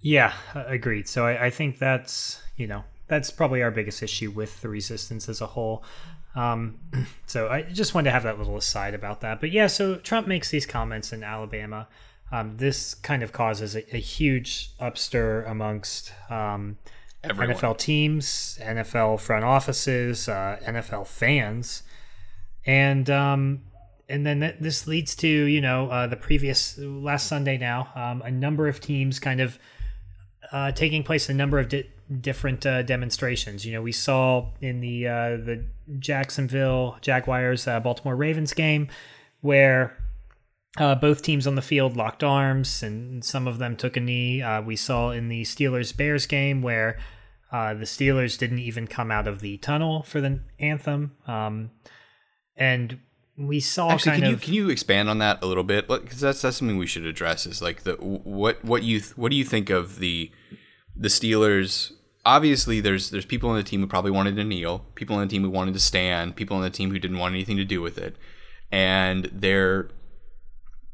Yeah, 0.00 0.34
agreed. 0.54 1.08
So 1.08 1.26
I, 1.26 1.46
I, 1.46 1.50
think 1.50 1.78
that's 1.78 2.42
you 2.56 2.66
know 2.66 2.84
that's 3.06 3.30
probably 3.30 3.62
our 3.62 3.70
biggest 3.70 4.02
issue 4.02 4.30
with 4.30 4.60
the 4.60 4.68
resistance 4.68 5.28
as 5.28 5.40
a 5.40 5.46
whole. 5.46 5.84
Um, 6.34 6.78
so 7.26 7.48
I 7.48 7.62
just 7.62 7.94
wanted 7.94 8.08
to 8.08 8.12
have 8.12 8.22
that 8.24 8.38
little 8.38 8.56
aside 8.56 8.94
about 8.94 9.20
that. 9.20 9.40
But 9.40 9.50
yeah, 9.50 9.66
so 9.66 9.96
Trump 9.96 10.26
makes 10.26 10.50
these 10.50 10.66
comments 10.66 11.12
in 11.12 11.22
Alabama. 11.22 11.88
Um, 12.32 12.56
this 12.56 12.94
kind 12.94 13.22
of 13.22 13.32
causes 13.32 13.76
a, 13.76 13.94
a 13.94 14.00
huge 14.00 14.76
upstir 14.78 15.48
amongst 15.48 16.12
um, 16.30 16.78
NFL 17.22 17.78
teams, 17.78 18.58
NFL 18.62 19.20
front 19.20 19.44
offices, 19.44 20.28
uh, 20.28 20.58
NFL 20.64 21.06
fans, 21.06 21.82
and 22.66 23.08
um, 23.10 23.62
and 24.08 24.26
then 24.26 24.40
th- 24.40 24.56
this 24.60 24.86
leads 24.86 25.14
to 25.16 25.28
you 25.28 25.60
know 25.60 25.88
uh, 25.90 26.06
the 26.06 26.16
previous 26.16 26.78
last 26.78 27.26
Sunday 27.26 27.56
now 27.56 27.88
um, 27.94 28.22
a 28.22 28.30
number 28.30 28.68
of 28.68 28.80
teams 28.80 29.18
kind 29.18 29.40
of 29.40 29.58
uh, 30.52 30.72
taking 30.72 31.02
place 31.02 31.28
a 31.28 31.34
number 31.34 31.58
of 31.58 31.68
di- 31.68 31.88
different 32.20 32.64
uh, 32.66 32.82
demonstrations. 32.82 33.64
You 33.64 33.72
know, 33.72 33.82
we 33.82 33.92
saw 33.92 34.50
in 34.60 34.80
the 34.80 35.08
uh, 35.08 35.30
the 35.36 35.64
Jacksonville 35.98 36.98
Jaguars 37.00 37.66
uh, 37.66 37.80
Baltimore 37.80 38.16
Ravens 38.16 38.52
game 38.52 38.88
where 39.40 39.96
uh, 40.78 40.94
both 40.94 41.22
teams 41.22 41.46
on 41.46 41.54
the 41.54 41.62
field 41.62 41.96
locked 41.96 42.24
arms, 42.24 42.82
and 42.82 43.24
some 43.24 43.46
of 43.46 43.58
them 43.58 43.76
took 43.76 43.96
a 43.96 44.00
knee. 44.00 44.42
Uh, 44.42 44.60
we 44.62 44.76
saw 44.76 45.10
in 45.10 45.28
the 45.28 45.42
Steelers 45.42 45.96
Bears 45.96 46.26
game 46.26 46.62
where 46.62 46.98
uh, 47.52 47.74
the 47.74 47.84
Steelers 47.84 48.36
didn't 48.36 48.58
even 48.58 48.86
come 48.86 49.10
out 49.10 49.28
of 49.28 49.40
the 49.40 49.58
tunnel 49.58 50.02
for 50.02 50.20
the 50.20 50.40
anthem. 50.58 51.12
Um, 51.26 51.70
and 52.56 52.98
we 53.36 53.60
saw 53.60 53.90
Actually, 53.90 54.10
kind 54.12 54.22
can 54.22 54.30
you 54.30 54.36
can 54.36 54.54
you 54.54 54.70
expand 54.70 55.08
on 55.08 55.18
that 55.18 55.42
a 55.42 55.46
little 55.46 55.64
bit? 55.64 55.86
Because 55.88 56.20
that's 56.20 56.42
that's 56.42 56.56
something 56.56 56.78
we 56.78 56.86
should 56.86 57.06
address. 57.06 57.46
Is 57.46 57.62
like 57.62 57.82
the 57.82 57.94
what 57.94 58.64
what 58.64 58.82
you 58.82 59.00
what 59.16 59.30
do 59.30 59.36
you 59.36 59.44
think 59.44 59.70
of 59.70 59.98
the 59.98 60.30
the 60.96 61.08
Steelers? 61.08 61.92
Obviously, 62.26 62.80
there's 62.80 63.10
there's 63.10 63.26
people 63.26 63.50
on 63.50 63.56
the 63.56 63.62
team 63.62 63.80
who 63.80 63.86
probably 63.86 64.10
wanted 64.10 64.36
to 64.36 64.44
kneel, 64.44 64.86
people 64.94 65.16
on 65.16 65.22
the 65.22 65.30
team 65.30 65.42
who 65.42 65.50
wanted 65.50 65.74
to 65.74 65.80
stand, 65.80 66.36
people 66.36 66.56
on 66.56 66.62
the 66.62 66.70
team 66.70 66.90
who 66.90 66.98
didn't 66.98 67.18
want 67.18 67.34
anything 67.34 67.56
to 67.56 67.64
do 67.64 67.82
with 67.82 67.98
it, 67.98 68.16
and 68.72 69.26
their 69.32 69.88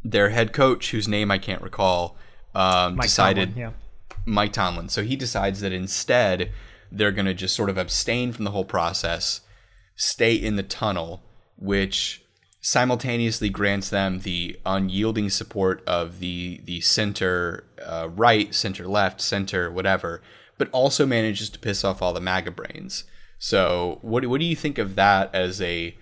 their 0.03 0.31
head 0.31 0.53
coach, 0.53 0.91
whose 0.91 1.07
name 1.07 1.31
I 1.31 1.39
can't 1.39 1.63
recall, 1.63 2.17
um, 2.55 2.97
decided. 2.97 3.51
Tomlin, 3.51 3.61
yeah 3.61 3.73
Mike 4.25 4.53
Tomlin. 4.53 4.89
So 4.89 5.03
he 5.03 5.17
decides 5.17 5.61
that 5.61 5.73
instead 5.73 6.53
they're 6.91 7.13
going 7.13 7.27
to 7.27 7.35
just 7.35 7.55
sort 7.55 7.71
of 7.71 7.79
abstain 7.79 8.33
from 8.33 8.45
the 8.45 8.51
whole 8.51 8.65
process, 8.65 9.41
stay 9.97 10.35
in 10.35 10.57
the 10.57 10.63
tunnel, 10.63 11.23
which 11.57 12.23
simultaneously 12.61 13.49
grants 13.49 13.89
them 13.89 14.21
the 14.21 14.59
unyielding 14.67 15.31
support 15.31 15.83
of 15.87 16.21
the 16.21 16.61
the 16.65 16.81
center 16.81 17.65
uh, 17.85 18.09
right, 18.15 18.55
center 18.55 18.87
left, 18.87 19.21
center 19.21 19.71
whatever, 19.71 20.23
but 20.61 20.69
also 20.73 21.07
manages 21.07 21.49
to 21.49 21.59
piss 21.59 21.85
off 21.85 22.03
all 22.03 22.13
the 22.13 22.21
MAGA 22.21 22.51
brains. 22.51 23.05
So 23.39 23.99
what 24.03 24.27
what 24.27 24.41
do 24.41 24.45
you 24.45 24.55
think 24.55 24.77
of 24.77 24.95
that 24.95 25.35
as 25.35 25.63
a 25.63 25.97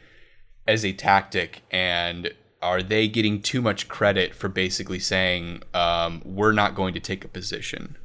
as 0.67 0.85
a 0.85 0.93
tactic 0.93 1.63
and 1.71 2.35
are 2.61 2.83
they 2.83 3.07
getting 3.07 3.41
too 3.41 3.63
much 3.63 3.87
credit 3.87 4.35
for 4.35 4.49
basically 4.49 4.99
saying 4.99 5.63
um, 5.75 6.23
we're 6.25 6.51
not 6.51 6.75
going 6.75 6.93
to 6.95 6.99
take 6.99 7.25
a 7.25 7.29
position? 7.29 7.97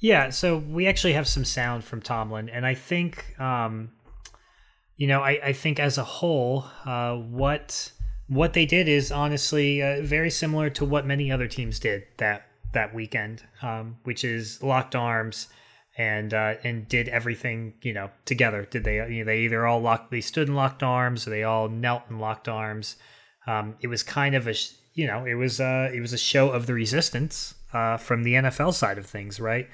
Yeah, 0.00 0.28
so 0.28 0.58
we 0.58 0.86
actually 0.86 1.14
have 1.14 1.26
some 1.26 1.46
sound 1.46 1.82
from 1.82 2.02
Tomlin, 2.02 2.50
and 2.50 2.66
I 2.66 2.74
think, 2.74 3.40
um, 3.40 3.92
you 4.98 5.06
know, 5.06 5.22
I, 5.22 5.40
I 5.42 5.52
think 5.54 5.80
as 5.80 5.96
a 5.96 6.04
whole, 6.04 6.66
uh, 6.84 7.14
what 7.14 7.90
what 8.26 8.52
they 8.52 8.66
did 8.66 8.86
is 8.86 9.10
honestly 9.10 9.82
uh, 9.82 10.02
very 10.02 10.30
similar 10.30 10.68
to 10.70 10.84
what 10.84 11.06
many 11.06 11.32
other 11.32 11.48
teams 11.48 11.78
did 11.78 12.04
that 12.18 12.48
that 12.74 12.94
weekend, 12.94 13.42
um, 13.62 13.96
which 14.04 14.24
is 14.24 14.62
locked 14.62 14.94
arms 14.94 15.48
and 15.96 16.34
uh, 16.34 16.54
and 16.62 16.88
did 16.88 17.08
everything 17.08 17.74
you 17.82 17.92
know 17.92 18.10
together. 18.24 18.66
Did 18.70 18.84
they? 18.84 18.96
You 18.96 19.20
know, 19.20 19.24
they 19.24 19.40
either 19.40 19.66
all 19.66 19.80
locked, 19.80 20.10
they 20.10 20.20
stood 20.20 20.48
in 20.48 20.54
locked 20.54 20.82
arms, 20.82 21.26
or 21.26 21.30
they 21.30 21.44
all 21.44 21.68
knelt 21.68 22.02
in 22.10 22.18
locked 22.18 22.48
arms. 22.48 22.96
Um, 23.46 23.76
it 23.80 23.88
was 23.88 24.02
kind 24.02 24.34
of 24.34 24.46
a 24.46 24.54
you 24.94 25.06
know 25.06 25.24
it 25.24 25.34
was 25.34 25.60
uh, 25.60 25.90
it 25.92 26.00
was 26.00 26.12
a 26.12 26.18
show 26.18 26.50
of 26.50 26.66
the 26.66 26.74
resistance 26.74 27.54
uh, 27.72 27.96
from 27.96 28.22
the 28.22 28.34
NFL 28.34 28.74
side 28.74 28.98
of 28.98 29.06
things, 29.06 29.40
right? 29.40 29.68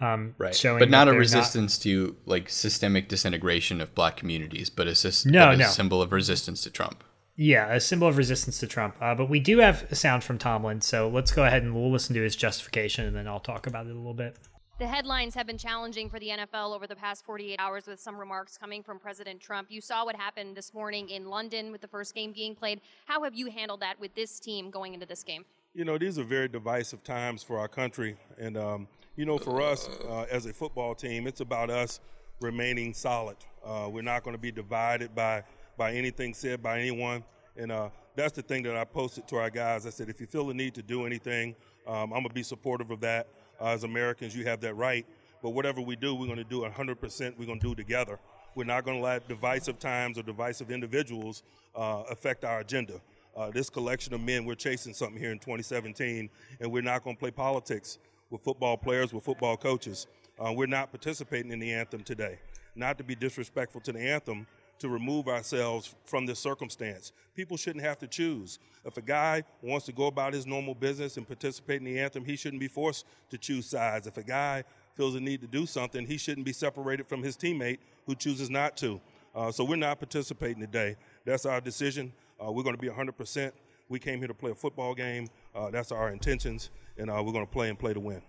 um, 0.00 0.34
right. 0.38 0.54
showing, 0.54 0.78
but 0.78 0.90
not 0.90 1.08
a 1.08 1.12
resistance 1.12 1.78
not... 1.78 1.82
to 1.82 2.16
like 2.26 2.48
systemic 2.48 3.08
disintegration 3.08 3.80
of 3.80 3.94
black 3.94 4.16
communities, 4.16 4.70
but 4.70 4.86
a, 4.86 5.28
no, 5.28 5.46
but 5.46 5.54
a 5.54 5.56
no. 5.56 5.66
symbol 5.66 6.02
of 6.02 6.12
resistance 6.12 6.62
to 6.62 6.70
Trump. 6.70 7.04
Yeah, 7.36 7.72
a 7.72 7.80
symbol 7.80 8.06
of 8.06 8.16
resistance 8.16 8.60
to 8.60 8.66
Trump. 8.68 8.96
Uh, 9.00 9.14
but 9.14 9.28
we 9.28 9.40
do 9.40 9.58
have 9.58 9.86
a 9.90 9.96
sound 9.96 10.22
from 10.22 10.38
Tomlin, 10.38 10.80
so 10.80 11.08
let's 11.08 11.32
go 11.32 11.44
ahead 11.44 11.62
and 11.62 11.74
we'll 11.74 11.90
listen 11.90 12.14
to 12.14 12.22
his 12.22 12.36
justification, 12.36 13.06
and 13.06 13.16
then 13.16 13.26
I'll 13.26 13.40
talk 13.40 13.66
about 13.66 13.86
it 13.86 13.90
a 13.90 13.94
little 13.94 14.14
bit. 14.14 14.36
The 14.78 14.86
headlines 14.88 15.34
have 15.34 15.46
been 15.46 15.58
challenging 15.58 16.10
for 16.10 16.18
the 16.18 16.28
NFL 16.28 16.74
over 16.74 16.88
the 16.88 16.96
past 16.96 17.24
48 17.24 17.56
hours 17.60 17.86
with 17.86 18.00
some 18.00 18.16
remarks 18.16 18.58
coming 18.58 18.82
from 18.82 18.98
President 18.98 19.40
Trump. 19.40 19.68
You 19.70 19.80
saw 19.80 20.04
what 20.04 20.16
happened 20.16 20.56
this 20.56 20.74
morning 20.74 21.10
in 21.10 21.26
London 21.26 21.70
with 21.70 21.80
the 21.80 21.88
first 21.88 22.14
game 22.14 22.32
being 22.32 22.56
played. 22.56 22.80
How 23.06 23.22
have 23.22 23.34
you 23.36 23.50
handled 23.50 23.80
that 23.80 24.00
with 24.00 24.14
this 24.16 24.40
team 24.40 24.70
going 24.70 24.94
into 24.94 25.06
this 25.06 25.22
game? 25.22 25.44
You 25.74 25.84
know, 25.84 25.96
these 25.96 26.18
are 26.18 26.24
very 26.24 26.48
divisive 26.48 27.04
times 27.04 27.42
for 27.42 27.58
our 27.58 27.68
country. 27.68 28.16
And 28.36 28.56
um, 28.56 28.88
you 29.16 29.24
know, 29.24 29.38
for 29.38 29.62
us 29.62 29.88
uh, 30.08 30.26
as 30.30 30.46
a 30.46 30.52
football 30.52 30.94
team, 30.94 31.28
it's 31.28 31.40
about 31.40 31.70
us 31.70 32.00
remaining 32.40 32.94
solid. 32.94 33.36
Uh, 33.64 33.88
we're 33.90 34.02
not 34.02 34.24
going 34.24 34.34
to 34.34 34.40
be 34.42 34.50
divided 34.50 35.14
by 35.14 35.44
by 35.76 35.92
anything 35.92 36.34
said 36.34 36.62
by 36.62 36.80
anyone, 36.80 37.24
and 37.56 37.72
uh, 37.72 37.88
that's 38.16 38.32
the 38.32 38.42
thing 38.42 38.62
that 38.64 38.76
I 38.76 38.84
posted 38.84 39.26
to 39.28 39.36
our 39.36 39.50
guys. 39.50 39.86
I 39.86 39.90
said, 39.90 40.08
if 40.08 40.20
you 40.20 40.26
feel 40.26 40.46
the 40.46 40.54
need 40.54 40.74
to 40.74 40.82
do 40.82 41.06
anything, 41.06 41.54
um, 41.86 42.12
I'm 42.12 42.22
gonna 42.22 42.30
be 42.30 42.42
supportive 42.42 42.90
of 42.90 43.00
that. 43.00 43.28
Uh, 43.60 43.66
as 43.66 43.84
Americans, 43.84 44.34
you 44.36 44.44
have 44.44 44.60
that 44.60 44.74
right. 44.74 45.06
But 45.44 45.50
whatever 45.50 45.82
we 45.82 45.94
do, 45.94 46.14
we're 46.14 46.24
going 46.24 46.38
to 46.38 46.44
do 46.44 46.62
100%. 46.62 47.38
We're 47.38 47.44
going 47.44 47.60
to 47.60 47.68
do 47.68 47.74
together. 47.74 48.18
We're 48.54 48.64
not 48.64 48.84
going 48.86 48.96
to 48.96 49.04
let 49.04 49.28
divisive 49.28 49.78
times 49.78 50.18
or 50.18 50.22
divisive 50.22 50.70
individuals 50.70 51.42
uh, 51.76 52.04
affect 52.08 52.46
our 52.46 52.60
agenda. 52.60 52.98
Uh, 53.36 53.50
this 53.50 53.68
collection 53.68 54.14
of 54.14 54.22
men, 54.22 54.46
we're 54.46 54.54
chasing 54.54 54.94
something 54.94 55.20
here 55.20 55.32
in 55.32 55.38
2017, 55.38 56.30
and 56.60 56.72
we're 56.72 56.82
not 56.82 57.04
going 57.04 57.14
to 57.14 57.20
play 57.20 57.30
politics 57.30 57.98
with 58.30 58.42
football 58.42 58.78
players, 58.78 59.12
with 59.12 59.22
football 59.22 59.54
coaches. 59.54 60.06
Uh, 60.38 60.50
we're 60.50 60.66
not 60.66 60.90
participating 60.90 61.50
in 61.52 61.58
the 61.58 61.72
anthem 61.72 62.02
today. 62.02 62.38
Not 62.74 62.96
to 62.96 63.04
be 63.04 63.14
disrespectful 63.14 63.82
to 63.82 63.92
the 63.92 64.00
anthem, 64.00 64.46
to 64.78 64.88
remove 64.88 65.28
ourselves 65.28 65.94
from 66.04 66.26
this 66.26 66.38
circumstance. 66.38 67.12
People 67.34 67.56
shouldn't 67.56 67.84
have 67.84 67.98
to 67.98 68.06
choose. 68.06 68.58
If 68.84 68.96
a 68.96 69.02
guy 69.02 69.44
wants 69.62 69.86
to 69.86 69.92
go 69.92 70.06
about 70.06 70.34
his 70.34 70.46
normal 70.46 70.74
business 70.74 71.16
and 71.16 71.26
participate 71.26 71.78
in 71.78 71.84
the 71.84 71.98
anthem, 71.98 72.24
he 72.24 72.36
shouldn't 72.36 72.60
be 72.60 72.68
forced 72.68 73.06
to 73.30 73.38
choose 73.38 73.66
sides. 73.66 74.06
If 74.06 74.16
a 74.16 74.22
guy 74.22 74.64
feels 74.94 75.14
a 75.14 75.20
need 75.20 75.40
to 75.40 75.46
do 75.46 75.66
something, 75.66 76.06
he 76.06 76.16
shouldn't 76.16 76.44
be 76.44 76.52
separated 76.52 77.08
from 77.08 77.22
his 77.22 77.36
teammate 77.36 77.78
who 78.06 78.14
chooses 78.14 78.50
not 78.50 78.76
to. 78.78 79.00
Uh, 79.34 79.50
so 79.50 79.64
we're 79.64 79.76
not 79.76 79.98
participating 79.98 80.60
today. 80.60 80.96
That's 81.24 81.46
our 81.46 81.60
decision. 81.60 82.12
Uh, 82.40 82.52
we're 82.52 82.62
going 82.62 82.76
to 82.76 82.80
be 82.80 82.88
100%. 82.88 83.52
We 83.88 83.98
came 83.98 84.18
here 84.18 84.28
to 84.28 84.34
play 84.34 84.50
a 84.50 84.54
football 84.54 84.94
game. 84.94 85.28
Uh, 85.54 85.70
that's 85.70 85.92
our 85.92 86.10
intentions 86.10 86.70
and 86.98 87.10
uh, 87.10 87.22
we're 87.24 87.32
going 87.32 87.46
to 87.46 87.52
play 87.52 87.68
and 87.68 87.78
play 87.78 87.92
to 87.94 88.00
win. 88.00 88.22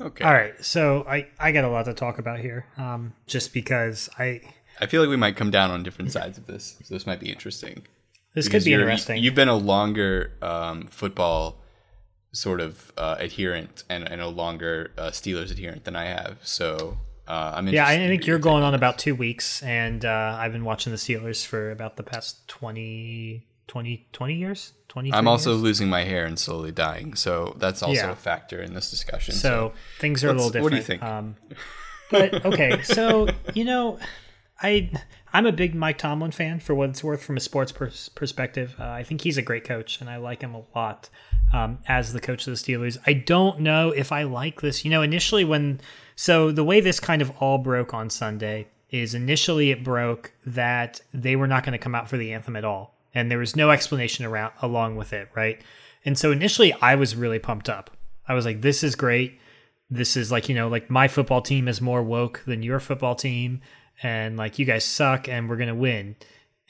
Okay. 0.00 0.24
All 0.24 0.32
right. 0.32 0.54
So 0.64 1.04
I 1.08 1.28
I 1.38 1.52
got 1.52 1.64
a 1.64 1.68
lot 1.68 1.84
to 1.86 1.94
talk 1.94 2.18
about 2.18 2.40
here, 2.40 2.66
um, 2.76 3.14
just 3.26 3.52
because 3.52 4.08
I 4.18 4.40
I 4.80 4.86
feel 4.86 5.00
like 5.00 5.10
we 5.10 5.16
might 5.16 5.36
come 5.36 5.50
down 5.50 5.70
on 5.70 5.82
different 5.82 6.12
sides 6.12 6.38
of 6.38 6.46
this. 6.46 6.76
So 6.84 6.94
this 6.94 7.06
might 7.06 7.20
be 7.20 7.30
interesting. 7.30 7.82
This 8.34 8.48
could 8.48 8.64
be 8.64 8.72
interesting. 8.72 9.22
You've 9.22 9.34
been 9.34 9.48
a 9.48 9.56
longer 9.56 10.32
um, 10.42 10.86
football 10.86 11.60
sort 12.32 12.60
of 12.60 12.92
uh, 12.96 13.16
adherent 13.18 13.84
and, 13.88 14.04
and 14.08 14.20
a 14.20 14.28
longer 14.28 14.92
uh, 14.98 15.10
Steelers 15.10 15.50
adherent 15.50 15.84
than 15.84 15.96
I 15.96 16.04
have. 16.04 16.38
So 16.42 16.98
uh, 17.26 17.52
I'm 17.56 17.68
yeah. 17.68 17.86
I 17.86 17.96
think 17.96 18.26
you're 18.26 18.38
going 18.38 18.62
on 18.62 18.74
about 18.74 18.98
two 18.98 19.14
weeks, 19.14 19.62
and 19.62 20.04
uh, 20.04 20.36
I've 20.38 20.52
been 20.52 20.64
watching 20.64 20.92
the 20.92 20.98
Steelers 20.98 21.44
for 21.44 21.70
about 21.70 21.96
the 21.96 22.02
past 22.02 22.46
20, 22.48 23.46
20, 23.68 24.08
20 24.12 24.34
years. 24.34 24.72
20 24.88 25.12
I'm 25.12 25.28
also 25.28 25.52
years? 25.52 25.62
losing 25.62 25.88
my 25.88 26.02
hair 26.04 26.24
and 26.24 26.38
slowly 26.38 26.72
dying, 26.72 27.14
so 27.14 27.54
that's 27.58 27.82
also 27.82 28.06
yeah. 28.06 28.10
a 28.10 28.16
factor 28.16 28.60
in 28.60 28.74
this 28.74 28.90
discussion. 28.90 29.34
So, 29.34 29.40
so 29.40 29.72
things 30.00 30.24
are 30.24 30.30
a 30.30 30.32
little 30.32 30.50
different. 30.50 30.64
What 30.64 30.70
do 30.70 30.76
you 30.76 30.82
think? 30.82 31.02
Um, 31.02 31.36
but 32.10 32.44
okay, 32.46 32.82
so 32.82 33.28
you 33.54 33.64
know, 33.64 33.98
I 34.62 34.90
I'm 35.32 35.46
a 35.46 35.52
big 35.52 35.74
Mike 35.74 35.98
Tomlin 35.98 36.30
fan 36.30 36.60
for 36.60 36.74
what 36.74 36.90
it's 36.90 37.04
worth 37.04 37.22
from 37.22 37.36
a 37.36 37.40
sports 37.40 37.72
pers- 37.72 38.08
perspective. 38.08 38.74
Uh, 38.78 38.86
I 38.86 39.02
think 39.02 39.20
he's 39.20 39.36
a 39.36 39.42
great 39.42 39.64
coach, 39.64 40.00
and 40.00 40.08
I 40.08 40.16
like 40.16 40.40
him 40.40 40.54
a 40.54 40.62
lot 40.74 41.10
um, 41.52 41.78
as 41.86 42.12
the 42.12 42.20
coach 42.20 42.46
of 42.46 42.52
the 42.52 42.56
Steelers. 42.56 42.98
I 43.06 43.12
don't 43.12 43.60
know 43.60 43.90
if 43.90 44.10
I 44.12 44.22
like 44.22 44.60
this. 44.62 44.84
You 44.84 44.90
know, 44.90 45.02
initially 45.02 45.44
when 45.44 45.80
so 46.16 46.50
the 46.50 46.64
way 46.64 46.80
this 46.80 46.98
kind 46.98 47.22
of 47.22 47.30
all 47.40 47.58
broke 47.58 47.92
on 47.92 48.10
Sunday 48.10 48.68
is 48.90 49.14
initially 49.14 49.70
it 49.70 49.84
broke 49.84 50.32
that 50.46 51.02
they 51.12 51.36
were 51.36 51.46
not 51.46 51.62
going 51.62 51.72
to 51.72 51.78
come 51.78 51.94
out 51.94 52.08
for 52.08 52.16
the 52.16 52.32
anthem 52.32 52.56
at 52.56 52.64
all, 52.64 52.94
and 53.18 53.30
there 53.30 53.38
was 53.38 53.56
no 53.56 53.70
explanation 53.70 54.24
around 54.24 54.52
along 54.62 54.96
with 54.96 55.12
it, 55.12 55.28
right? 55.34 55.60
And 56.04 56.16
so 56.16 56.30
initially 56.30 56.72
I 56.74 56.94
was 56.94 57.16
really 57.16 57.38
pumped 57.38 57.68
up. 57.68 57.90
I 58.28 58.34
was 58.34 58.44
like, 58.44 58.62
"This 58.62 58.84
is 58.84 58.94
great." 58.94 59.38
This 59.90 60.16
is 60.16 60.30
like 60.30 60.48
you 60.48 60.54
know 60.54 60.68
like 60.68 60.90
my 60.90 61.08
football 61.08 61.42
team 61.42 61.66
is 61.66 61.80
more 61.80 62.02
woke 62.02 62.42
than 62.46 62.62
your 62.62 62.78
football 62.78 63.14
team 63.14 63.60
and 64.02 64.36
like 64.36 64.58
you 64.58 64.64
guys 64.64 64.84
suck 64.84 65.28
and 65.28 65.48
we're 65.48 65.56
gonna 65.56 65.74
win 65.74 66.16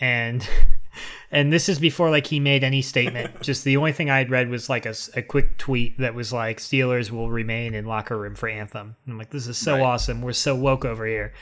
and 0.01 0.49
and 1.30 1.53
this 1.53 1.68
is 1.68 1.78
before 1.78 2.11
like 2.11 2.26
he 2.26 2.40
made 2.40 2.64
any 2.64 2.82
statement 2.82 3.40
just 3.42 3.64
the 3.64 3.76
only 3.76 3.92
thing 3.92 4.09
i 4.09 4.18
had 4.18 4.30
read 4.30 4.49
was 4.49 4.68
like 4.68 4.86
a, 4.86 4.94
a 5.14 5.22
quick 5.22 5.59
tweet 5.59 5.99
that 5.99 6.14
was 6.14 6.32
like 6.32 6.59
steelers 6.59 7.11
will 7.11 7.30
remain 7.30 7.74
in 7.74 7.84
locker 7.84 8.16
room 8.16 8.34
for 8.34 8.49
anthem 8.49 8.96
and 9.05 9.12
i'm 9.12 9.18
like 9.18 9.30
this 9.30 9.46
is 9.46 9.59
so 9.59 9.74
right. 9.74 9.82
awesome 9.82 10.22
we're 10.22 10.32
so 10.32 10.55
woke 10.55 10.84
over 10.84 11.07
here 11.07 11.32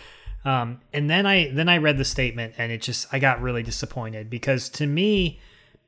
um, 0.47 0.81
and 0.93 1.11
then 1.11 1.27
i 1.27 1.51
then 1.53 1.69
i 1.69 1.77
read 1.77 1.99
the 1.99 2.05
statement 2.05 2.55
and 2.57 2.73
it 2.73 2.81
just 2.81 3.07
i 3.13 3.19
got 3.19 3.43
really 3.43 3.63
disappointed 3.63 4.31
because 4.31 4.69
to 4.69 4.87
me 4.87 5.39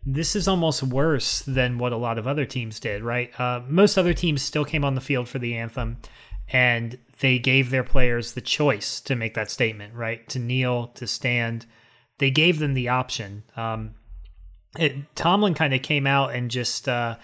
this 0.04 0.36
is 0.36 0.46
almost 0.46 0.82
worse 0.82 1.40
than 1.40 1.76
what 1.78 1.92
a 1.92 1.96
lot 1.96 2.18
of 2.18 2.26
other 2.26 2.44
teams 2.44 2.78
did 2.78 3.02
right 3.02 3.38
uh, 3.40 3.62
most 3.66 3.96
other 3.96 4.14
teams 4.14 4.42
still 4.42 4.64
came 4.64 4.84
on 4.84 4.94
the 4.94 5.00
field 5.00 5.28
for 5.28 5.38
the 5.38 5.56
anthem 5.56 5.96
and 6.50 6.98
they 7.20 7.38
gave 7.38 7.70
their 7.70 7.84
players 7.84 8.32
the 8.32 8.40
choice 8.40 9.00
to 9.00 9.14
make 9.14 9.34
that 9.34 9.50
statement, 9.50 9.94
right? 9.94 10.26
To 10.30 10.38
kneel, 10.38 10.88
to 10.88 11.06
stand. 11.06 11.66
They 12.18 12.30
gave 12.30 12.58
them 12.58 12.74
the 12.74 12.88
option. 12.88 13.44
Um, 13.56 13.94
it, 14.78 15.14
Tomlin 15.14 15.54
kind 15.54 15.74
of 15.74 15.82
came 15.82 16.06
out 16.06 16.34
and 16.34 16.50
just 16.50 16.88
uh, 16.88 17.16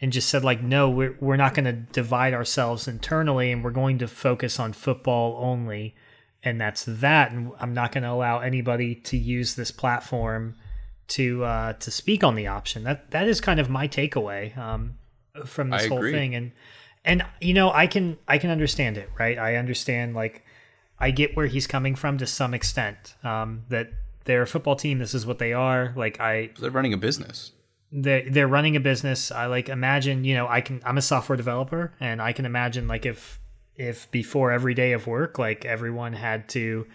and 0.00 0.12
just 0.12 0.28
said 0.28 0.44
like, 0.44 0.62
no, 0.62 0.90
we're 0.90 1.16
we're 1.20 1.36
not 1.36 1.54
going 1.54 1.66
to 1.66 1.72
divide 1.72 2.34
ourselves 2.34 2.88
internally, 2.88 3.52
and 3.52 3.62
we're 3.62 3.70
going 3.70 3.98
to 3.98 4.08
focus 4.08 4.58
on 4.58 4.72
football 4.72 5.38
only, 5.40 5.94
and 6.44 6.60
that's 6.60 6.84
that. 6.84 7.32
And 7.32 7.52
I'm 7.58 7.74
not 7.74 7.92
going 7.92 8.04
to 8.04 8.10
allow 8.10 8.38
anybody 8.38 8.94
to 8.96 9.16
use 9.16 9.54
this 9.54 9.70
platform 9.70 10.54
to 11.08 11.44
uh, 11.44 11.72
to 11.74 11.90
speak 11.90 12.22
on 12.22 12.34
the 12.34 12.46
option. 12.46 12.84
That 12.84 13.10
that 13.10 13.26
is 13.26 13.40
kind 13.40 13.58
of 13.58 13.68
my 13.68 13.88
takeaway 13.88 14.56
um, 14.56 14.98
from 15.44 15.70
this 15.70 15.84
I 15.84 15.88
whole 15.88 15.98
agree. 15.98 16.12
thing, 16.12 16.34
and 16.34 16.52
and 17.04 17.24
you 17.40 17.54
know 17.54 17.70
i 17.70 17.86
can 17.86 18.16
i 18.26 18.38
can 18.38 18.50
understand 18.50 18.96
it 18.96 19.08
right 19.18 19.38
i 19.38 19.56
understand 19.56 20.14
like 20.14 20.44
i 20.98 21.10
get 21.10 21.36
where 21.36 21.46
he's 21.46 21.66
coming 21.66 21.94
from 21.94 22.18
to 22.18 22.26
some 22.26 22.54
extent 22.54 23.14
um, 23.22 23.62
that 23.68 23.90
they're 24.24 24.42
a 24.42 24.46
football 24.46 24.76
team 24.76 24.98
this 24.98 25.14
is 25.14 25.26
what 25.26 25.38
they 25.38 25.52
are 25.52 25.92
like 25.96 26.18
i 26.20 26.50
they're 26.58 26.70
running 26.70 26.94
a 26.94 26.96
business 26.96 27.52
they're, 27.92 28.28
they're 28.28 28.48
running 28.48 28.74
a 28.76 28.80
business 28.80 29.30
i 29.30 29.46
like 29.46 29.68
imagine 29.68 30.24
you 30.24 30.34
know 30.34 30.48
i 30.48 30.60
can 30.60 30.80
i'm 30.84 30.98
a 30.98 31.02
software 31.02 31.36
developer 31.36 31.92
and 32.00 32.20
i 32.22 32.32
can 32.32 32.46
imagine 32.46 32.88
like 32.88 33.04
if 33.06 33.38
if 33.76 34.10
before 34.10 34.52
every 34.52 34.74
day 34.74 34.92
of 34.92 35.06
work 35.06 35.38
like 35.38 35.64
everyone 35.64 36.12
had 36.12 36.48
to 36.48 36.86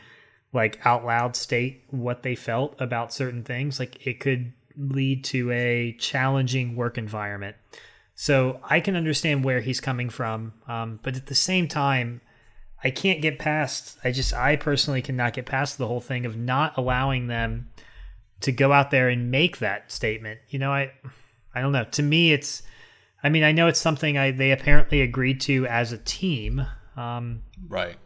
like 0.53 0.79
out 0.85 1.05
loud 1.05 1.35
state 1.35 1.83
what 1.89 2.23
they 2.23 2.35
felt 2.35 2.75
about 2.79 3.13
certain 3.13 3.43
things 3.43 3.79
like 3.79 4.05
it 4.05 4.19
could 4.19 4.53
lead 4.77 5.23
to 5.23 5.51
a 5.51 5.93
challenging 5.99 6.75
work 6.75 6.97
environment 6.97 7.55
so 8.21 8.59
I 8.65 8.81
can 8.81 8.97
understand 8.97 9.45
where 9.45 9.61
he's 9.61 9.79
coming 9.79 10.09
from, 10.09 10.51
um, 10.67 10.99
but 11.03 11.15
at 11.15 11.27
the 11.27 11.35
same 11.35 11.69
time, 11.69 12.19
I 12.83 12.91
can't 12.91 13.21
get 13.21 13.39
past. 13.39 13.97
I 14.03 14.11
just 14.11 14.33
I 14.33 14.57
personally 14.57 15.01
cannot 15.01 15.31
get 15.31 15.45
past 15.45 15.77
the 15.77 15.87
whole 15.87 16.01
thing 16.01 16.25
of 16.25 16.35
not 16.35 16.77
allowing 16.77 17.27
them 17.27 17.69
to 18.41 18.51
go 18.51 18.73
out 18.73 18.91
there 18.91 19.07
and 19.07 19.31
make 19.31 19.59
that 19.59 19.89
statement. 19.89 20.41
You 20.49 20.59
know, 20.59 20.69
I 20.69 20.91
I 21.55 21.61
don't 21.61 21.71
know. 21.71 21.85
To 21.85 22.03
me, 22.03 22.33
it's. 22.33 22.61
I 23.23 23.29
mean, 23.29 23.43
I 23.43 23.51
know 23.51 23.67
it's 23.67 23.79
something 23.79 24.17
I 24.17 24.31
they 24.31 24.51
apparently 24.51 25.01
agreed 25.01 25.41
to 25.41 25.65
as 25.67 25.91
a 25.91 25.97
team. 25.97 26.65
Um, 26.95 27.43
right. 27.67 27.97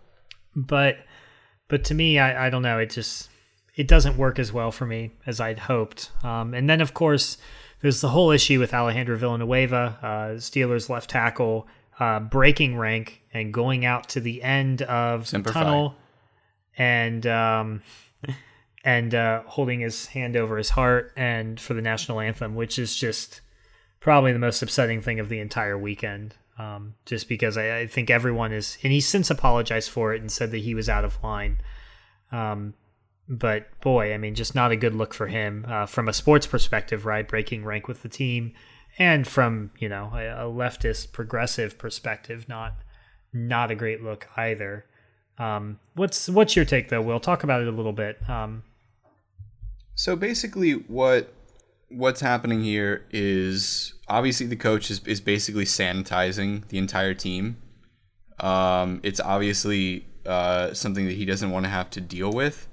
But 0.56 0.98
but 1.68 1.84
to 1.86 1.94
me, 1.94 2.20
I 2.20 2.48
I 2.48 2.50
don't 2.50 2.62
know. 2.62 2.80
It 2.80 2.90
just 2.90 3.30
it 3.76 3.88
doesn't 3.88 4.18
work 4.18 4.40
as 4.40 4.54
well 4.54 4.72
for 4.72 4.86
me 4.86 5.12
as 5.26 5.40
I'd 5.40 5.60
hoped. 5.60 6.12
Um, 6.24 6.54
and 6.54 6.70
then 6.70 6.82
of 6.82 6.94
course 6.94 7.38
there's 7.82 8.02
the 8.02 8.10
whole 8.10 8.32
issue 8.32 8.60
with 8.60 8.74
Alejandro 8.74 9.18
Villanueva, 9.18 9.98
uh, 10.02 10.08
Steelers 10.38 10.90
left 10.90 11.10
tackle, 11.10 11.68
uh, 12.00 12.20
breaking 12.20 12.78
rank 12.78 13.22
and 13.34 13.54
going 13.54 13.86
out 13.86 14.10
to 14.10 14.20
the 14.20 14.42
end 14.42 14.84
of 14.84 15.30
the 15.32 15.42
tunnel 15.42 15.96
and 16.78 17.28
um, 17.28 17.82
and 18.84 19.14
uh, 19.14 19.44
holding 19.46 19.80
his 19.80 20.08
hand 20.08 20.36
over 20.36 20.58
his 20.58 20.70
heart 20.70 21.14
and 21.16 21.60
for 21.60 21.74
the 21.74 21.82
national 21.82 22.20
anthem, 22.20 22.56
which 22.56 22.80
is 22.80 22.96
just 22.96 23.42
probably 24.04 24.34
the 24.34 24.40
most 24.40 24.62
upsetting 24.62 25.02
thing 25.02 25.20
of 25.20 25.30
the 25.30 25.40
entire 25.40 25.78
weekend. 25.78 26.36
Um, 26.60 26.94
just 27.06 27.28
because 27.28 27.58
I, 27.58 27.80
I, 27.80 27.88
think 27.88 28.12
everyone 28.12 28.52
is, 28.52 28.78
and 28.84 28.94
he's 28.94 29.08
since 29.08 29.32
apologized 29.32 29.90
for 29.90 30.14
it 30.14 30.22
and 30.22 30.32
said 30.32 30.52
that 30.52 30.60
he 30.60 30.76
was 30.76 30.88
out 30.88 31.04
of 31.04 31.18
line. 31.24 31.60
Um, 32.32 32.76
but 33.28 33.80
boy, 33.82 34.14
I 34.14 34.18
mean, 34.18 34.36
just 34.36 34.54
not 34.54 34.72
a 34.72 34.76
good 34.76 34.94
look 34.94 35.16
for 35.16 35.26
him 35.26 35.66
uh, 35.68 35.88
from 35.88 36.08
a 36.08 36.14
sports 36.14 36.46
perspective, 36.46 37.08
right? 37.08 37.28
Breaking 37.28 37.64
rank 37.64 37.88
with 37.88 38.04
the 38.04 38.10
team, 38.10 38.54
and 39.00 39.26
from 39.28 39.72
you 39.80 39.90
know 39.90 40.12
a, 40.14 40.46
a 40.46 40.52
leftist 40.52 41.12
progressive 41.12 41.80
perspective, 41.80 42.48
not 42.48 42.76
not 43.32 43.72
a 43.72 43.76
great 43.76 44.04
look 44.04 44.28
either. 44.38 44.86
Um, 45.40 45.80
what's 45.96 46.30
what's 46.30 46.56
your 46.56 46.66
take 46.66 46.90
though? 46.90 47.02
We'll 47.02 47.20
talk 47.20 47.44
about 47.44 47.62
it 47.62 47.68
a 47.68 47.72
little 47.72 47.94
bit. 47.94 48.20
Um, 48.30 48.62
so 49.96 50.16
basically, 50.16 50.74
what 50.74 51.34
what's 51.90 52.22
happening 52.22 52.64
here 52.64 53.06
is 53.12 53.93
obviously 54.08 54.46
the 54.48 54.56
coach 54.56 54.92
is, 54.92 55.02
is 55.06 55.22
basically 55.22 55.66
sanitizing 55.66 56.68
the 56.68 56.78
entire 56.78 57.14
team. 57.14 57.58
Um, 58.40 59.00
it's 59.04 59.20
obviously 59.20 60.06
uh, 60.26 60.74
something 60.74 61.06
that 61.06 61.14
he 61.14 61.26
doesn't 61.26 61.52
want 61.52 61.66
to 61.66 61.70
have 61.70 61.90
to 61.92 62.02
deal 62.02 62.32
with 62.32 62.68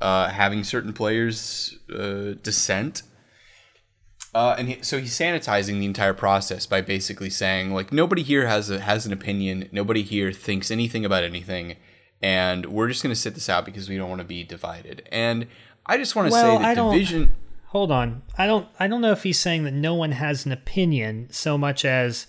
uh, 0.00 0.28
having 0.28 0.64
certain 0.64 0.92
players 0.92 1.78
uh, 1.94 2.34
dissent. 2.42 3.02
Uh, 4.34 4.54
and 4.58 4.68
he, 4.68 4.82
so 4.82 4.98
he's 4.98 5.18
sanitizing 5.18 5.80
the 5.80 5.84
entire 5.84 6.14
process 6.14 6.64
by 6.64 6.80
basically 6.80 7.30
saying 7.30 7.74
like 7.74 7.92
nobody 7.92 8.22
here 8.22 8.46
has 8.46 8.70
a 8.70 8.80
has 8.80 9.04
an 9.04 9.12
opinion, 9.12 9.68
nobody 9.72 10.02
here 10.02 10.32
thinks 10.32 10.70
anything 10.70 11.04
about 11.04 11.24
anything, 11.24 11.76
and 12.22 12.66
we're 12.66 12.86
just 12.86 13.02
gonna 13.02 13.16
sit 13.16 13.34
this 13.34 13.48
out 13.48 13.64
because 13.64 13.88
we 13.88 13.96
don't 13.96 14.08
want 14.08 14.20
to 14.20 14.26
be 14.26 14.44
divided. 14.44 15.02
And 15.10 15.48
I 15.84 15.96
just 15.98 16.14
want 16.14 16.28
to 16.28 16.32
well, 16.32 16.58
say 16.58 16.62
that 16.62 16.74
division. 16.76 17.34
Hold 17.70 17.90
on, 17.90 18.22
I 18.38 18.46
don't 18.46 18.68
I 18.78 18.86
don't 18.86 19.00
know 19.00 19.12
if 19.12 19.24
he's 19.24 19.40
saying 19.40 19.64
that 19.64 19.74
no 19.74 19.94
one 19.94 20.12
has 20.12 20.46
an 20.46 20.52
opinion 20.52 21.28
so 21.30 21.58
much 21.58 21.84
as 21.84 22.26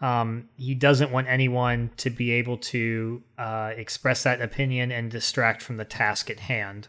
um, 0.00 0.48
he 0.56 0.74
doesn't 0.74 1.10
want 1.10 1.28
anyone 1.28 1.90
to 1.98 2.10
be 2.10 2.30
able 2.32 2.56
to 2.56 3.22
uh, 3.38 3.72
express 3.76 4.22
that 4.22 4.40
opinion 4.40 4.90
and 4.90 5.10
distract 5.10 5.60
from 5.60 5.76
the 5.76 5.84
task 5.84 6.30
at 6.30 6.40
hand 6.40 6.88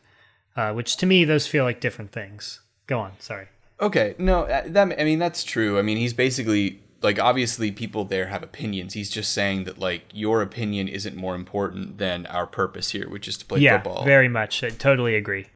uh, 0.55 0.73
which 0.73 0.97
to 0.97 1.05
me 1.05 1.23
those 1.23 1.47
feel 1.47 1.63
like 1.63 1.79
different 1.79 2.11
things. 2.11 2.61
Go 2.87 2.99
on, 2.99 3.13
sorry. 3.19 3.47
Okay, 3.79 4.15
no, 4.17 4.43
uh, 4.43 4.63
that 4.67 4.99
I 4.99 5.03
mean 5.03 5.19
that's 5.19 5.43
true. 5.43 5.79
I 5.79 5.81
mean 5.81 5.97
he's 5.97 6.13
basically 6.13 6.81
like 7.01 7.19
obviously 7.19 7.71
people 7.71 8.05
there 8.05 8.27
have 8.27 8.43
opinions. 8.43 8.93
He's 8.93 9.09
just 9.09 9.31
saying 9.31 9.63
that 9.63 9.79
like 9.79 10.03
your 10.13 10.41
opinion 10.41 10.87
isn't 10.87 11.15
more 11.15 11.35
important 11.35 11.97
than 11.97 12.25
our 12.27 12.45
purpose 12.45 12.91
here, 12.91 13.09
which 13.09 13.27
is 13.27 13.37
to 13.37 13.45
play 13.45 13.59
yeah, 13.59 13.81
football. 13.81 14.03
very 14.03 14.27
much. 14.27 14.63
I 14.63 14.69
totally 14.69 15.15
agree. 15.15 15.47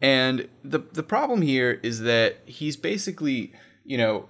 And 0.00 0.48
the 0.62 0.78
the 0.78 1.02
problem 1.02 1.42
here 1.42 1.80
is 1.82 2.00
that 2.00 2.38
he's 2.44 2.76
basically, 2.76 3.52
you 3.84 3.96
know, 3.96 4.28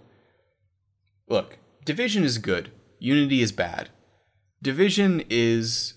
look, 1.29 1.59
division 1.85 2.25
is 2.25 2.39
good, 2.39 2.71
unity 2.99 3.43
is 3.43 3.53
bad. 3.53 3.91
Division 4.63 5.25
is 5.29 5.95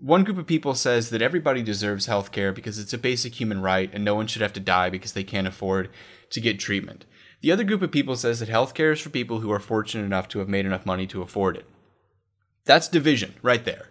one 0.00 0.24
group 0.24 0.38
of 0.38 0.46
people 0.46 0.74
says 0.74 1.10
that 1.10 1.22
everybody 1.22 1.62
deserves 1.62 2.06
health 2.06 2.32
care 2.32 2.52
because 2.52 2.78
it's 2.78 2.92
a 2.92 2.98
basic 2.98 3.40
human 3.40 3.62
right 3.62 3.90
and 3.92 4.04
no 4.04 4.14
one 4.14 4.26
should 4.26 4.42
have 4.42 4.52
to 4.52 4.60
die 4.60 4.90
because 4.90 5.12
they 5.12 5.24
can't 5.24 5.46
afford 5.46 5.88
to 6.30 6.40
get 6.40 6.58
treatment. 6.58 7.06
The 7.40 7.52
other 7.52 7.64
group 7.64 7.82
of 7.82 7.90
people 7.90 8.16
says 8.16 8.40
that 8.40 8.48
health 8.48 8.74
care 8.74 8.92
is 8.92 9.00
for 9.00 9.10
people 9.10 9.40
who 9.40 9.52
are 9.52 9.60
fortunate 9.60 10.04
enough 10.04 10.28
to 10.28 10.38
have 10.40 10.48
made 10.48 10.66
enough 10.66 10.84
money 10.84 11.06
to 11.08 11.22
afford 11.22 11.56
it. 11.56 11.66
That's 12.64 12.88
division 12.88 13.34
right 13.42 13.64
there. 13.64 13.90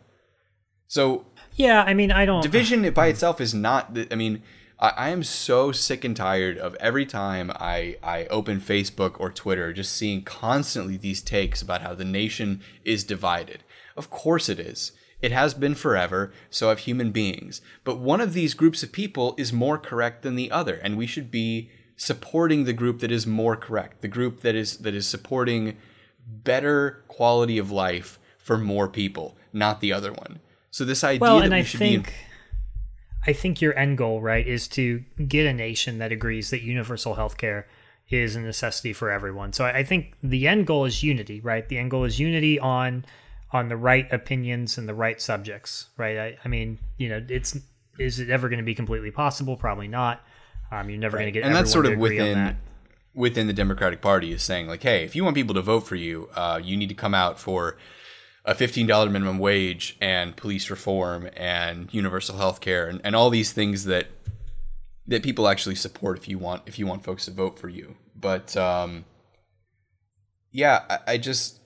So, 0.87 1.25
yeah, 1.53 1.81
I 1.83 1.93
mean, 1.93 2.11
I 2.11 2.25
don't. 2.25 2.41
Division 2.41 2.89
by 2.91 3.07
itself 3.07 3.41
is 3.41 3.53
not. 3.53 3.97
I 4.11 4.15
mean, 4.15 4.43
I, 4.85 5.07
I 5.07 5.09
am 5.09 5.23
so 5.23 5.71
sick 5.71 6.03
and 6.03 6.15
tired 6.15 6.57
of 6.57 6.75
every 6.75 7.05
time 7.05 7.51
I, 7.55 7.97
I 8.03 8.25
open 8.25 8.61
Facebook 8.61 9.19
or 9.19 9.31
Twitter 9.31 9.73
just 9.73 9.93
seeing 9.93 10.21
constantly 10.23 10.97
these 10.97 11.21
takes 11.21 11.61
about 11.61 11.81
how 11.81 11.95
the 11.95 12.05
nation 12.05 12.61
is 12.83 13.03
divided. 13.03 13.63
Of 13.97 14.09
course 14.09 14.47
it 14.47 14.59
is. 14.59 14.91
It 15.21 15.31
has 15.31 15.53
been 15.53 15.75
forever, 15.75 16.31
so 16.49 16.69
have 16.69 16.79
human 16.79 17.11
beings. 17.11 17.61
But 17.83 17.97
one 17.97 18.21
of 18.21 18.33
these 18.33 18.53
groups 18.53 18.83
of 18.83 18.91
people 18.91 19.33
is 19.37 19.51
more 19.51 19.77
correct 19.77 20.21
than 20.21 20.35
the 20.35 20.51
other, 20.51 20.75
and 20.75 20.97
we 20.97 21.07
should 21.07 21.31
be 21.31 21.71
supporting 21.95 22.65
the 22.65 22.73
group 22.73 22.99
that 22.99 23.11
is 23.11 23.25
more 23.25 23.55
correct, 23.55 24.01
the 24.01 24.07
group 24.07 24.41
that 24.41 24.53
is 24.53 24.77
that 24.79 24.93
is 24.93 25.07
supporting 25.07 25.77
better 26.27 27.03
quality 27.07 27.57
of 27.57 27.71
life 27.71 28.19
for 28.37 28.57
more 28.57 28.87
people, 28.87 29.35
not 29.53 29.79
the 29.79 29.93
other 29.93 30.11
one. 30.11 30.41
So 30.69 30.83
this 30.83 31.03
idea 31.03 31.21
well, 31.21 31.37
that 31.37 31.45
and 31.45 31.53
we 31.53 31.59
I 31.59 31.63
should 31.63 31.79
think, 31.79 32.07
be 32.07 32.13
I 33.27 33.33
think 33.33 33.61
your 33.61 33.77
end 33.77 33.97
goal, 33.97 34.21
right, 34.21 34.45
is 34.45 34.67
to 34.69 35.03
get 35.27 35.45
a 35.45 35.53
nation 35.53 35.97
that 35.97 36.11
agrees 36.11 36.49
that 36.51 36.61
universal 36.61 37.15
health 37.15 37.37
care 37.37 37.67
is 38.09 38.35
a 38.35 38.41
necessity 38.41 38.93
for 38.93 39.09
everyone. 39.09 39.51
So 39.51 39.65
I, 39.65 39.83
think 39.83 40.13
the 40.21 40.47
end 40.47 40.67
goal 40.67 40.85
is 40.85 41.01
unity, 41.01 41.39
right? 41.39 41.67
The 41.67 41.77
end 41.77 41.91
goal 41.91 42.03
is 42.03 42.19
unity 42.19 42.59
on 42.59 43.05
on 43.51 43.69
the 43.69 43.77
right 43.77 44.11
opinions 44.11 44.77
and 44.77 44.87
the 44.87 44.93
right 44.93 45.21
subjects, 45.21 45.87
right? 45.97 46.17
I, 46.17 46.37
I 46.43 46.47
mean, 46.47 46.77
you 46.97 47.09
know, 47.09 47.25
it's 47.27 47.57
is 47.97 48.19
it 48.19 48.29
ever 48.29 48.49
going 48.49 48.59
to 48.59 48.65
be 48.65 48.75
completely 48.75 49.11
possible? 49.11 49.55
Probably 49.55 49.87
not. 49.87 50.23
Um, 50.71 50.89
you're 50.89 50.99
never 50.99 51.17
going 51.17 51.27
to 51.27 51.31
get 51.31 51.43
and 51.43 51.55
that's 51.55 51.71
sort 51.71 51.85
of 51.85 51.91
to 51.91 51.97
agree 51.97 52.19
on 52.19 52.25
within 52.25 52.45
that. 52.45 52.55
within 53.13 53.47
the 53.47 53.53
Democratic 53.53 54.01
Party 54.01 54.33
is 54.33 54.43
saying 54.43 54.67
like, 54.67 54.83
hey, 54.83 55.03
if 55.03 55.15
you 55.15 55.23
want 55.23 55.35
people 55.35 55.55
to 55.55 55.61
vote 55.61 55.81
for 55.81 55.95
you, 55.95 56.29
uh, 56.35 56.59
you 56.61 56.75
need 56.77 56.89
to 56.89 56.95
come 56.95 57.13
out 57.13 57.39
for 57.39 57.77
a 58.45 58.53
fifteen 58.55 58.87
dollar 58.87 59.09
minimum 59.09 59.39
wage 59.39 59.97
and 59.99 60.35
police 60.35 60.69
reform 60.69 61.29
and 61.35 61.91
universal 61.93 62.37
health 62.37 62.61
care 62.61 62.87
and, 62.87 63.01
and 63.03 63.15
all 63.15 63.29
these 63.29 63.51
things 63.51 63.85
that 63.85 64.07
that 65.07 65.23
people 65.23 65.47
actually 65.47 65.75
support 65.75 66.17
if 66.17 66.27
you 66.27 66.37
want 66.37 66.61
if 66.65 66.79
you 66.79 66.85
want 66.87 67.03
folks 67.03 67.25
to 67.25 67.31
vote 67.31 67.57
for 67.59 67.69
you. 67.69 67.95
But 68.15 68.55
um, 68.55 69.05
yeah, 70.51 70.83
I, 70.89 71.13
I 71.13 71.17
just 71.17 71.59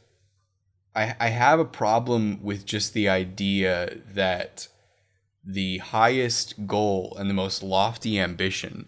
I 0.96 1.16
I 1.20 1.28
have 1.30 1.60
a 1.60 1.66
problem 1.66 2.42
with 2.42 2.66
just 2.66 2.94
the 2.94 3.10
idea 3.10 3.98
that 4.14 4.68
the 5.46 5.78
highest 5.80 6.68
goal 6.68 7.16
and 7.20 7.30
the 7.30 7.34
most 7.34 7.64
lofty 7.64 8.20
ambition 8.20 8.88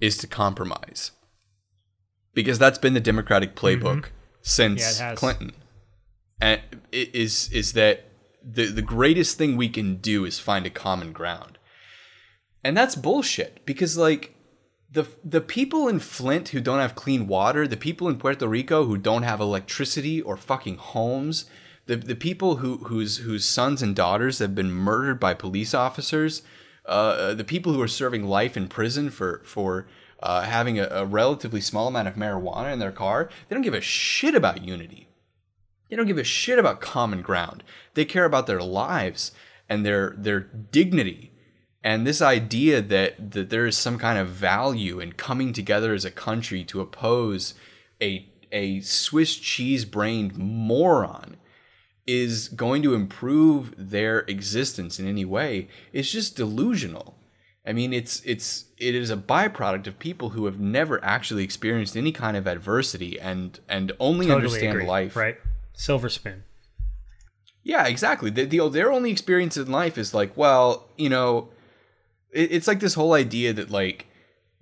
is 0.00 0.16
to 0.18 0.26
compromise. 0.26 1.10
Because 2.34 2.58
that's 2.58 2.78
been 2.78 2.94
the 2.94 3.00
Democratic 3.00 3.54
playbook 3.54 4.06
since 4.40 4.82
Mm-hmm. 4.82 5.02
Yeah. 5.02 5.14
Clinton. 5.14 5.52
Is 6.92 7.50
is 7.52 7.72
that 7.72 8.04
the 8.44 8.66
the 8.66 8.82
greatest 8.82 9.38
thing 9.38 9.56
we 9.56 9.68
can 9.68 9.96
do 9.96 10.24
is 10.24 10.38
find 10.38 10.66
a 10.66 10.70
common 10.70 11.12
ground. 11.12 11.58
And 12.64 12.76
that's 12.76 12.94
bullshit 12.94 13.64
because 13.64 13.96
like 13.96 14.34
the 14.90 15.06
the 15.24 15.40
people 15.40 15.88
in 15.88 15.98
Flint 15.98 16.50
who 16.50 16.60
don't 16.60 16.80
have 16.80 16.94
clean 16.94 17.26
water, 17.26 17.66
the 17.66 17.76
people 17.76 18.08
in 18.08 18.18
Puerto 18.18 18.46
Rico 18.46 18.84
who 18.84 18.96
don't 18.96 19.22
have 19.22 19.40
electricity 19.40 20.20
or 20.20 20.36
fucking 20.36 20.76
homes, 20.76 21.46
the 21.86 21.96
the 21.96 22.16
people 22.16 22.56
who 22.56 22.78
whose 22.78 23.18
whose 23.18 23.44
sons 23.44 23.82
and 23.82 23.96
daughters 23.96 24.38
have 24.38 24.54
been 24.54 24.70
murdered 24.70 25.18
by 25.18 25.34
police 25.34 25.74
officers, 25.74 26.42
uh, 26.86 27.34
the 27.34 27.44
people 27.44 27.72
who 27.72 27.80
are 27.80 27.88
serving 27.88 28.24
life 28.24 28.56
in 28.56 28.68
prison 28.68 29.10
for 29.10 29.42
for 29.44 29.86
uh, 30.22 30.42
having 30.42 30.78
a, 30.78 30.86
a 30.90 31.04
relatively 31.04 31.60
small 31.60 31.88
amount 31.88 32.08
of 32.08 32.14
marijuana 32.14 32.72
in 32.72 32.78
their 32.78 32.92
car, 32.92 33.28
they 33.48 33.54
don't 33.54 33.62
give 33.62 33.74
a 33.74 33.80
shit 33.80 34.34
about 34.34 34.64
unity. 34.64 35.08
They 35.92 35.96
don't 35.96 36.06
give 36.06 36.16
a 36.16 36.24
shit 36.24 36.58
about 36.58 36.80
common 36.80 37.20
ground. 37.20 37.62
They 37.92 38.06
care 38.06 38.24
about 38.24 38.46
their 38.46 38.62
lives 38.62 39.30
and 39.68 39.84
their 39.84 40.14
their 40.16 40.40
dignity. 40.40 41.32
And 41.84 42.06
this 42.06 42.22
idea 42.22 42.80
that 42.80 43.32
that 43.32 43.50
there 43.50 43.66
is 43.66 43.76
some 43.76 43.98
kind 43.98 44.18
of 44.18 44.28
value 44.28 45.00
in 45.00 45.12
coming 45.12 45.52
together 45.52 45.92
as 45.92 46.06
a 46.06 46.10
country 46.10 46.64
to 46.64 46.80
oppose 46.80 47.52
a 48.00 48.26
a 48.50 48.80
Swiss 48.80 49.36
cheese 49.36 49.84
brained 49.84 50.38
moron 50.38 51.36
is 52.06 52.48
going 52.48 52.82
to 52.84 52.94
improve 52.94 53.74
their 53.76 54.20
existence 54.20 54.98
in 54.98 55.06
any 55.06 55.26
way 55.26 55.68
is 55.92 56.10
just 56.10 56.36
delusional. 56.36 57.18
I 57.66 57.74
mean, 57.74 57.92
it's 57.92 58.22
it's 58.24 58.64
it 58.78 58.94
is 58.94 59.10
a 59.10 59.16
byproduct 59.18 59.86
of 59.86 59.98
people 59.98 60.30
who 60.30 60.46
have 60.46 60.58
never 60.58 61.04
actually 61.04 61.44
experienced 61.44 61.98
any 61.98 62.12
kind 62.12 62.34
of 62.34 62.46
adversity 62.46 63.20
and 63.20 63.60
and 63.68 63.92
only 64.00 64.28
Totally 64.28 64.46
understand 64.46 64.76
agree, 64.76 64.86
life 64.86 65.16
right? 65.16 65.36
Silver 65.74 66.08
spoon. 66.08 66.44
yeah, 67.62 67.86
exactly. 67.86 68.30
The, 68.30 68.44
the, 68.44 68.68
their 68.68 68.92
only 68.92 69.10
experience 69.10 69.56
in 69.56 69.70
life 69.70 69.96
is 69.98 70.14
like, 70.14 70.36
well, 70.36 70.88
you 70.96 71.08
know, 71.08 71.50
it, 72.30 72.52
it's 72.52 72.66
like 72.66 72.80
this 72.80 72.94
whole 72.94 73.12
idea 73.12 73.52
that 73.52 73.70
like 73.70 74.06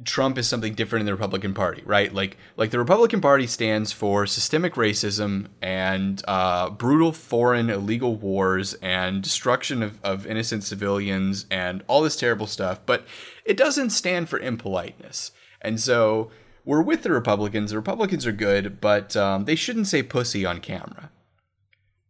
Trump 0.05 0.39
is 0.39 0.49
something 0.49 0.75
different 0.75 1.01
in 1.01 1.07
the 1.07 1.13
Republican 1.13 1.53
Party, 1.53 1.83
right? 1.85 2.13
Like, 2.13 2.37
like 2.57 2.71
the 2.71 2.79
Republican 2.79 3.21
Party 3.21 3.47
stands 3.47 3.93
for 3.93 4.27
systemic 4.27 4.75
racism 4.75 5.49
and 5.61 6.23
uh, 6.27 6.71
brutal 6.71 7.13
foreign 7.13 7.69
illegal 7.69 8.17
wars 8.17 8.75
and 8.75 9.23
destruction 9.23 9.83
of, 9.83 9.99
of 10.03 10.27
innocent 10.27 10.65
civilians 10.65 11.47
and 11.51 11.83
all 11.87 12.03
this 12.03 12.17
terrible 12.17 12.47
stuff, 12.47 12.81
but 12.87 13.07
it 13.45 13.57
doesn't 13.57 13.91
stand 13.91 14.29
for 14.29 14.39
impoliteness. 14.39 15.33
And 15.61 15.79
so 15.79 16.31
we're 16.65 16.83
with 16.83 17.03
the 17.03 17.11
Republicans. 17.11 17.71
The 17.71 17.77
Republicans 17.77 18.27
are 18.27 18.33
good, 18.33 18.81
but 18.81 19.17
um, 19.17 19.45
they 19.45 19.55
shouldn't 19.55 19.87
say 19.89 20.03
pussy 20.03 20.45
on 20.45 20.61
camera. 20.61 21.11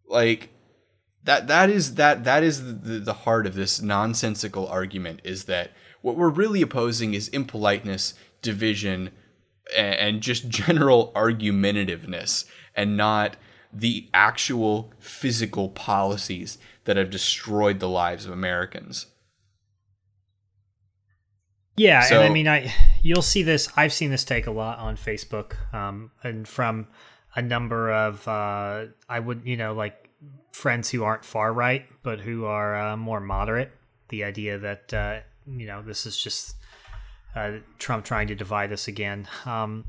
Like, 0.06 0.50
that 1.24 1.48
that 1.48 1.70
is 1.70 1.94
that 1.96 2.24
that 2.24 2.42
is 2.42 2.80
the, 2.80 2.98
the 2.98 3.12
heart 3.12 3.46
of 3.46 3.54
this 3.54 3.80
nonsensical 3.82 4.66
argument 4.68 5.20
is 5.24 5.44
that 5.44 5.72
what 6.00 6.16
we're 6.16 6.30
really 6.30 6.62
opposing 6.62 7.14
is 7.14 7.28
impoliteness 7.28 8.14
division 8.42 9.10
a- 9.72 10.02
and 10.02 10.22
just 10.22 10.48
general 10.48 11.12
argumentativeness 11.14 12.46
and 12.74 12.96
not 12.96 13.36
the 13.72 14.08
actual 14.14 14.92
physical 14.98 15.68
policies 15.68 16.58
that 16.84 16.96
have 16.96 17.10
destroyed 17.10 17.78
the 17.78 17.88
lives 17.88 18.24
of 18.24 18.32
Americans. 18.32 19.06
Yeah, 21.76 22.06
and 22.10 22.24
I 22.24 22.28
mean, 22.28 22.48
I 22.48 22.74
you'll 23.02 23.22
see 23.22 23.42
this. 23.42 23.68
I've 23.76 23.92
seen 23.92 24.10
this 24.10 24.24
take 24.24 24.46
a 24.46 24.50
lot 24.50 24.78
on 24.78 24.96
Facebook, 24.96 25.54
um, 25.72 26.10
and 26.22 26.46
from 26.46 26.88
a 27.34 27.42
number 27.42 27.90
of 27.92 28.26
uh, 28.28 28.86
I 29.08 29.20
would 29.20 29.42
you 29.44 29.56
know 29.56 29.72
like 29.72 30.10
friends 30.52 30.90
who 30.90 31.04
aren't 31.04 31.24
far 31.24 31.52
right, 31.52 31.86
but 32.02 32.20
who 32.20 32.44
are 32.44 32.76
uh, 32.76 32.96
more 32.96 33.20
moderate. 33.20 33.72
The 34.08 34.24
idea 34.24 34.58
that 34.58 34.92
uh, 34.92 35.20
you 35.46 35.66
know 35.66 35.82
this 35.82 36.06
is 36.06 36.20
just 36.20 36.56
uh, 37.34 37.58
Trump 37.78 38.04
trying 38.04 38.28
to 38.28 38.34
divide 38.34 38.72
us 38.72 38.88
again. 38.88 39.28
Um, 39.46 39.84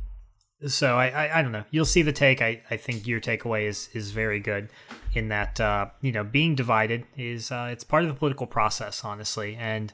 so 0.67 0.97
I, 0.97 1.07
I 1.07 1.39
I 1.39 1.41
don't 1.41 1.51
know. 1.51 1.65
You'll 1.71 1.85
see 1.85 2.03
the 2.03 2.13
take. 2.13 2.41
I, 2.41 2.61
I 2.69 2.77
think 2.77 3.07
your 3.07 3.19
takeaway 3.19 3.67
is 3.67 3.89
is 3.93 4.11
very 4.11 4.39
good 4.39 4.69
in 5.13 5.29
that 5.29 5.59
uh, 5.59 5.87
you 6.01 6.11
know 6.11 6.23
being 6.23 6.55
divided 6.55 7.05
is 7.17 7.51
uh, 7.51 7.69
it's 7.71 7.83
part 7.83 8.03
of 8.03 8.09
the 8.09 8.15
political 8.15 8.45
process, 8.45 9.03
honestly, 9.03 9.55
and 9.55 9.91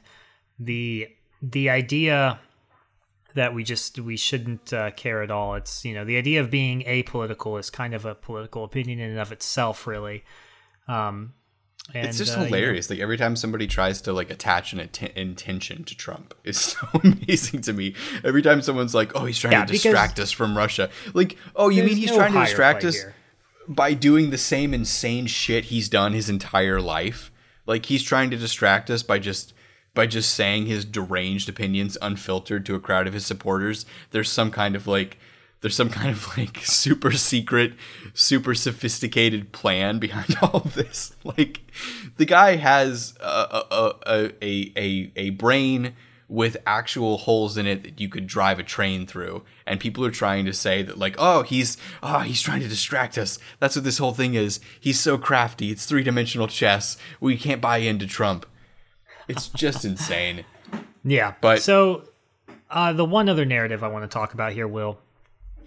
the 0.58 1.08
the 1.42 1.70
idea 1.70 2.38
that 3.34 3.54
we 3.54 3.62
just 3.62 3.98
we 4.00 4.16
shouldn't 4.16 4.72
uh, 4.72 4.90
care 4.92 5.22
at 5.22 5.30
all. 5.30 5.54
It's 5.54 5.84
you 5.84 5.94
know 5.94 6.04
the 6.04 6.16
idea 6.16 6.40
of 6.40 6.50
being 6.50 6.82
apolitical 6.82 7.58
is 7.58 7.70
kind 7.70 7.94
of 7.94 8.04
a 8.04 8.14
political 8.14 8.64
opinion 8.64 8.98
in 8.98 9.10
and 9.10 9.18
of 9.20 9.32
itself, 9.32 9.86
really. 9.86 10.24
Um, 10.88 11.34
and, 11.94 12.06
It's 12.06 12.18
just 12.18 12.32
uh, 12.36 12.40
you 12.42 12.50
know, 12.50 12.56
hilarious. 12.56 12.90
Like 12.90 12.98
every 12.98 13.16
time 13.16 13.34
somebody 13.36 13.66
tries 13.66 14.02
to 14.02 14.12
like 14.12 14.30
attach 14.30 14.72
an 14.72 14.80
atten- 14.80 15.12
intention 15.16 15.84
to 15.84 15.96
Trump, 15.96 16.34
it's 16.44 16.60
so 16.76 16.86
amazing 17.04 17.60
to 17.62 17.72
me. 17.72 17.94
Every 18.24 18.42
time 18.42 18.60
someone's 18.62 18.94
like, 18.94 19.14
"Oh, 19.14 19.24
he's 19.24 19.38
trying 19.38 19.52
Yeah, 19.52 19.64
to 19.64 19.72
distract 19.72 20.18
us 20.18 20.30
from 20.32 20.56
Russia," 20.56 20.90
like, 21.14 21.36
"Oh, 21.54 21.68
you 21.68 21.82
mean 21.84 21.96
he's 21.96 22.10
no 22.10 22.16
trying 22.16 22.32
to 22.32 22.40
distract 22.40 22.84
us 22.84 22.96
here. 22.96 23.14
by 23.68 23.94
doing 23.94 24.30
the 24.30 24.38
same 24.38 24.74
insane 24.74 25.26
shit 25.26 25.66
he's 25.66 25.88
done 25.88 26.12
his 26.12 26.28
entire 26.28 26.80
life? 26.80 27.30
Like 27.66 27.86
he's 27.86 28.02
trying 28.02 28.30
to 28.30 28.36
distract 28.36 28.90
us 28.90 29.02
by 29.02 29.18
just 29.18 29.52
by 29.98 30.06
just 30.06 30.32
saying 30.32 30.66
his 30.66 30.84
deranged 30.84 31.48
opinions 31.48 31.98
unfiltered 32.00 32.64
to 32.64 32.76
a 32.76 32.78
crowd 32.78 33.08
of 33.08 33.14
his 33.14 33.26
supporters. 33.26 33.84
There's 34.12 34.30
some 34.30 34.52
kind 34.52 34.76
of 34.76 34.86
like 34.86 35.18
there's 35.60 35.74
some 35.74 35.90
kind 35.90 36.10
of 36.10 36.38
like 36.38 36.58
super 36.62 37.10
secret, 37.10 37.72
super 38.14 38.54
sophisticated 38.54 39.50
plan 39.50 39.98
behind 39.98 40.36
all 40.42 40.60
of 40.60 40.74
this. 40.74 41.16
Like 41.24 41.62
the 42.16 42.26
guy 42.26 42.54
has 42.54 43.14
a 43.18 43.64
a 43.72 43.94
a 44.06 44.32
a, 44.40 44.72
a, 44.76 45.12
a 45.16 45.30
brain 45.30 45.94
with 46.28 46.58
actual 46.64 47.18
holes 47.18 47.56
in 47.56 47.66
it 47.66 47.82
that 47.82 48.00
you 48.00 48.08
could 48.08 48.28
drive 48.28 48.60
a 48.60 48.62
train 48.62 49.04
through. 49.04 49.42
And 49.66 49.80
people 49.80 50.04
are 50.04 50.12
trying 50.12 50.44
to 50.44 50.52
say 50.52 50.84
that 50.84 50.96
like 50.96 51.16
oh 51.18 51.42
he's 51.42 51.76
oh 52.04 52.20
he's 52.20 52.40
trying 52.40 52.60
to 52.60 52.68
distract 52.68 53.18
us. 53.18 53.40
That's 53.58 53.74
what 53.74 53.84
this 53.84 53.98
whole 53.98 54.14
thing 54.14 54.34
is. 54.34 54.60
He's 54.78 55.00
so 55.00 55.18
crafty. 55.18 55.72
It's 55.72 55.86
three-dimensional 55.86 56.46
chess. 56.46 56.96
We 57.18 57.36
can't 57.36 57.60
buy 57.60 57.78
into 57.78 58.06
trump 58.06 58.46
it's 59.28 59.48
just 59.48 59.84
insane 59.84 60.44
Yeah. 61.04 61.34
But- 61.40 61.62
so 61.62 62.04
uh, 62.70 62.92
the 62.92 63.04
one 63.04 63.28
other 63.28 63.44
narrative 63.44 63.82
I 63.82 63.88
want 63.88 64.04
to 64.04 64.12
talk 64.12 64.34
about 64.34 64.52
here, 64.52 64.68
Will, 64.68 64.98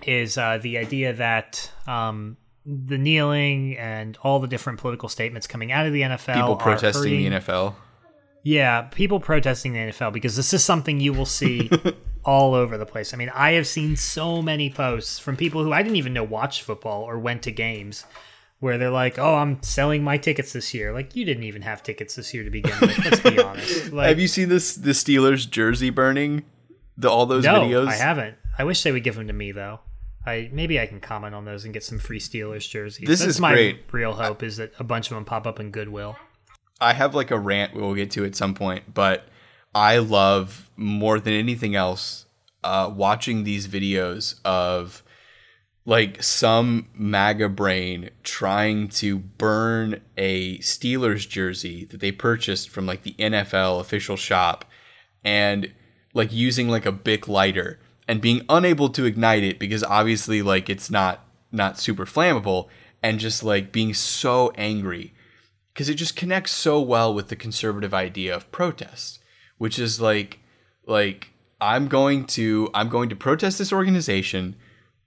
is 0.06 0.38
uh, 0.38 0.60
the 0.62 0.78
idea 0.78 1.14
that 1.14 1.72
um, 1.88 2.38
the 2.66 2.98
kneeling 2.98 3.76
and 3.78 4.18
all 4.24 4.40
the 4.40 4.48
different 4.48 4.80
political 4.80 5.10
statements 5.10 5.48
coming 5.48 5.72
out 5.72 5.86
of 5.88 5.94
the 5.94 6.02
NFL, 6.02 6.36
people 6.36 6.56
protesting 6.58 7.04
hurting- 7.04 7.32
the 7.32 7.40
nfl 7.40 7.74
Yeah, 8.44 8.82
people 8.84 9.20
protesting 9.20 9.74
the 9.74 9.80
NFL 9.80 10.14
because 10.14 10.36
this 10.36 10.54
is 10.54 10.64
something 10.64 11.00
you 11.00 11.14
will 11.14 11.26
see 11.26 11.70
all 12.26 12.54
over 12.54 12.78
the 12.78 12.86
place. 12.86 13.14
I 13.14 13.18
mean, 13.18 13.30
I 13.34 13.52
have 13.54 13.66
seen 13.68 13.96
so 13.96 14.42
many 14.42 14.70
posts 14.70 15.18
from 15.20 15.36
people 15.38 15.64
who 15.64 15.72
I 15.74 15.82
didn't 15.84 15.98
even 15.98 16.14
know 16.14 16.24
watched 16.24 16.62
football 16.62 17.02
or 17.04 17.18
went 17.20 17.42
to 17.44 17.52
games 17.52 18.06
where 18.62 18.78
they're 18.78 18.90
like, 18.90 19.20
"Oh, 19.20 19.36
I'm 19.36 19.62
selling 19.62 20.04
my 20.04 20.18
tickets 20.18 20.54
this 20.54 20.74
year." 20.74 20.94
Like 20.94 21.16
you 21.16 21.26
didn't 21.26 21.44
even 21.44 21.64
have 21.64 21.84
tickets 21.84 22.16
this 22.16 22.34
year 22.34 22.46
to 22.46 22.50
begin 22.50 22.74
with. 22.80 22.98
Let's 23.04 23.20
be 23.20 23.40
honest. 23.44 23.92
Like, 23.92 24.08
have 24.08 24.20
you 24.20 24.30
seen 24.30 24.48
this 24.48 24.76
the 24.76 24.92
steelers 24.92 25.50
jersey 25.50 25.90
burning 25.90 26.46
the 26.98 27.10
all 27.10 27.26
those 27.26 27.44
no, 27.44 27.60
videos 27.62 27.88
I 27.88 27.96
haven't. 27.96 28.38
I 28.58 28.64
wish 28.64 28.84
they 28.84 28.92
would 28.92 29.04
give 29.04 29.16
them 29.16 29.28
to 29.28 29.34
me 29.34 29.52
though. 29.52 29.82
I 30.26 30.50
maybe 30.54 30.80
I 30.80 30.86
can 30.86 31.00
comment 31.00 31.34
on 31.36 31.46
those 31.46 31.66
and 31.66 31.74
get 31.74 31.84
some 31.84 31.98
free 31.98 32.20
Steelers 32.20 32.70
jerseys. 32.70 33.08
This 33.08 33.20
That's 33.20 33.36
is 33.36 33.40
my 33.40 33.54
great. 33.54 33.80
real 33.92 34.14
hope 34.14 34.44
is 34.44 34.58
that 34.58 34.72
a 34.80 34.84
bunch 34.84 35.10
of 35.10 35.16
them 35.16 35.26
pop 35.26 35.48
up 35.48 35.60
in 35.60 35.72
Goodwill. 35.72 36.16
I 36.80 36.94
have 36.94 37.16
like 37.16 37.32
a 37.32 37.40
rant 37.40 37.74
we'll 37.74 37.96
get 37.96 38.12
to 38.12 38.26
at 38.26 38.36
some 38.36 38.54
point, 38.54 38.94
but 38.94 39.26
I 39.74 39.98
love 39.98 40.70
more 40.76 41.20
than 41.20 41.34
anything 41.34 41.76
else 41.76 42.26
uh, 42.64 42.92
watching 42.94 43.44
these 43.44 43.68
videos 43.68 44.40
of 44.46 45.04
like 45.86 46.22
some 46.22 46.88
MAGA 46.94 47.50
brain 47.50 48.12
trying 48.24 48.88
to 48.90 49.20
burn 49.20 50.02
a 50.18 50.60
Steelers 50.60 51.28
jersey 51.28 51.86
that 51.86 52.00
they 52.00 52.12
purchased 52.12 52.70
from 52.70 52.86
like 52.86 53.04
the 53.04 53.16
NFL 53.18 53.80
official 53.80 54.16
shop 54.16 54.66
and 55.24 55.72
like 56.14 56.32
using 56.32 56.70
like 56.70 56.86
a 56.86 56.92
Bic 56.92 57.28
lighter 57.28 57.80
and 58.08 58.22
being 58.22 58.46
unable 58.50 58.90
to 58.90 59.06
ignite 59.06 59.44
it 59.44 59.58
because 59.58 59.84
obviously 59.84 60.42
like 60.42 60.70
it's 60.70 60.92
not 60.92 61.26
not 61.52 61.80
super 61.80 62.06
flammable 62.06 62.68
and 63.02 63.20
just 63.20 63.44
like 63.44 63.72
being 63.72 63.94
so 63.94 64.52
angry 64.56 65.14
because 65.74 65.90
it 65.90 65.96
just 65.96 66.16
connects 66.16 66.52
so 66.52 66.80
well 66.80 67.14
with 67.14 67.30
the 67.30 67.36
conservative 67.36 67.94
idea 67.94 68.36
of 68.36 68.52
protest 68.52 69.20
which 69.58 69.80
is 69.80 70.00
like 70.00 70.40
like 70.86 71.30
I'm 71.60 71.88
going 71.88 72.26
to 72.28 72.70
I'm 72.74 72.90
going 72.90 73.10
to 73.10 73.16
protest 73.16 73.58
this 73.58 73.74
organization 73.74 74.56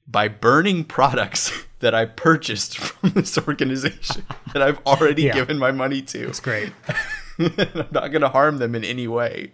by 0.06 0.28
burning 0.28 0.84
products 0.84 1.52
that 1.80 1.94
I 1.94 2.04
purchased 2.06 2.78
from 2.78 3.10
this 3.10 3.36
organization 3.38 4.24
that 4.52 4.62
I've 4.62 4.80
already 4.86 5.24
Yeah. 5.24 5.34
given 5.34 5.58
my 5.58 5.70
money 5.72 6.02
to. 6.02 6.28
It's 6.28 6.40
great. 6.40 6.72
I'm 7.38 7.88
not 7.90 8.08
going 8.12 8.20
to 8.20 8.28
harm 8.28 8.58
them 8.58 8.74
in 8.74 8.84
any 8.84 9.08
way. 9.08 9.52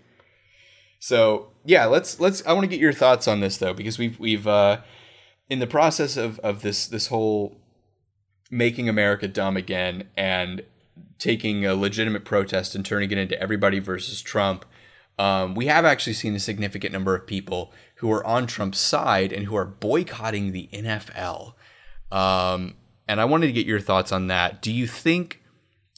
So 0.99 1.49
yeah, 1.65 1.87
let's 1.87 2.21
let's. 2.21 2.45
I 2.47 2.53
want 2.53 2.65
to 2.65 2.69
get 2.69 2.79
your 2.81 2.93
thoughts 2.93 3.27
on 3.27 3.41
this 3.41 3.57
though, 3.57 3.73
because 3.73 3.99
we've 3.99 4.19
we've 4.21 4.47
uh, 4.47 4.81
in 5.49 5.59
the 5.59 5.67
process 5.67 6.17
of 6.19 6.39
of 6.41 6.61
this 6.63 6.87
this 6.87 7.07
whole 7.07 7.57
making 8.51 8.89
America 8.89 9.27
dumb 9.29 9.57
again 9.57 10.09
and 10.17 10.63
taking 11.19 11.65
a 11.65 11.75
legitimate 11.75 12.25
protest 12.25 12.75
and 12.75 12.85
turning 12.85 13.11
it 13.11 13.17
into 13.19 13.41
everybody 13.41 13.79
versus 13.79 14.21
Trump. 14.21 14.65
Um, 15.19 15.55
we 15.55 15.67
have 15.67 15.85
actually 15.85 16.15
seen 16.15 16.35
a 16.35 16.41
significant 16.41 16.93
number 16.93 17.15
of 17.15 17.27
people 17.27 17.73
who 18.01 18.11
are 18.11 18.27
on 18.27 18.47
Trump's 18.47 18.79
side 18.79 19.31
and 19.31 19.45
who 19.45 19.55
are 19.55 19.67
boycotting 19.67 20.53
the 20.53 20.71
NFL. 20.73 21.53
Um, 22.11 22.75
and 23.07 23.21
I 23.21 23.27
wanted 23.27 23.49
to 23.49 23.53
get 23.53 23.67
your 23.67 23.79
thoughts 23.79 24.11
on 24.11 24.29
that. 24.29 24.63
Do 24.63 24.73
you 24.73 24.87
think 24.87 25.43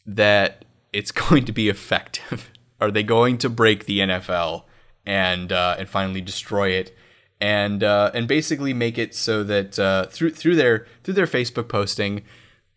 that 0.04 0.64
it's 0.92 1.12
going 1.12 1.44
to 1.44 1.52
be 1.52 1.68
effective? 1.68 2.50
Are 2.80 2.90
they 2.90 3.04
going 3.04 3.38
to 3.38 3.48
break 3.48 3.86
the 3.86 4.00
NFL 4.00 4.64
and 5.06 5.52
uh, 5.52 5.76
and 5.78 5.88
finally 5.88 6.20
destroy 6.20 6.70
it, 6.70 6.96
and 7.40 7.84
uh, 7.84 8.10
and 8.12 8.26
basically 8.26 8.74
make 8.74 8.98
it 8.98 9.14
so 9.14 9.44
that 9.44 9.78
uh, 9.78 10.06
through 10.06 10.30
through 10.30 10.56
their 10.56 10.88
through 11.04 11.14
their 11.14 11.28
Facebook 11.28 11.68
posting, 11.68 12.24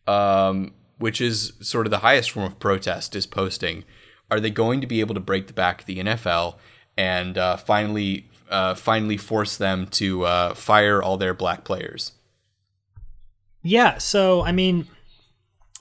um, 0.05 0.75
which 0.99 1.19
is 1.19 1.53
sort 1.61 1.87
of 1.87 1.91
the 1.91 1.99
highest 1.99 2.29
form 2.29 2.45
of 2.45 2.59
protest, 2.59 3.15
is 3.15 3.25
posting. 3.25 3.85
Are 4.29 4.39
they 4.39 4.51
going 4.51 4.81
to 4.81 4.87
be 4.87 4.99
able 4.99 5.15
to 5.15 5.19
break 5.19 5.47
the 5.47 5.53
back 5.53 5.81
of 5.81 5.87
the 5.87 5.97
NFL 5.97 6.57
and 6.95 7.39
uh, 7.39 7.57
finally 7.57 8.29
uh, 8.49 8.75
finally 8.75 9.17
force 9.17 9.57
them 9.57 9.87
to 9.87 10.25
uh, 10.25 10.53
fire 10.53 11.01
all 11.01 11.17
their 11.17 11.33
black 11.33 11.63
players? 11.63 12.13
Yeah, 13.61 13.97
so 13.97 14.43
I 14.43 14.51
mean, 14.51 14.87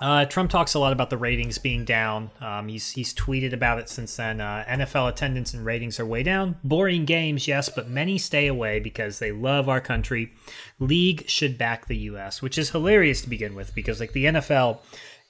uh, 0.00 0.24
Trump 0.24 0.50
talks 0.50 0.74
a 0.74 0.78
lot 0.78 0.92
about 0.92 1.10
the 1.10 1.16
ratings 1.16 1.58
being 1.58 1.84
down. 1.84 2.30
Um, 2.40 2.68
he's 2.68 2.90
he's 2.90 3.14
tweeted 3.14 3.52
about 3.52 3.78
it 3.78 3.88
since 3.88 4.16
then. 4.16 4.40
Uh, 4.40 4.64
NFL 4.68 5.08
attendance 5.08 5.54
and 5.54 5.64
ratings 5.64 6.00
are 6.00 6.06
way 6.06 6.22
down. 6.22 6.56
Boring 6.64 7.04
games, 7.04 7.46
yes, 7.46 7.68
but 7.68 7.88
many 7.88 8.18
stay 8.18 8.46
away 8.46 8.80
because 8.80 9.18
they 9.18 9.32
love 9.32 9.68
our 9.68 9.80
country. 9.80 10.32
League 10.80 11.28
should 11.28 11.56
back 11.56 11.86
the 11.86 11.96
U.S., 11.96 12.42
which 12.42 12.58
is 12.58 12.70
hilarious 12.70 13.22
to 13.22 13.28
begin 13.28 13.54
with 13.54 13.74
because 13.74 14.00
like 14.00 14.12
the 14.12 14.24
NFL 14.24 14.78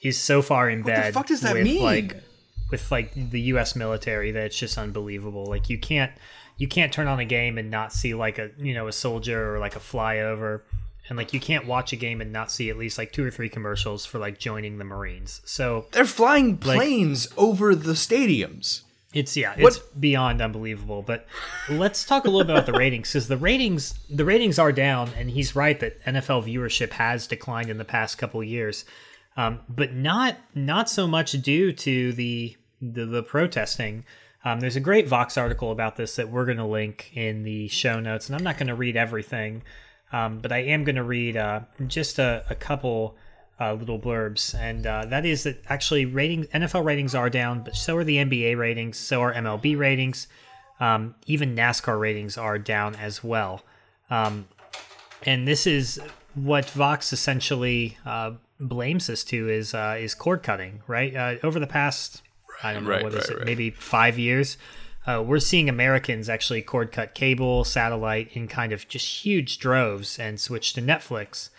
is 0.01 0.18
so 0.18 0.41
far 0.41 0.68
in 0.70 0.80
the 0.80 0.87
bed 0.87 1.14
fuck 1.14 1.26
does 1.26 1.41
that 1.41 1.55
with 1.55 1.64
mean? 1.64 1.82
like 1.82 2.16
with 2.70 2.91
like 2.91 3.12
the 3.14 3.41
U.S. 3.43 3.76
military 3.76 4.30
that 4.30 4.47
it's 4.47 4.59
just 4.59 4.78
unbelievable. 4.78 5.45
Like 5.45 5.68
you 5.68 5.78
can't 5.78 6.12
you 6.57 6.68
can't 6.68 6.92
turn 6.92 7.07
on 7.09 7.18
a 7.18 7.24
game 7.24 7.59
and 7.59 7.70
not 7.70 7.92
see 7.92 8.14
like 8.14 8.38
a 8.38 8.50
you 8.59 8.74
know 8.74 8.86
a 8.88 8.92
soldier 8.92 9.55
or 9.55 9.59
like 9.59 9.76
a 9.76 9.80
flyover 9.80 10.61
and 11.09 11.18
like 11.18 11.32
you 11.34 11.40
can't 11.40 11.66
watch 11.66 11.92
a 11.92 11.96
game 11.96 12.20
and 12.20 12.32
not 12.32 12.50
see 12.50 12.70
at 12.70 12.78
least 12.78 12.96
like 12.96 13.12
two 13.12 13.24
or 13.24 13.30
three 13.30 13.48
commercials 13.48 14.07
for 14.07 14.18
like 14.18 14.38
joining 14.38 14.78
the 14.78 14.84
Marines. 14.84 15.42
So 15.44 15.86
They're 15.92 16.07
flying 16.07 16.57
planes 16.57 17.28
over 17.36 17.74
the 17.74 17.92
stadiums. 17.92 18.80
it's 19.12 19.36
yeah, 19.36 19.50
What- 19.61 19.76
it's 19.76 19.78
beyond 19.78 20.40
unbelievable. 20.40 21.02
But 21.02 21.26
let's 21.68 22.05
talk 22.07 22.24
a 22.24 22.30
little 22.30 22.46
bit 22.46 22.57
about 22.57 22.66
the 22.66 22.72
ratings 22.72 23.11
because 23.12 23.28
the 23.28 23.36
ratings 23.36 23.94
the 24.09 24.24
ratings 24.24 24.59
are 24.59 24.72
down, 24.72 25.11
and 25.16 25.30
he's 25.30 25.55
right 25.55 25.78
that 25.80 26.02
NFL 26.05 26.44
viewership 26.50 26.92
has 26.92 27.26
declined 27.26 27.68
in 27.68 27.76
the 27.78 27.84
past 27.84 28.16
couple 28.16 28.40
of 28.40 28.46
years, 28.46 28.84
um, 29.36 29.61
but 29.68 29.92
not 29.92 30.38
not 30.55 30.88
so 30.88 31.07
much 31.07 31.32
due 31.42 31.70
to 31.72 32.12
the 32.14 32.57
the, 32.80 33.05
the 33.05 33.22
protesting. 33.22 34.05
Um, 34.45 34.61
there's 34.61 34.76
a 34.76 34.80
great 34.80 35.09
Vox 35.09 35.38
article 35.38 35.70
about 35.70 35.97
this 35.97 36.16
that 36.16 36.30
we're 36.30 36.45
going 36.45 36.59
to 36.59 36.66
link 36.66 37.11
in 37.14 37.45
the 37.45 37.68
show 37.68 37.99
notes, 37.99 38.28
and 38.28 38.36
I'm 38.36 38.45
not 38.45 38.59
going 38.59 38.66
to 38.66 38.74
read 38.74 38.97
everything, 38.97 39.62
um, 40.12 40.38
but 40.38 40.53
I 40.53 40.59
am 40.59 40.84
going 40.84 40.97
to 40.97 41.03
read 41.03 41.36
uh, 41.36 41.61
just 41.86 42.18
a, 42.18 42.45
a 42.51 42.55
couple 42.55 43.16
uh, 43.59 43.72
little 43.72 43.99
blurbs, 43.99 44.55
and 44.55 44.86
uh, 44.86 45.07
that 45.07 45.24
is 45.24 45.45
that 45.45 45.62
actually 45.68 46.05
ratings 46.05 46.47
NFL 46.49 46.84
ratings 46.84 47.14
are 47.14 47.30
down, 47.30 47.62
but 47.62 47.74
so 47.74 47.97
are 47.97 48.05
the 48.05 48.16
NBA 48.16 48.59
ratings, 48.59 48.99
so 48.99 49.22
are 49.22 49.32
MLB 49.32 49.78
ratings, 49.78 50.28
um, 50.78 51.14
even 51.26 51.57
NASCAR 51.57 51.99
ratings 51.99 52.36
are 52.36 52.59
down 52.59 52.95
as 52.97 53.24
well. 53.24 53.62
Um, 54.11 54.47
and 55.22 55.49
this 55.49 55.66
is 55.66 56.01
what 56.34 56.68
Vox 56.70 57.12
essentially 57.12 57.97
uh, 58.05 58.32
blames 58.61 59.09
us 59.09 59.24
to 59.24 59.49
is 59.49 59.72
uh, 59.72 59.97
is 59.99 60.14
cord 60.14 60.42
cutting, 60.42 60.82
right? 60.86 61.14
Uh, 61.14 61.36
over 61.42 61.59
the 61.59 61.66
past, 61.66 62.22
I 62.62 62.72
don't 62.74 62.84
know 62.84 62.90
Right, 62.90 63.02
what 63.02 63.12
is 63.14 63.20
right, 63.20 63.30
it, 63.30 63.36
right. 63.38 63.46
maybe 63.46 63.70
five 63.70 64.18
years, 64.18 64.57
uh, 65.07 65.22
we're 65.26 65.38
seeing 65.40 65.68
Americans 65.68 66.28
actually 66.28 66.62
cord 66.62 66.92
cut 66.92 67.14
cable, 67.14 67.64
satellite 67.64 68.30
in 68.34 68.48
kind 68.48 68.72
of 68.72 68.88
just 68.88 69.24
huge 69.24 69.59
droves 69.59 70.18
and 70.18 70.40
switch 70.40 70.72
to 70.74 70.80
Netflix. 70.82 71.50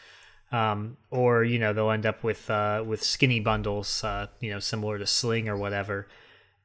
Um, 0.52 0.98
or 1.10 1.44
you 1.44 1.58
know 1.60 1.74
they'll 1.74 1.92
end 1.92 2.06
up 2.06 2.24
with 2.24 2.50
uh, 2.50 2.84
with 2.86 3.04
skinny 3.04 3.40
bundles, 3.40 4.04
uh, 4.04 4.28
you 4.40 4.52
know, 4.52 4.60
similar 4.60 4.98
to 4.98 5.06
Sling 5.08 5.50
or 5.50 5.58
whatever 5.58 6.08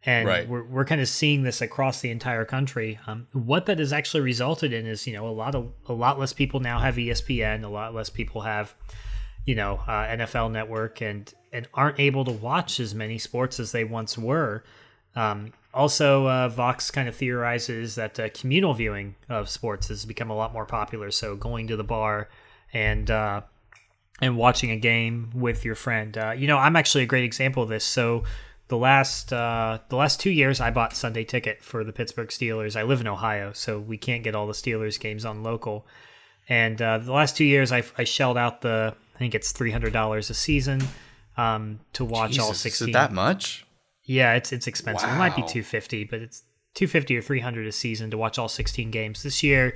and 0.04 0.26
Right. 0.26 0.48
we're, 0.48 0.64
we're 0.64 0.84
kind 0.86 1.00
of 1.02 1.08
seeing 1.08 1.42
this 1.42 1.60
across 1.60 2.00
the 2.00 2.10
entire 2.10 2.46
country. 2.46 2.98
Um, 3.06 3.26
what 3.32 3.66
that 3.66 3.78
has 3.78 3.92
actually 3.92 4.22
resulted 4.22 4.72
in 4.72 4.86
is, 4.86 5.06
you 5.06 5.12
know, 5.12 5.28
a 5.28 5.30
lot 5.30 5.54
of 5.54 5.72
a 5.86 5.92
lot 5.92 6.18
less 6.18 6.32
people 6.32 6.58
now 6.60 6.78
have 6.78 6.94
ESPN, 6.96 7.64
a 7.64 7.68
lot 7.68 7.94
less 7.94 8.08
people 8.08 8.42
have, 8.42 8.74
you 9.45 9.55
know, 9.55 9.80
uh, 9.86 10.07
NFL 10.07 10.53
Network, 10.53 11.01
and 11.01 11.32
and 11.53 11.68
aren't 11.74 11.99
able 11.99 12.24
to 12.24 12.32
watch 12.32 12.78
as 12.80 12.95
many 12.95 13.18
sports 13.18 13.59
as 13.59 13.72
they 13.72 13.84
once 13.84 14.16
were. 14.16 14.62
Um, 15.16 15.53
also, 15.72 16.28
uh, 16.28 16.49
Vox 16.49 16.91
kind 16.91 17.09
of 17.09 17.16
theorizes 17.16 17.95
that 17.95 18.18
uh, 18.18 18.28
communal 18.34 18.74
viewing 18.74 19.16
of 19.28 19.49
sports 19.49 19.88
has 19.88 20.05
become 20.05 20.30
a 20.30 20.34
lot 20.34 20.53
more 20.53 20.66
popular. 20.66 21.11
So 21.11 21.36
going 21.36 21.66
to 21.68 21.76
the 21.76 21.84
bar 21.84 22.28
and 22.72 23.11
uh, 23.11 23.43
and 24.20 24.36
watching 24.36 24.70
a 24.70 24.76
game 24.76 25.30
with 25.34 25.64
your 25.64 25.74
friend. 25.74 26.16
Uh, 26.16 26.32
you 26.32 26.47
know, 26.47 26.59
I'm 26.59 26.76
actually 26.76 27.05
a 27.05 27.07
great 27.07 27.24
example 27.24 27.62
of 27.62 27.68
this. 27.68 27.84
So 27.84 28.24
the 28.68 28.76
last 28.76 29.32
uh, 29.32 29.78
the 29.88 29.97
last 29.97 30.20
two 30.20 30.30
years, 30.30 30.61
I 30.61 30.70
bought 30.70 30.95
Sunday 30.95 31.24
ticket 31.24 31.62
for 31.62 31.84
the 31.84 31.93
Pittsburgh 31.93 32.28
Steelers. 32.28 32.76
I 32.76 32.82
live 32.82 33.01
in 33.01 33.09
Ohio, 33.09 33.53
so 33.53 33.78
we 33.78 33.97
can't 33.97 34.22
get 34.22 34.34
all 34.34 34.47
the 34.47 34.53
Steelers 34.53 34.99
games 34.99 35.24
on 35.24 35.43
local. 35.43 35.86
And 36.49 36.80
uh, 36.82 36.99
the 36.99 37.12
last 37.12 37.36
two 37.36 37.45
years, 37.45 37.70
I, 37.70 37.84
I 37.97 38.05
shelled 38.05 38.36
out 38.36 38.61
the 38.61 38.95
think 39.20 39.34
it's 39.34 39.52
three 39.52 39.70
hundred 39.70 39.92
dollars 39.92 40.30
a 40.30 40.34
season 40.34 40.82
um, 41.36 41.80
to 41.92 42.04
watch 42.04 42.38
all 42.38 42.48
Jesus, 42.48 42.56
is 42.56 42.60
sixteen. 42.62 42.88
it 42.88 42.92
that 42.94 43.12
much? 43.12 43.64
Yeah, 44.04 44.34
it's 44.34 44.52
it's 44.52 44.66
expensive. 44.66 45.08
It 45.08 45.16
might 45.16 45.36
be 45.36 45.42
250, 45.42 46.04
but 46.04 46.20
it's 46.20 46.42
250 46.74 47.16
or 47.16 47.22
300 47.22 47.66
a 47.66 47.72
season 47.72 48.10
to 48.10 48.18
watch 48.18 48.38
all 48.38 48.48
16 48.48 48.90
games. 48.90 49.22
This 49.22 49.42
year 49.42 49.74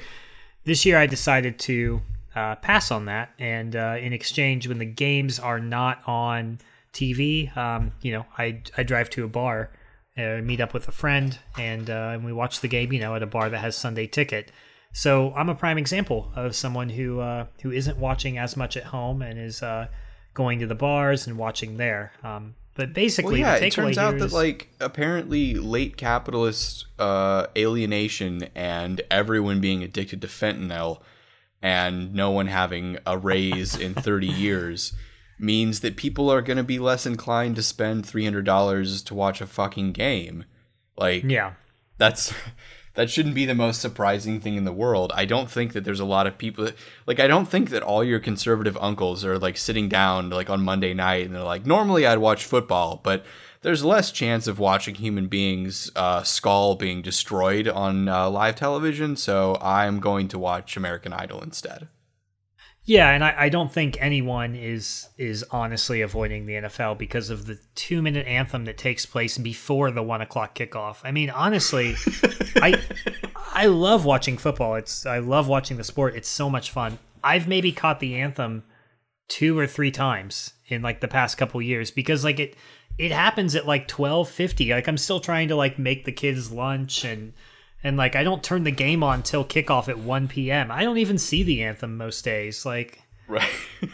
this 0.64 0.84
year 0.84 0.99
I 0.99 1.07
decided 1.07 1.59
to 1.61 2.03
uh, 2.34 2.57
pass 2.57 2.90
on 2.90 3.05
that 3.05 3.30
and 3.38 3.76
uh, 3.76 3.97
in 4.01 4.12
exchange 4.12 4.66
when 4.66 4.78
the 4.78 4.86
games 4.86 5.38
are 5.38 5.61
not 5.61 6.03
on 6.07 6.59
TV, 6.92 7.55
um, 7.57 7.92
you 8.01 8.12
know, 8.12 8.26
I 8.38 8.62
I 8.76 8.82
drive 8.82 9.11
to 9.11 9.24
a 9.24 9.28
bar 9.28 9.70
uh, 10.16 10.40
meet 10.42 10.61
up 10.61 10.72
with 10.72 10.88
a 10.88 10.92
friend 10.92 11.38
and 11.59 11.90
uh, 11.90 12.11
and 12.14 12.24
we 12.24 12.32
watch 12.32 12.61
the 12.61 12.68
game, 12.68 12.92
you 12.92 13.01
know, 13.01 13.14
at 13.14 13.22
a 13.22 13.26
bar 13.26 13.51
that 13.51 13.59
has 13.59 13.76
Sunday 13.76 14.07
ticket. 14.07 14.51
So 14.97 15.34
I'm 15.34 15.49
a 15.49 15.57
prime 15.57 15.76
example 15.76 16.30
of 16.36 16.55
someone 16.55 16.88
who 16.88 17.18
uh, 17.20 17.47
who 17.62 17.72
isn't 17.72 17.99
watching 17.99 18.38
as 18.38 18.57
much 18.57 18.76
at 18.76 18.84
home 18.84 19.22
and 19.22 19.38
is 19.38 19.61
uh, 19.61 19.88
going 20.34 20.61
to 20.61 20.66
the 20.66 20.76
bars 20.76 21.26
and 21.26 21.36
watching 21.36 21.76
there. 21.78 22.12
Um, 22.22 22.55
but 22.76 22.92
basically, 22.95 23.42
Well, 23.42 23.59
yeah, 23.61 23.66
it 23.66 23.70
turns 23.72 23.99
out 23.99 24.18
that 24.18 24.26
is- 24.26 24.32
like 24.32 24.68
apparently 24.80 25.55
late 25.55 25.97
capitalist 25.97 26.86
uh, 27.01 27.49
alienation 27.57 28.45
and 28.55 29.01
everyone 29.11 29.61
being 29.61 29.82
addicted 29.82 30.22
to 30.22 30.28
fentanyl 30.28 31.01
and 31.61 32.14
no 32.14 32.30
one 32.30 32.47
having 32.47 32.99
a 33.05 33.18
raise 33.18 33.74
in 33.76 33.95
30 34.07 34.26
years 34.28 34.92
means 35.40 35.80
that 35.80 35.97
people 35.97 36.30
are 36.30 36.40
going 36.42 36.57
to 36.57 36.62
be 36.62 36.78
less 36.78 37.05
inclined 37.05 37.57
to 37.57 37.62
spend 37.64 38.05
$300 38.05 39.05
to 39.07 39.14
watch 39.14 39.40
a 39.40 39.47
fucking 39.47 39.90
game. 39.90 40.45
Like 40.97 41.24
yeah, 41.24 41.55
that's 41.99 42.32
that 42.95 43.11
shouldn't 43.11 43.34
be 43.34 43.45
the 43.45 43.55
most 43.55 43.80
surprising 43.80 44.40
thing 44.40 44.57
in 44.57 44.64
the 44.64 44.72
world. 44.72 45.12
I 45.14 45.24
don't 45.24 45.51
think 45.51 45.72
that 45.72 45.84
there's 45.84 46.01
a 46.01 46.05
lot 46.05 46.26
of 46.26 46.38
people 46.38 46.70
like 47.07 47.20
I 47.20 47.26
don't 47.26 47.47
think 47.47 47.70
that 47.70 47.82
all 47.82 48.03
your 48.03 48.20
conservative 48.20 48.78
uncles 48.80 49.24
are 49.24 49.38
like 49.38 49.57
sitting 49.57 49.88
down 49.88 50.30
like 50.30 50.51
on 50.51 50.64
Monday 50.64 50.95
night 50.95 51.26
and 51.26 51.34
they're 51.34 51.42
like 51.42 51.66
normally 51.66 52.07
I'd 52.07 52.18
watch 52.18 52.45
football, 52.45 53.01
but 53.03 53.24
there's 53.62 53.82
less 53.82 54.12
chance 54.12 54.47
of 54.47 54.59
watching 54.59 54.95
human 54.95 55.26
beings 55.26 55.90
uh, 55.97 56.22
skull 56.22 56.74
being 56.74 57.01
destroyed 57.01 57.66
on 57.66 58.09
uh, 58.09 58.28
live 58.28 58.57
television. 58.57 59.16
So 59.16 59.57
I'm 59.61 60.01
going 60.01 60.28
to 60.28 60.38
watch 60.38 60.76
American 60.76 61.14
Idol 61.14 61.42
instead. 61.42 61.88
Yeah, 62.87 63.11
and 63.11 63.24
I, 63.24 63.35
I 63.39 63.49
don't 63.49 63.72
think 63.72 63.97
anyone 63.99 64.55
is 64.55 65.09
is 65.16 65.43
honestly 65.51 66.03
avoiding 66.03 66.45
the 66.45 66.55
NFL 66.55 66.99
because 66.99 67.30
of 67.30 67.47
the 67.47 67.59
two 67.74 68.03
minute 68.03 68.26
anthem 68.26 68.66
that 68.66 68.76
takes 68.76 69.07
place 69.07 69.39
before 69.39 69.91
the 69.91 70.03
one 70.03 70.20
o'clock 70.20 70.55
kickoff. 70.55 70.99
I 71.03 71.11
mean, 71.11 71.30
honestly, 71.30 71.95
I 72.57 72.78
I 73.55 73.66
love 73.66 74.05
watching 74.05 74.37
football. 74.37 74.74
It's 74.74 75.07
I 75.07 75.18
love 75.18 75.49
watching 75.49 75.78
the 75.78 75.85
sport. 75.85 76.14
It's 76.14 76.28
so 76.28 76.51
much 76.51 76.70
fun. 76.70 76.99
I've 77.22 77.49
maybe 77.49 77.72
caught 77.72 78.01
the 78.01 78.16
anthem 78.16 78.64
two 79.28 79.59
or 79.59 79.66
three 79.66 79.91
times 79.91 80.53
in 80.66 80.82
like 80.82 81.01
the 81.01 81.09
past 81.09 81.39
couple 81.39 81.62
years 81.62 81.91
because 81.91 82.22
like 82.22 82.39
it 82.39 82.55
it 82.99 83.12
happens 83.12 83.55
at 83.55 83.66
like 83.66 83.89
twelve 83.89 84.28
fifty. 84.28 84.70
Like 84.70 84.89
I'm 84.89 84.99
still 84.99 85.20
trying 85.20 85.49
to 85.49 85.57
like 85.57 85.78
make 85.78 86.05
the 86.05 86.12
kids 86.12 86.53
lunch 86.53 87.03
and 87.03 87.32
and 87.85 87.97
like 87.97 88.16
I 88.16 88.24
don't 88.24 88.43
turn 88.43 88.64
the 88.64 88.70
game 88.72 89.03
on 89.05 89.22
till 89.22 89.45
kickoff 89.45 89.89
at 89.89 89.99
1 89.99 90.26
p.m. 90.28 90.70
I 90.72 90.82
don't 90.82 90.99
even 90.99 91.18
see 91.18 91.43
the 91.43 91.62
anthem 91.62 91.97
most 91.97 92.24
days. 92.24 92.66
Like 92.66 93.03
Right. 93.28 93.49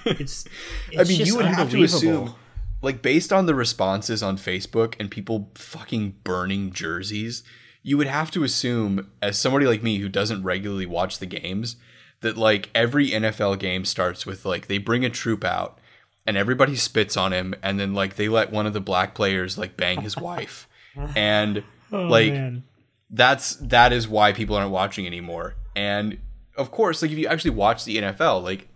it's, 0.07 0.45
it's 0.91 0.99
I 0.99 1.05
mean, 1.05 1.19
just 1.19 1.27
you 1.27 1.37
would 1.37 1.47
have 1.47 1.71
to 1.71 1.83
assume, 1.83 2.35
like, 2.83 3.03
based 3.03 3.33
on 3.33 3.47
the 3.47 3.55
responses 3.55 4.23
on 4.23 4.37
Facebook 4.39 4.95
and 4.99 5.11
people 5.11 5.51
fucking 5.55 6.17
burning 6.25 6.73
jerseys, 6.73 7.43
you 7.83 7.97
would 7.97 8.07
have 8.07 8.31
to 8.33 8.43
assume, 8.43 9.11
as 9.23 9.39
somebody 9.39 9.67
like 9.67 9.83
me 9.83 9.99
who 9.99 10.09
doesn't 10.09 10.43
regularly 10.43 10.87
watch 10.87 11.19
the 11.19 11.27
games, 11.27 11.77
that 12.23 12.37
like 12.37 12.71
every 12.75 13.11
NFL 13.11 13.59
game 13.59 13.85
starts 13.85 14.27
with 14.27 14.45
like 14.45 14.67
they 14.67 14.79
bring 14.79 15.05
a 15.05 15.11
troop 15.11 15.45
out 15.45 15.79
and 16.27 16.37
everybody 16.37 16.77
spits 16.77 17.17
on 17.17 17.33
him, 17.33 17.55
and 17.63 17.79
then 17.81 17.95
like 17.95 18.17
they 18.17 18.29
let 18.29 18.51
one 18.53 18.67
of 18.67 18.73
the 18.73 18.81
black 18.81 19.15
players 19.15 19.57
like 19.57 19.77
bang 19.77 20.03
his 20.03 20.17
wife, 20.17 20.69
and 21.17 21.63
Oh, 21.93 22.03
like 22.03 22.33
man. 22.33 22.63
That's 23.11 23.57
that 23.57 23.93
is 23.93 24.07
why 24.09 24.33
people 24.33 24.57
aren't 24.57 24.71
watching 24.71 25.07
anymore. 25.07 25.57
And 25.75 26.19
of 26.57 26.71
course, 26.71 27.03
like 27.03 27.11
if 27.11 27.19
you 27.19 27.27
actually 27.27 27.51
watch 27.53 27.85
the 27.85 27.97
NFL, 27.99 28.43
like 28.43 28.69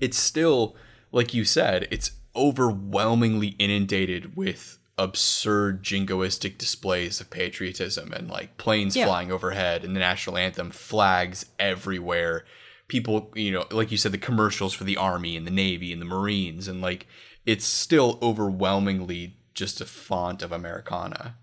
it's 0.00 0.18
still 0.18 0.76
like 1.12 1.34
you 1.34 1.44
said, 1.44 1.88
it's 1.90 2.12
overwhelmingly 2.36 3.48
inundated 3.58 4.36
with 4.36 4.78
absurd 4.96 5.82
jingoistic 5.82 6.58
displays 6.58 7.20
of 7.20 7.30
patriotism 7.30 8.12
and 8.12 8.28
like 8.30 8.56
planes 8.58 8.94
Yeah. 8.94 9.06
flying 9.06 9.32
overhead 9.32 9.82
and 9.84 9.96
the 9.96 10.00
national 10.00 10.36
anthem, 10.36 10.70
flags 10.70 11.46
everywhere. 11.58 12.44
People, 12.86 13.30
you 13.34 13.50
know, 13.52 13.66
like 13.70 13.90
you 13.90 13.96
said, 13.96 14.12
the 14.12 14.18
commercials 14.18 14.74
for 14.74 14.84
the 14.84 14.96
army 14.96 15.36
and 15.36 15.46
the 15.46 15.50
navy 15.50 15.92
and 15.92 16.00
the 16.02 16.06
marines, 16.06 16.68
and 16.68 16.80
like 16.82 17.06
it's 17.46 17.64
still 17.64 18.18
overwhelmingly 18.20 19.36
just 19.54 19.80
a 19.80 19.86
font 19.86 20.42
of 20.42 20.52
Americana. 20.52 21.36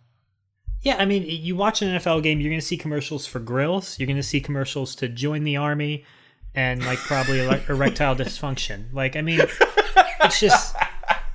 Yeah, 0.82 0.98
I 0.98 1.06
mean, 1.06 1.26
you 1.28 1.56
watch 1.56 1.82
an 1.82 1.90
NFL 1.90 2.24
game, 2.24 2.40
you're 2.40 2.50
going 2.52 2.60
to 2.60 2.66
see 2.66 2.78
commercials 2.78 3.26
for 3.26 3.40
grills. 3.40 4.00
You're 4.00 4.08
going 4.08 4.18
to 4.18 4.24
see 4.24 4.40
commercials 4.40 4.96
to 4.96 5.08
join 5.10 5.44
the 5.44 5.58
army, 5.58 6.06
and 6.56 6.86
like 6.86 7.00
probably 7.00 7.40
erectile 7.70 8.16
dysfunction. 8.16 8.94
Like, 8.94 9.16
I 9.16 9.22
mean, 9.22 9.42
it's 10.22 10.40
just, 10.40 10.76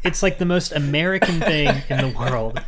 it's 0.03 0.23
like 0.23 0.39
the 0.39 0.45
most 0.45 0.73
American 0.73 1.41
thing 1.41 1.83
in 1.89 1.99
the 1.99 2.17
world. 2.19 2.63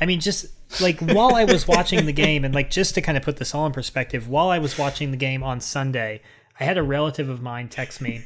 I 0.00 0.06
mean, 0.06 0.20
just 0.20 0.46
like 0.80 1.00
while 1.00 1.34
I 1.34 1.44
was 1.44 1.68
watching 1.68 2.06
the 2.06 2.12
game, 2.12 2.44
and 2.44 2.54
like 2.54 2.70
just 2.70 2.94
to 2.94 3.00
kind 3.00 3.16
of 3.16 3.22
put 3.22 3.36
this 3.36 3.54
all 3.54 3.66
in 3.66 3.72
perspective, 3.72 4.28
while 4.28 4.48
I 4.48 4.58
was 4.58 4.78
watching 4.78 5.10
the 5.10 5.16
game 5.16 5.42
on 5.42 5.60
Sunday, 5.60 6.22
I 6.58 6.64
had 6.64 6.78
a 6.78 6.82
relative 6.82 7.28
of 7.28 7.42
mine 7.42 7.68
text 7.68 8.00
me 8.00 8.24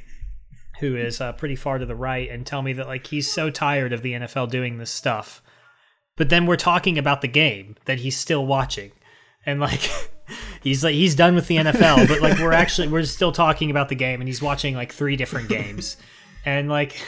who 0.80 0.96
is 0.96 1.20
uh, 1.20 1.32
pretty 1.32 1.56
far 1.56 1.78
to 1.78 1.86
the 1.86 1.94
right 1.94 2.30
and 2.30 2.46
tell 2.46 2.62
me 2.62 2.72
that 2.72 2.88
like 2.88 3.06
he's 3.08 3.30
so 3.30 3.50
tired 3.50 3.92
of 3.92 4.02
the 4.02 4.12
NFL 4.14 4.50
doing 4.50 4.78
this 4.78 4.90
stuff. 4.90 5.42
But 6.20 6.28
then 6.28 6.44
we're 6.44 6.56
talking 6.56 6.98
about 6.98 7.22
the 7.22 7.28
game 7.28 7.76
that 7.86 8.00
he's 8.00 8.14
still 8.14 8.44
watching. 8.44 8.92
And 9.46 9.58
like 9.58 9.80
he's 10.62 10.84
like 10.84 10.92
he's 10.92 11.14
done 11.14 11.34
with 11.34 11.46
the 11.46 11.56
NFL, 11.56 12.08
but 12.08 12.20
like 12.20 12.38
we're 12.38 12.52
actually 12.52 12.88
we're 12.88 13.04
still 13.04 13.32
talking 13.32 13.70
about 13.70 13.88
the 13.88 13.94
game 13.94 14.20
and 14.20 14.28
he's 14.28 14.42
watching 14.42 14.74
like 14.74 14.92
three 14.92 15.16
different 15.16 15.48
games. 15.56 15.96
And 16.44 16.68
like 16.68 17.00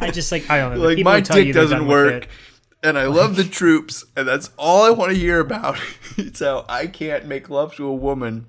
I 0.00 0.12
just 0.12 0.30
like 0.30 0.48
I 0.48 0.58
don't 0.58 0.76
know. 0.76 0.84
like 0.84 0.94
people 0.94 1.10
my 1.10 1.18
who 1.18 1.24
tell 1.24 1.38
you 1.40 1.46
dick 1.46 1.54
doesn't 1.54 1.88
work 1.88 2.28
and 2.84 2.96
i 2.96 3.06
love 3.06 3.34
the 3.34 3.42
troops 3.42 4.04
and 4.16 4.28
that's 4.28 4.50
all 4.56 4.84
i 4.84 4.90
want 4.90 5.10
to 5.10 5.18
hear 5.18 5.40
about 5.40 5.76
so 6.32 6.64
i 6.68 6.86
can't 6.86 7.26
make 7.26 7.50
love 7.50 7.74
to 7.74 7.84
a 7.84 7.94
woman 7.94 8.46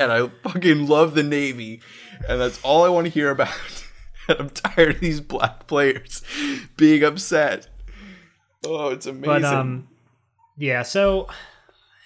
and 0.00 0.10
i 0.10 0.28
fucking 0.42 0.88
love 0.88 1.14
the 1.14 1.22
navy 1.22 1.80
and 2.28 2.40
that's 2.40 2.60
all 2.62 2.84
i 2.84 2.88
want 2.88 3.06
to 3.06 3.10
hear 3.10 3.30
about 3.30 3.84
and 4.28 4.38
i'm 4.38 4.50
tired 4.50 4.96
of 4.96 5.00
these 5.00 5.20
black 5.20 5.66
players 5.66 6.22
being 6.76 7.02
upset 7.02 7.68
oh 8.64 8.88
it's 8.90 9.06
amazing 9.06 9.42
But 9.42 9.44
um, 9.44 9.88
yeah. 10.58 10.82
So, 10.82 11.28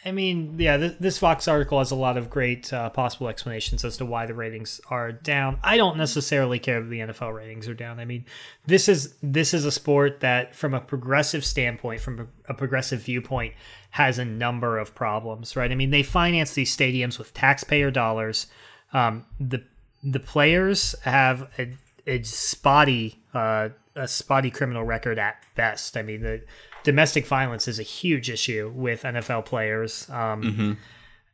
I 0.04 0.12
mean, 0.12 0.56
yeah, 0.58 0.76
th- 0.76 0.96
this 1.00 1.18
Vox 1.18 1.48
article 1.48 1.78
has 1.78 1.90
a 1.90 1.96
lot 1.96 2.18
of 2.18 2.28
great 2.28 2.70
uh, 2.72 2.90
possible 2.90 3.28
explanations 3.28 3.84
as 3.84 3.96
to 3.96 4.04
why 4.04 4.26
the 4.26 4.34
ratings 4.34 4.80
are 4.90 5.10
down. 5.10 5.58
I 5.64 5.78
don't 5.78 5.96
necessarily 5.96 6.58
care 6.58 6.80
that 6.80 6.88
the 6.88 7.00
NFL 7.00 7.34
ratings 7.34 7.66
are 7.68 7.74
down. 7.74 7.98
I 7.98 8.04
mean, 8.04 8.26
this 8.66 8.88
is 8.88 9.14
this 9.22 9.54
is 9.54 9.64
a 9.64 9.72
sport 9.72 10.20
that, 10.20 10.54
from 10.54 10.74
a 10.74 10.80
progressive 10.80 11.44
standpoint, 11.44 12.02
from 12.02 12.20
a, 12.20 12.26
a 12.50 12.54
progressive 12.54 13.00
viewpoint, 13.00 13.54
has 13.90 14.18
a 14.18 14.24
number 14.24 14.78
of 14.78 14.94
problems. 14.94 15.56
Right? 15.56 15.72
I 15.72 15.74
mean, 15.74 15.90
they 15.90 16.02
finance 16.02 16.52
these 16.52 16.76
stadiums 16.76 17.18
with 17.18 17.32
taxpayer 17.32 17.90
dollars. 17.90 18.48
Um, 18.92 19.24
the 19.40 19.64
the 20.04 20.20
players 20.20 20.94
have 21.04 21.48
a, 21.58 21.74
a 22.06 22.22
spotty 22.22 23.20
uh, 23.32 23.70
a 23.94 24.08
spotty 24.08 24.50
criminal 24.50 24.84
record 24.84 25.18
at 25.18 25.42
best. 25.56 25.96
I 25.96 26.02
mean, 26.02 26.22
the 26.22 26.42
domestic 26.84 27.26
violence 27.26 27.68
is 27.68 27.78
a 27.78 27.82
huge 27.84 28.30
issue 28.30 28.72
with 28.74 29.02
NFL 29.02 29.44
players. 29.44 30.08
Um, 30.10 30.78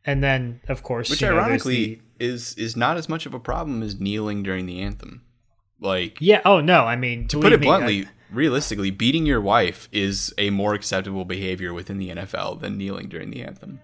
And 0.04 0.22
then, 0.22 0.60
of 0.68 0.82
course, 0.82 1.08
Mm-hmm. 1.08 1.12
which 1.12 1.20
you 1.22 1.28
know, 1.28 1.36
ironically 1.38 1.84
the- 2.18 2.24
is 2.26 2.54
is 2.54 2.76
not 2.76 2.96
as 2.96 3.08
much 3.08 3.26
of 3.26 3.34
a 3.34 3.40
problem 3.40 3.82
as 3.82 4.00
kneeling 4.00 4.42
during 4.42 4.66
the 4.66 4.80
anthem 4.80 5.22
like 5.80 6.16
yeah. 6.20 6.40
Oh 6.44 6.60
no, 6.60 6.84
I 6.84 6.96
mean, 6.96 7.28
to 7.28 7.38
put 7.40 7.52
it 7.52 7.60
bluntly, 7.60 8.08
realistically, 8.32 8.90
beating 8.90 9.26
your 9.26 9.40
wife 9.40 9.88
is 9.92 10.32
a 10.38 10.50
more 10.50 10.74
acceptable 10.74 11.24
behavior 11.24 11.72
within 11.74 11.98
the 11.98 12.08
NFL 12.10 12.60
than 12.60 12.76
kneeling 12.78 13.08
during 13.08 13.30
the 13.30 13.42
anthem. 13.42 13.80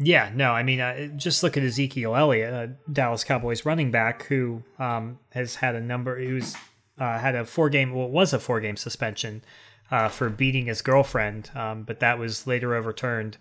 Yeah, 0.00 0.30
no, 0.34 0.52
I 0.52 0.62
mean, 0.62 0.80
uh, 0.80 1.06
just 1.16 1.42
look 1.42 1.56
at 1.56 1.62
Ezekiel 1.64 2.14
Elliott, 2.14 2.52
a 2.54 2.70
Dallas 2.92 3.24
Cowboys 3.24 3.64
running 3.66 3.90
back 3.90 4.24
who 4.26 4.62
um, 4.78 5.18
has 5.32 5.56
had 5.56 5.74
a 5.74 5.80
number, 5.80 6.18
who's 6.18 6.54
uh, 6.98 7.18
had 7.18 7.34
a 7.34 7.44
four 7.44 7.68
game, 7.68 7.92
well, 7.92 8.06
it 8.06 8.12
was 8.12 8.32
a 8.32 8.38
four 8.38 8.60
game 8.60 8.76
suspension 8.76 9.42
uh, 9.90 10.08
for 10.08 10.28
beating 10.28 10.66
his 10.66 10.82
girlfriend, 10.82 11.50
um, 11.54 11.82
but 11.82 12.00
that 12.00 12.18
was 12.18 12.46
later 12.46 12.74
overturned. 12.74 13.38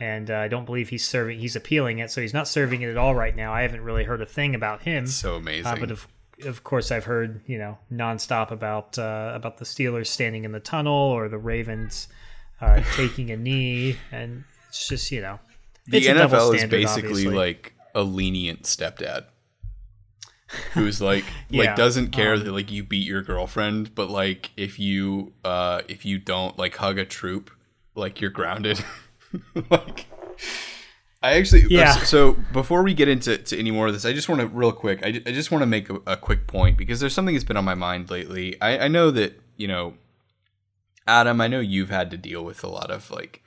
And 0.00 0.30
uh, 0.30 0.38
I 0.38 0.48
don't 0.48 0.64
believe 0.64 0.88
he's 0.88 1.06
serving, 1.06 1.38
he's 1.38 1.54
appealing 1.54 2.00
it, 2.00 2.10
so 2.10 2.20
he's 2.20 2.34
not 2.34 2.48
serving 2.48 2.82
it 2.82 2.90
at 2.90 2.96
all 2.96 3.14
right 3.14 3.34
now. 3.34 3.52
I 3.52 3.62
haven't 3.62 3.82
really 3.82 4.04
heard 4.04 4.20
a 4.20 4.26
thing 4.26 4.54
about 4.54 4.82
him. 4.82 5.06
So 5.06 5.36
amazing. 5.36 5.66
Uh, 5.66 5.76
but 5.76 5.90
of 5.92 6.08
of 6.44 6.64
course, 6.64 6.90
I've 6.90 7.04
heard 7.04 7.40
you 7.46 7.58
know 7.58 7.78
nonstop 7.92 8.50
about 8.50 8.98
uh, 8.98 9.32
about 9.34 9.58
the 9.58 9.64
Steelers 9.64 10.08
standing 10.08 10.44
in 10.44 10.50
the 10.50 10.60
tunnel 10.60 10.92
or 10.92 11.28
the 11.28 11.38
Ravens 11.38 12.08
uh, 12.60 12.82
taking 12.96 13.30
a 13.30 13.36
knee, 13.36 13.96
and 14.10 14.42
it's 14.68 14.88
just 14.88 15.12
you 15.12 15.20
know 15.20 15.38
the 15.86 15.98
it's 15.98 16.08
a 16.08 16.14
double 16.14 16.38
NFL 16.38 16.54
is 16.56 16.64
basically 16.64 17.10
obviously. 17.10 17.34
like 17.34 17.74
a 17.94 18.02
lenient 18.02 18.64
stepdad 18.64 19.26
who's 20.72 21.00
like 21.12 21.24
Yeah, 21.48 21.64
like 21.64 21.76
doesn't 21.76 22.10
care 22.10 22.34
um, 22.34 22.44
that 22.44 22.52
like 22.52 22.70
you 22.70 22.82
beat 22.82 23.06
your 23.06 23.22
girlfriend, 23.22 23.94
but 23.94 24.10
like 24.10 24.50
if 24.56 24.78
you 24.78 25.32
uh 25.44 25.82
if 25.88 26.04
you 26.04 26.18
don't 26.18 26.58
like 26.58 26.76
hug 26.76 26.98
a 26.98 27.04
troop, 27.04 27.50
like 27.94 28.20
you're 28.20 28.30
grounded. 28.30 28.84
like 29.70 30.06
I 31.22 31.34
actually 31.38 31.64
Yeah. 31.70 31.92
So 31.92 32.34
before 32.52 32.82
we 32.82 32.92
get 32.92 33.08
into 33.08 33.38
to 33.38 33.58
any 33.58 33.70
more 33.70 33.86
of 33.86 33.92
this, 33.92 34.04
I 34.04 34.12
just 34.12 34.28
want 34.28 34.42
to 34.42 34.46
real 34.46 34.72
quick. 34.72 35.02
I, 35.02 35.08
I 35.08 35.32
just 35.32 35.50
want 35.50 35.62
to 35.62 35.66
make 35.66 35.88
a, 35.88 36.00
a 36.06 36.16
quick 36.16 36.46
point 36.46 36.76
because 36.76 37.00
there's 37.00 37.14
something 37.14 37.34
that's 37.34 37.44
been 37.44 37.56
on 37.56 37.64
my 37.64 37.74
mind 37.74 38.10
lately. 38.10 38.60
I, 38.60 38.78
I 38.78 38.88
know 38.88 39.10
that 39.10 39.40
you 39.56 39.68
know, 39.68 39.94
Adam. 41.06 41.40
I 41.40 41.48
know 41.48 41.60
you've 41.60 41.90
had 41.90 42.10
to 42.10 42.16
deal 42.16 42.44
with 42.44 42.62
a 42.64 42.68
lot 42.68 42.90
of 42.90 43.10
like 43.10 43.42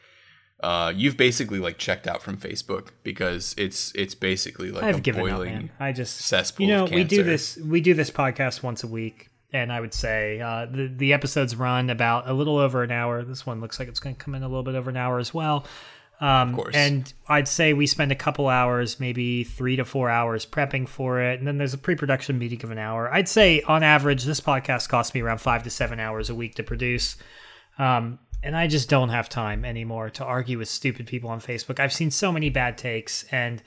uh, 0.61 0.91
you've 0.95 1.17
basically 1.17 1.59
like 1.59 1.77
checked 1.77 2.07
out 2.07 2.21
from 2.21 2.37
Facebook 2.37 2.89
because 3.03 3.53
it's 3.57 3.91
it's 3.93 4.15
basically 4.15 4.71
like 4.71 4.83
I've 4.83 4.97
a 4.97 5.01
given 5.01 5.29
up, 5.29 5.41
man. 5.43 5.69
I 5.79 5.91
just 5.91 6.17
cesspool 6.17 6.65
You 6.65 6.73
know, 6.73 6.83
of 6.85 6.91
we 6.91 7.03
do 7.03 7.23
this 7.23 7.57
we 7.57 7.81
do 7.81 7.93
this 7.93 8.09
podcast 8.09 8.63
once 8.63 8.83
a 8.83 8.87
week, 8.87 9.29
and 9.53 9.71
I 9.71 9.79
would 9.79 9.93
say 9.93 10.41
uh, 10.41 10.65
the 10.65 10.87
the 10.87 11.13
episodes 11.13 11.55
run 11.55 11.89
about 11.89 12.27
a 12.27 12.33
little 12.33 12.57
over 12.57 12.81
an 12.81 12.91
hour. 12.91 13.23
This 13.23 13.45
one 13.45 13.61
looks 13.61 13.77
like 13.77 13.87
it's 13.87 13.99
going 13.99 14.15
to 14.15 14.23
come 14.23 14.33
in 14.33 14.41
a 14.41 14.47
little 14.47 14.63
bit 14.63 14.75
over 14.75 14.89
an 14.89 14.97
hour 14.97 15.19
as 15.19 15.33
well. 15.33 15.65
Um, 16.19 16.55
course. 16.55 16.75
And 16.75 17.13
I'd 17.27 17.47
say 17.47 17.73
we 17.73 17.85
spend 17.85 18.11
a 18.11 18.15
couple 18.15 18.47
hours, 18.47 18.99
maybe 18.99 19.43
three 19.43 19.75
to 19.75 19.85
four 19.85 20.09
hours 20.09 20.47
prepping 20.47 20.87
for 20.87 21.21
it. 21.21 21.37
And 21.37 21.47
then 21.47 21.59
there's 21.59 21.75
a 21.75 21.77
pre 21.77 21.95
production 21.95 22.39
meeting 22.39 22.63
of 22.63 22.71
an 22.71 22.79
hour. 22.79 23.13
I'd 23.13 23.29
say 23.29 23.61
on 23.61 23.83
average, 23.83 24.23
this 24.23 24.41
podcast 24.41 24.89
costs 24.89 25.13
me 25.13 25.21
around 25.21 25.39
five 25.39 25.63
to 25.63 25.69
seven 25.69 25.99
hours 25.99 26.29
a 26.29 26.35
week 26.35 26.55
to 26.55 26.63
produce. 26.63 27.17
Um, 27.77 28.17
and 28.47 28.55
I 28.55 28.67
just 28.67 28.87
don't 28.87 29.09
have 29.09 29.27
time 29.27 29.65
anymore 29.65 30.09
to 30.11 30.23
argue 30.23 30.57
with 30.57 30.69
stupid 30.69 31.05
people 31.05 31.29
on 31.29 31.41
Facebook. 31.41 31.81
I've 31.81 31.91
seen 31.91 32.09
so 32.09 32.31
many 32.31 32.49
bad 32.49 32.77
takes, 32.77 33.25
and 33.29 33.61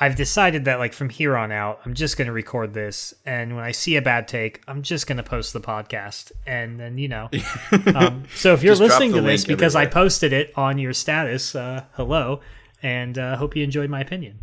I've 0.00 0.16
decided 0.16 0.64
that 0.64 0.78
like 0.78 0.94
from 0.94 1.10
here 1.10 1.36
on 1.36 1.52
out, 1.52 1.80
I'm 1.84 1.92
just 1.92 2.16
going 2.16 2.28
to 2.28 2.32
record 2.32 2.72
this, 2.72 3.12
and 3.26 3.54
when 3.54 3.62
I 3.62 3.72
see 3.72 3.96
a 3.96 4.00
bad 4.00 4.26
take, 4.26 4.62
I'm 4.66 4.80
just 4.80 5.06
going 5.06 5.18
to 5.18 5.22
post 5.22 5.52
the 5.52 5.60
podcast, 5.60 6.32
and 6.46 6.80
then 6.80 6.96
you 6.96 7.08
know. 7.08 7.28
um, 7.94 8.24
so 8.34 8.54
if 8.54 8.62
you're 8.62 8.74
listening 8.74 9.12
to 9.12 9.20
this 9.20 9.44
because 9.44 9.76
I 9.76 9.84
posted 9.84 10.32
it 10.32 10.50
on 10.56 10.78
your 10.78 10.94
status, 10.94 11.54
uh, 11.54 11.84
hello, 11.92 12.40
and 12.82 13.18
uh, 13.18 13.36
hope 13.36 13.54
you 13.54 13.62
enjoyed 13.62 13.90
my 13.90 14.00
opinion. 14.00 14.38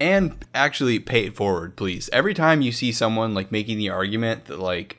and 0.00 0.44
actually 0.52 0.98
pay 0.98 1.26
it 1.26 1.36
forward, 1.36 1.76
please. 1.76 2.10
Every 2.12 2.34
time 2.34 2.62
you 2.62 2.72
see 2.72 2.90
someone 2.90 3.32
like 3.32 3.52
making 3.52 3.78
the 3.78 3.90
argument 3.90 4.46
that 4.46 4.58
like 4.58 4.98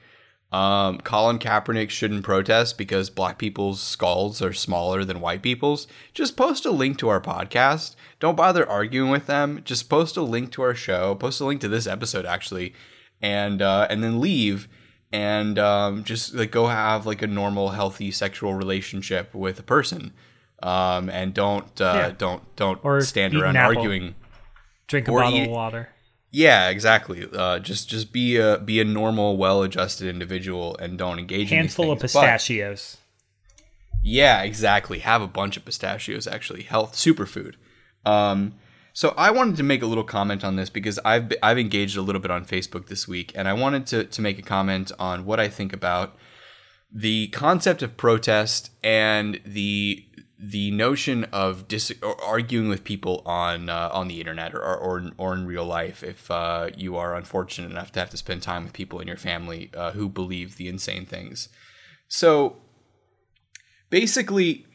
um, 0.51 0.97
Colin 0.99 1.37
Kaepernick 1.39 1.89
shouldn't 1.91 2.23
protest 2.23 2.77
because 2.77 3.09
black 3.09 3.37
people's 3.37 3.81
skulls 3.81 4.41
are 4.41 4.53
smaller 4.53 5.03
than 5.05 5.21
white 5.21 5.41
people's, 5.43 5.85
just 6.13 6.35
post 6.35 6.65
a 6.65 6.71
link 6.71 6.97
to 6.99 7.09
our 7.09 7.21
podcast. 7.21 7.95
Don't 8.19 8.35
bother 8.35 8.67
arguing 8.67 9.11
with 9.11 9.27
them. 9.27 9.61
Just 9.63 9.89
post 9.89 10.17
a 10.17 10.21
link 10.21 10.51
to 10.53 10.61
our 10.63 10.73
show. 10.73 11.13
Post 11.15 11.39
a 11.41 11.45
link 11.45 11.61
to 11.61 11.67
this 11.67 11.85
episode 11.85 12.25
actually, 12.25 12.73
and 13.21 13.61
uh, 13.61 13.85
and 13.89 14.03
then 14.03 14.19
leave 14.19 14.67
and 15.11 15.57
um, 15.59 16.03
just 16.03 16.33
like 16.35 16.51
go 16.51 16.67
have 16.67 17.05
like 17.05 17.21
a 17.21 17.27
normal, 17.27 17.69
healthy 17.69 18.09
sexual 18.11 18.53
relationship 18.53 19.33
with 19.33 19.59
a 19.59 19.63
person. 19.63 20.13
Um, 20.61 21.09
and 21.09 21.33
don't 21.33 21.79
uh, 21.79 21.93
Yeah. 21.95 22.11
don't 22.17 22.55
don't 22.55 22.79
Or 22.83 23.01
stand 23.01 23.35
around 23.35 23.55
arguing. 23.55 24.15
Drink 24.87 25.07
a 25.07 25.11
Or 25.11 25.21
bottle 25.21 25.37
eat- 25.39 25.45
of 25.45 25.51
water. 25.51 25.89
Yeah, 26.31 26.69
exactly. 26.69 27.27
Uh, 27.31 27.59
just 27.59 27.89
just 27.89 28.11
be 28.13 28.37
a 28.37 28.59
be 28.59 28.79
a 28.79 28.85
normal, 28.85 29.37
well-adjusted 29.37 30.07
individual 30.07 30.77
and 30.77 30.97
don't 30.97 31.17
engage 31.19 31.49
Handful 31.49 31.85
in 31.85 31.91
of 31.93 31.99
things. 32.01 32.13
But- 32.13 32.21
pistachios. 32.21 32.97
yeah, 34.03 34.41
exactly. 34.43 34.99
Have 34.99 35.21
a 35.21 35.27
bunch 35.27 35.57
of 35.57 35.65
pistachios. 35.65 36.27
Actually, 36.27 36.63
health 36.63 36.93
superfood. 36.93 37.55
Um, 38.05 38.53
so 38.93 39.13
I 39.17 39.31
wanted 39.31 39.57
to 39.57 39.63
make 39.63 39.81
a 39.81 39.85
little 39.85 40.03
comment 40.03 40.43
on 40.43 40.55
this 40.55 40.69
because 40.69 40.99
I've 41.03 41.31
I've 41.41 41.57
engaged 41.57 41.97
a 41.97 42.01
little 42.01 42.21
bit 42.21 42.31
on 42.31 42.45
Facebook 42.45 42.87
this 42.87 43.07
week, 43.07 43.31
and 43.35 43.47
I 43.47 43.53
wanted 43.53 43.87
to 43.87 44.03
to 44.03 44.21
make 44.21 44.37
a 44.37 44.43
comment 44.43 44.91
on 44.99 45.25
what 45.25 45.39
I 45.39 45.47
think 45.47 45.73
about 45.73 46.15
the 46.91 47.27
concept 47.27 47.81
of 47.83 47.97
protest 47.97 48.71
and 48.83 49.39
the 49.45 50.05
the 50.41 50.71
notion 50.71 51.25
of 51.25 51.67
dis- 51.67 51.93
arguing 52.25 52.69
with 52.69 52.85
people 52.85 53.21
on 53.25 53.67
uh, 53.67 53.89
on 53.91 54.07
the 54.07 54.21
internet 54.21 54.55
or, 54.55 54.61
or 54.61 55.11
or 55.17 55.33
in 55.33 55.45
real 55.45 55.65
life 55.65 56.01
if 56.01 56.31
uh, 56.31 56.69
you 56.77 56.95
are 56.95 57.13
unfortunate 57.13 57.69
enough 57.69 57.91
to 57.91 57.99
have 57.99 58.09
to 58.09 58.17
spend 58.17 58.41
time 58.41 58.63
with 58.63 58.71
people 58.71 59.01
in 59.01 59.07
your 59.07 59.17
family 59.17 59.69
uh, 59.75 59.91
who 59.91 60.07
believe 60.07 60.55
the 60.55 60.69
insane 60.69 61.05
things. 61.05 61.49
So 62.07 62.61
basically 63.89 64.65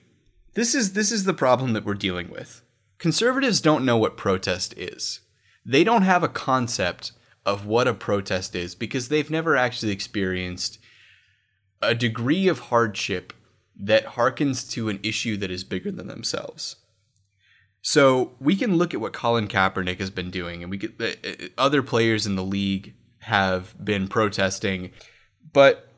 this 0.53 0.75
is 0.75 0.93
this 0.93 1.11
is 1.11 1.25
the 1.25 1.33
problem 1.33 1.73
that 1.73 1.85
we're 1.85 1.95
dealing 1.95 2.29
with. 2.29 2.63
Conservatives 2.99 3.63
don't 3.63 3.87
know 3.87 3.97
what 3.97 4.19
protest 4.19 4.75
is. 4.77 5.21
They 5.65 5.83
don't 5.83 6.03
have 6.03 6.23
a 6.23 6.29
concept 6.29 7.13
of 7.47 7.67
what 7.67 7.89
a 7.89 7.95
protest 7.95 8.55
is 8.55 8.75
because 8.75 9.09
they've 9.09 9.31
never 9.31 9.57
actually 9.57 9.93
experienced 9.93 10.79
a 11.81 11.95
degree 11.95 12.49
of 12.49 12.59
hardship 12.59 13.33
that 13.79 14.07
harkens 14.07 14.71
to 14.73 14.89
an 14.89 15.01
issue 15.03 15.37
that 15.39 15.51
is 15.51 15.65
bigger 15.65 15.91
than 15.91 16.07
themselves. 16.07 16.77
So 17.83 18.33
we 18.41 18.57
can 18.57 18.77
look 18.77 18.95
at 18.95 19.01
what 19.01 19.13
Colin 19.13 19.49
Kaepernick 19.49 19.99
has 19.99 20.11
been 20.11 20.31
doing, 20.31 20.63
and 20.63 20.71
we 20.71 20.79
could 20.79 20.95
uh, 21.01 21.29
uh, 21.29 21.49
other 21.59 21.83
players 21.83 22.27
in 22.27 22.35
the 22.35 22.45
league 22.45 22.95
have 23.21 23.75
been 23.83 24.09
protesting, 24.09 24.91
but 25.53 25.89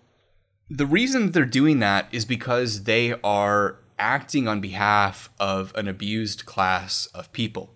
the 0.68 0.87
reason 0.87 1.31
they're 1.31 1.45
doing 1.45 1.79
that 1.79 2.09
is 2.11 2.24
because 2.24 2.85
they 2.85 3.12
are 3.22 3.79
acting 3.99 4.49
on 4.49 4.61
behalf 4.61 5.31
of 5.39 5.72
an 5.77 5.89
abused 5.89 6.45
class 6.45 7.07
of 7.14 7.33
people. 7.33 7.74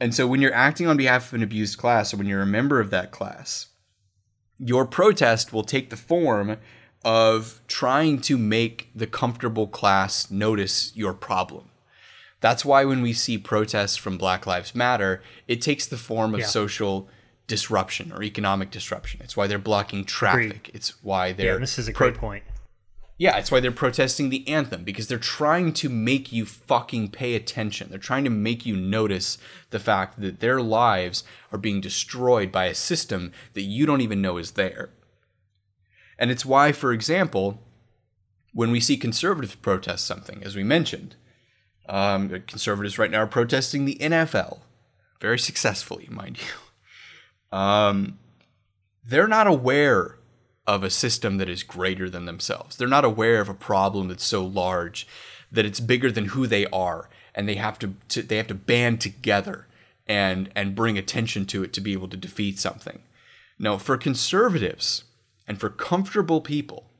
And 0.00 0.14
so 0.14 0.26
when 0.26 0.40
you're 0.40 0.54
acting 0.54 0.86
on 0.86 0.96
behalf 0.96 1.28
of 1.28 1.34
an 1.34 1.42
abused 1.42 1.78
class, 1.78 2.12
or 2.12 2.16
when 2.16 2.26
you're 2.26 2.42
a 2.42 2.46
member 2.46 2.80
of 2.80 2.90
that 2.90 3.10
class, 3.10 3.68
your 4.58 4.86
protest 4.86 5.52
will 5.52 5.64
take 5.64 5.90
the 5.90 5.96
form 5.96 6.56
of 7.04 7.60
trying 7.68 8.20
to 8.22 8.38
make 8.38 8.88
the 8.94 9.06
comfortable 9.06 9.66
class 9.66 10.30
notice 10.30 10.92
your 10.94 11.12
problem. 11.14 11.70
That's 12.40 12.64
why 12.64 12.84
when 12.84 13.00
we 13.02 13.12
see 13.12 13.38
protests 13.38 13.96
from 13.96 14.18
Black 14.18 14.46
Lives 14.46 14.74
Matter, 14.74 15.22
it 15.48 15.62
takes 15.62 15.86
the 15.86 15.96
form 15.96 16.34
of 16.34 16.40
Yeah. 16.40 16.46
social 16.46 17.08
disruption 17.46 18.12
or 18.12 18.22
economic 18.22 18.70
disruption. 18.70 19.20
It's 19.22 19.36
why 19.36 19.46
they're 19.46 19.58
blocking 19.58 20.04
traffic. 20.04 20.70
It's 20.74 21.02
why 21.02 21.32
they're 21.32 21.54
Yeah, 21.54 21.58
this 21.58 21.78
is 21.78 21.88
a 21.88 21.92
pro- 21.92 22.08
great 22.10 22.18
point. 22.20 22.44
yeah, 23.18 23.36
it's 23.38 23.50
why 23.50 23.60
they're 23.60 23.70
protesting 23.70 24.30
the 24.30 24.46
anthem 24.48 24.82
because 24.82 25.08
they're 25.08 25.18
trying 25.18 25.72
to 25.74 25.88
make 25.90 26.32
you 26.32 26.44
fucking 26.46 27.10
pay 27.10 27.34
attention. 27.34 27.88
They're 27.90 27.98
trying 27.98 28.24
to 28.24 28.30
make 28.30 28.64
you 28.66 28.76
notice 28.76 29.36
the 29.70 29.78
fact 29.78 30.20
that 30.20 30.40
their 30.40 30.60
lives 30.60 31.22
are 31.52 31.58
being 31.58 31.80
destroyed 31.82 32.50
by 32.50 32.64
a 32.66 32.74
system 32.74 33.32
that 33.52 33.62
you 33.62 33.84
don't 33.86 34.00
even 34.00 34.20
know 34.22 34.38
is 34.38 34.52
there. 34.52 34.90
And 36.18 36.30
it's 36.30 36.44
why, 36.44 36.72
for 36.72 36.92
example, 36.92 37.60
when 38.52 38.70
we 38.70 38.80
see 38.80 38.96
conservatives 38.96 39.54
protest 39.56 40.06
something, 40.06 40.42
as 40.44 40.54
we 40.54 40.62
mentioned, 40.62 41.16
um, 41.88 42.28
conservatives 42.46 42.98
right 42.98 43.10
now 43.10 43.18
are 43.18 43.26
protesting 43.26 43.84
the 43.84 43.98
NFL 44.00 44.60
very 45.20 45.38
successfully, 45.38 46.08
mind 46.10 46.38
you. 46.38 47.58
Um, 47.58 48.18
they're 49.04 49.28
not 49.28 49.46
aware 49.46 50.18
of 50.66 50.82
a 50.82 50.90
system 50.90 51.36
that 51.38 51.48
is 51.48 51.62
greater 51.62 52.08
than 52.08 52.24
themselves. 52.24 52.76
They're 52.76 52.88
not 52.88 53.04
aware 53.04 53.40
of 53.40 53.48
a 53.48 53.54
problem 53.54 54.08
that's 54.08 54.24
so 54.24 54.44
large 54.44 55.06
that 55.52 55.64
it's 55.64 55.80
bigger 55.80 56.10
than 56.10 56.26
who 56.26 56.46
they 56.46 56.66
are, 56.66 57.08
and 57.34 57.48
they 57.48 57.54
have 57.56 57.78
to, 57.80 57.94
to 58.08 58.22
they 58.22 58.38
have 58.38 58.46
to 58.48 58.54
band 58.54 59.00
together 59.00 59.66
and 60.06 60.50
and 60.54 60.74
bring 60.74 60.98
attention 60.98 61.46
to 61.46 61.62
it 61.62 61.72
to 61.74 61.80
be 61.80 61.92
able 61.92 62.08
to 62.08 62.16
defeat 62.16 62.58
something. 62.58 63.00
Now, 63.58 63.78
for 63.78 63.96
conservatives 63.96 65.04
and 65.46 65.60
for 65.60 65.68
comfortable 65.68 66.40
people, 66.40 66.90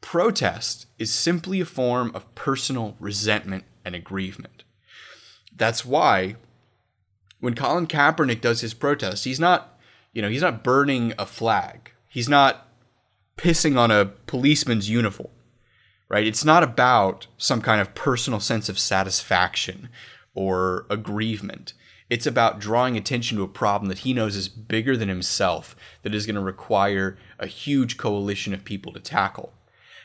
protest 0.00 0.86
is 0.98 1.12
simply 1.12 1.60
a 1.60 1.64
form 1.64 2.10
of 2.14 2.34
personal 2.34 2.96
resentment 3.00 3.64
and 3.84 3.94
aggrievement. 3.94 4.64
That's 5.56 5.84
why 5.84 6.36
when 7.40 7.54
Colin 7.54 7.86
Kaepernick 7.86 8.40
does 8.40 8.60
his 8.60 8.74
protest, 8.74 9.24
he's 9.24 9.40
not, 9.40 9.78
you 10.12 10.22
know, 10.22 10.28
he's 10.28 10.42
not 10.42 10.64
burning 10.64 11.12
a 11.18 11.26
flag. 11.26 11.92
He's 12.08 12.28
not 12.28 12.68
pissing 13.36 13.76
on 13.76 13.90
a 13.90 14.06
policeman's 14.26 14.88
uniform. 14.88 15.30
Right? 16.08 16.26
It's 16.26 16.44
not 16.44 16.62
about 16.62 17.26
some 17.38 17.60
kind 17.60 17.80
of 17.80 17.94
personal 17.94 18.38
sense 18.40 18.68
of 18.68 18.78
satisfaction 18.78 19.88
or 20.34 20.86
aggrievement. 20.90 21.72
It's 22.10 22.26
about 22.26 22.60
drawing 22.60 22.96
attention 22.96 23.38
to 23.38 23.44
a 23.44 23.48
problem 23.48 23.88
that 23.88 24.00
he 24.00 24.12
knows 24.12 24.36
is 24.36 24.48
bigger 24.48 24.96
than 24.96 25.08
himself, 25.08 25.74
that 26.02 26.14
is 26.14 26.26
going 26.26 26.34
to 26.34 26.40
require 26.40 27.16
a 27.38 27.46
huge 27.46 27.96
coalition 27.96 28.52
of 28.52 28.64
people 28.64 28.92
to 28.92 29.00
tackle. 29.00 29.52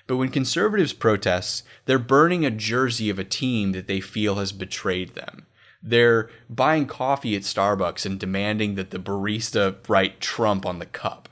But 0.08 0.18
when 0.18 0.30
conservatives 0.30 0.94
protest, 0.94 1.64
they're 1.86 2.00
burning 2.00 2.46
a 2.46 2.52
jersey 2.52 3.10
of 3.10 3.20
a 3.20 3.24
team 3.24 3.74
that 3.74 3.88
they 3.88 4.00
feel 4.00 4.36
has 4.36 4.52
betrayed 4.52 5.14
them. 5.14 5.46
They're 5.84 6.30
buying 6.50 6.88
coffee 6.88 7.36
at 7.36 7.44
Starbucks 7.44 8.06
and 8.06 8.20
demanding 8.20 8.76
that 8.76 8.92
the 8.92 9.00
barista 9.00 9.76
write 9.88 10.20
Trump 10.20 10.66
on 10.66 10.80
the 10.80 10.86
cup. 10.86 11.30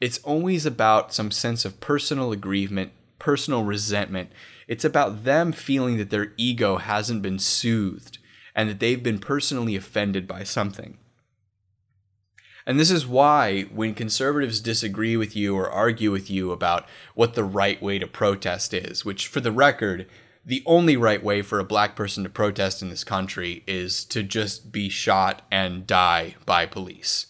It's 0.00 0.18
always 0.18 0.64
about 0.64 1.12
some 1.12 1.30
sense 1.30 1.64
of 1.64 1.80
personal 1.80 2.32
aggrievement, 2.32 2.92
personal 3.18 3.64
resentment. 3.64 4.32
It's 4.66 4.84
about 4.84 5.24
them 5.24 5.52
feeling 5.52 5.98
that 5.98 6.10
their 6.10 6.32
ego 6.36 6.78
hasn't 6.78 7.22
been 7.22 7.38
soothed 7.38 8.18
and 8.54 8.68
that 8.68 8.80
they've 8.80 9.02
been 9.02 9.18
personally 9.18 9.76
offended 9.76 10.26
by 10.26 10.42
something. 10.44 10.98
And 12.66 12.78
this 12.78 12.90
is 12.90 13.06
why, 13.06 13.62
when 13.62 13.94
conservatives 13.94 14.60
disagree 14.60 15.16
with 15.16 15.34
you 15.34 15.56
or 15.56 15.70
argue 15.70 16.12
with 16.12 16.30
you 16.30 16.52
about 16.52 16.86
what 17.14 17.34
the 17.34 17.44
right 17.44 17.82
way 17.82 17.98
to 17.98 18.06
protest 18.06 18.74
is, 18.74 19.04
which, 19.04 19.26
for 19.26 19.40
the 19.40 19.50
record, 19.50 20.06
the 20.44 20.62
only 20.66 20.96
right 20.96 21.22
way 21.22 21.42
for 21.42 21.58
a 21.58 21.64
black 21.64 21.96
person 21.96 22.22
to 22.22 22.30
protest 22.30 22.82
in 22.82 22.88
this 22.88 23.04
country 23.04 23.64
is 23.66 24.04
to 24.04 24.22
just 24.22 24.72
be 24.72 24.88
shot 24.88 25.42
and 25.50 25.86
die 25.86 26.36
by 26.46 26.66
police. 26.66 27.26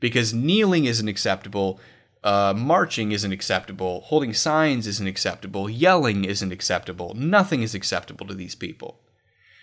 Because 0.00 0.32
kneeling 0.32 0.84
isn't 0.84 1.08
acceptable, 1.08 1.78
uh, 2.24 2.54
marching 2.56 3.12
isn't 3.12 3.32
acceptable, 3.32 4.02
holding 4.02 4.32
signs 4.32 4.86
isn't 4.86 5.06
acceptable, 5.06 5.68
yelling 5.68 6.24
isn't 6.24 6.52
acceptable, 6.52 7.14
nothing 7.14 7.62
is 7.62 7.74
acceptable 7.74 8.26
to 8.26 8.34
these 8.34 8.54
people. 8.54 9.01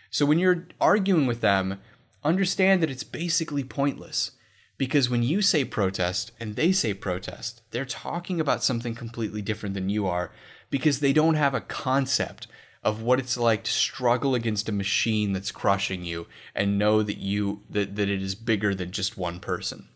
So 0.10 0.26
when 0.26 0.40
you're 0.40 0.68
arguing 0.80 1.28
with 1.28 1.42
them, 1.42 1.80
understand 2.24 2.82
that 2.82 2.90
it's 2.90 3.04
basically 3.04 3.64
pointless. 3.64 4.32
Because 4.78 5.10
when 5.10 5.24
you 5.24 5.42
say 5.42 5.66
protest 5.66 6.32
and 6.40 6.56
they 6.56 6.72
say 6.72 6.94
protest, 6.94 7.62
they're 7.72 7.86
talking 7.86 8.40
about 8.40 8.64
something 8.64 8.96
completely 8.96 9.42
different 9.42 9.76
than 9.76 9.90
you 9.90 10.08
are 10.08 10.32
because 10.70 11.00
they 11.00 11.12
don't 11.12 11.34
have 11.34 11.54
a 11.54 11.62
concept 11.62 12.48
of 12.82 13.02
what 13.02 13.20
it's 13.20 13.38
like 13.38 13.64
to 13.66 13.72
struggle 13.72 14.36
against 14.36 14.70
a 14.70 14.72
machine 14.72 15.34
that's 15.34 15.52
crushing 15.52 16.06
you 16.06 16.28
and 16.56 16.80
know 16.80 17.04
that 17.04 17.18
you 17.18 17.62
that, 17.70 17.98
that 17.98 18.08
it 18.08 18.22
is 18.22 18.36
bigger 18.36 18.74
than 18.74 18.92
just 18.92 19.18
one 19.18 19.40
person. 19.40 19.90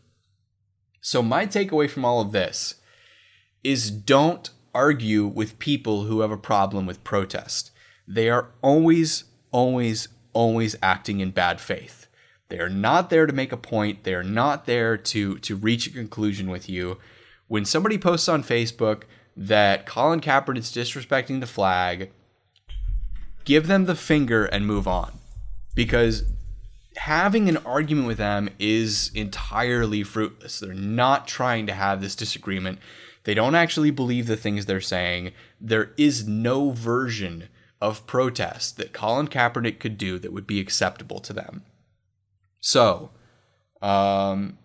So 1.00 1.22
my 1.22 1.46
takeaway 1.46 1.90
from 1.90 2.04
all 2.04 2.20
of 2.20 2.34
this 2.34 2.76
is 3.64 3.90
don't 3.90 4.50
argue 4.74 5.26
with 5.26 5.60
people 5.60 6.06
who 6.06 6.22
have 6.22 6.32
a 6.32 6.38
problem 6.38 6.86
with 6.86 7.04
protest. 7.04 7.72
They 8.06 8.30
are 8.30 8.52
always 8.62 9.26
always 9.54 10.10
always 10.34 10.76
acting 10.82 11.22
in 11.22 11.32
bad 11.32 11.62
faith. 11.62 12.08
They 12.50 12.60
are 12.60 12.70
not 12.70 13.10
there 13.10 13.26
to 13.26 13.34
make 13.34 13.52
a 13.52 13.58
point. 13.58 14.04
They 14.04 14.14
are 14.14 14.24
not 14.24 14.66
there 14.66 14.98
to 14.98 15.38
to 15.40 15.56
reach 15.56 15.88
a 15.88 15.92
conclusion 15.92 16.50
with 16.50 16.68
you. 16.68 16.98
When 17.48 17.64
somebody 17.64 17.98
posts 17.98 18.28
on 18.28 18.44
Facebook 18.44 19.04
that 19.38 19.86
Colin 19.86 20.20
Kaepernick 20.20 20.58
is 20.58 20.72
disrespecting 20.72 21.40
the 21.40 21.48
flag, 21.48 22.12
give 23.46 23.68
them 23.68 23.86
the 23.86 23.96
finger 23.96 24.46
and 24.46 24.68
move 24.68 24.88
on. 24.88 25.20
Because 25.76 26.24
having 26.98 27.50
an 27.50 27.58
argument 27.58 28.08
with 28.08 28.18
them 28.18 28.50
is 28.60 29.12
entirely 29.16 30.04
fruitless. 30.04 30.60
They're 30.60 30.74
not 30.74 31.28
trying 31.28 31.66
to 31.68 31.74
have 31.74 32.02
this 32.02 32.16
disagreement. 32.16 32.80
They 33.24 33.34
don't 33.34 33.56
actually 33.56 33.92
believe 33.92 34.28
the 34.28 34.38
things 34.38 34.66
they're 34.66 34.82
saying. 34.82 35.32
There 35.60 35.94
is 35.98 36.28
no 36.28 36.72
version 36.72 37.48
of 37.84 38.08
protest 38.08 38.78
that 38.78 38.94
Colin 38.94 39.28
Kaepernick 39.28 39.78
could 39.78 39.98
do 39.98 40.18
that 40.18 40.32
would 40.32 40.48
be 40.48 40.62
acceptable 40.62 41.20
to 41.20 41.34
them. 41.34 41.64
So, 42.62 43.12
um, 43.82 44.58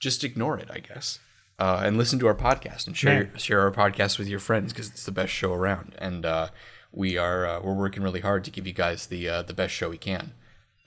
just 0.00 0.24
ignore 0.24 0.58
it, 0.58 0.70
I 0.70 0.78
guess, 0.78 1.18
uh, 1.58 1.82
and 1.84 1.98
listen 1.98 2.18
to 2.20 2.26
our 2.26 2.34
podcast 2.34 2.86
and 2.86 2.96
share 2.96 3.24
Man. 3.24 3.36
share 3.36 3.60
our 3.60 3.70
podcast 3.70 4.18
with 4.18 4.28
your 4.28 4.40
friends 4.40 4.72
because 4.72 4.88
it's 4.88 5.04
the 5.04 5.12
best 5.12 5.30
show 5.30 5.52
around. 5.52 5.94
And 5.98 6.24
uh, 6.24 6.48
we 6.90 7.18
are 7.18 7.46
uh, 7.46 7.60
we're 7.60 7.74
working 7.74 8.02
really 8.02 8.20
hard 8.20 8.44
to 8.44 8.50
give 8.50 8.66
you 8.66 8.72
guys 8.72 9.06
the 9.06 9.28
uh, 9.28 9.42
the 9.42 9.52
best 9.52 9.74
show 9.74 9.90
we 9.90 9.98
can. 9.98 10.32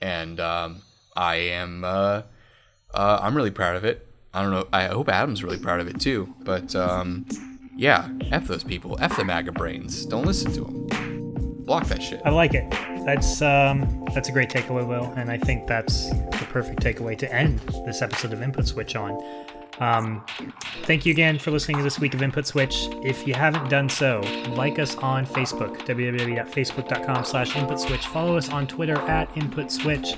And 0.00 0.40
um, 0.40 0.82
I 1.16 1.36
am 1.36 1.84
uh, 1.84 2.22
uh, 2.92 3.18
I'm 3.22 3.36
really 3.36 3.52
proud 3.52 3.76
of 3.76 3.84
it. 3.84 4.04
I 4.34 4.42
don't 4.42 4.50
know. 4.50 4.66
I 4.72 4.86
hope 4.86 5.08
Adam's 5.08 5.44
really 5.44 5.58
proud 5.60 5.78
of 5.78 5.86
it 5.86 6.00
too. 6.00 6.34
But 6.40 6.74
um, 6.74 7.26
yeah, 7.78 8.08
f 8.32 8.48
those 8.48 8.64
people. 8.64 8.98
F 9.00 9.16
the 9.16 9.24
MAGA 9.24 9.52
brains. 9.52 10.04
Don't 10.04 10.26
listen 10.26 10.52
to 10.52 10.64
them. 10.64 11.62
Block 11.64 11.86
that 11.86 12.02
shit. 12.02 12.20
I 12.24 12.30
like 12.30 12.52
it. 12.52 12.68
That's 13.06 13.40
um, 13.40 14.04
that's 14.12 14.28
a 14.28 14.32
great 14.32 14.50
takeaway, 14.50 14.86
Will, 14.86 15.04
and 15.16 15.30
I 15.30 15.38
think 15.38 15.68
that's 15.68 16.10
the 16.10 16.46
perfect 16.50 16.82
takeaway 16.82 17.16
to 17.18 17.32
end 17.32 17.60
this 17.86 18.02
episode 18.02 18.32
of 18.32 18.42
Input 18.42 18.66
Switch 18.66 18.96
on. 18.96 19.22
Um, 19.78 20.24
thank 20.82 21.06
you 21.06 21.12
again 21.12 21.38
for 21.38 21.52
listening 21.52 21.76
to 21.76 21.84
this 21.84 22.00
week 22.00 22.14
of 22.14 22.22
Input 22.22 22.46
Switch. 22.48 22.88
If 23.04 23.28
you 23.28 23.34
haven't 23.34 23.68
done 23.68 23.88
so, 23.88 24.22
like 24.54 24.80
us 24.80 24.96
on 24.96 25.24
Facebook, 25.24 25.78
www.facebook.com 25.86 27.24
slash 27.24 27.54
Input 27.54 27.78
Switch. 27.78 28.04
Follow 28.08 28.36
us 28.36 28.48
on 28.48 28.66
Twitter 28.66 28.96
at 29.02 29.34
Input 29.36 29.70
Switch. 29.70 30.14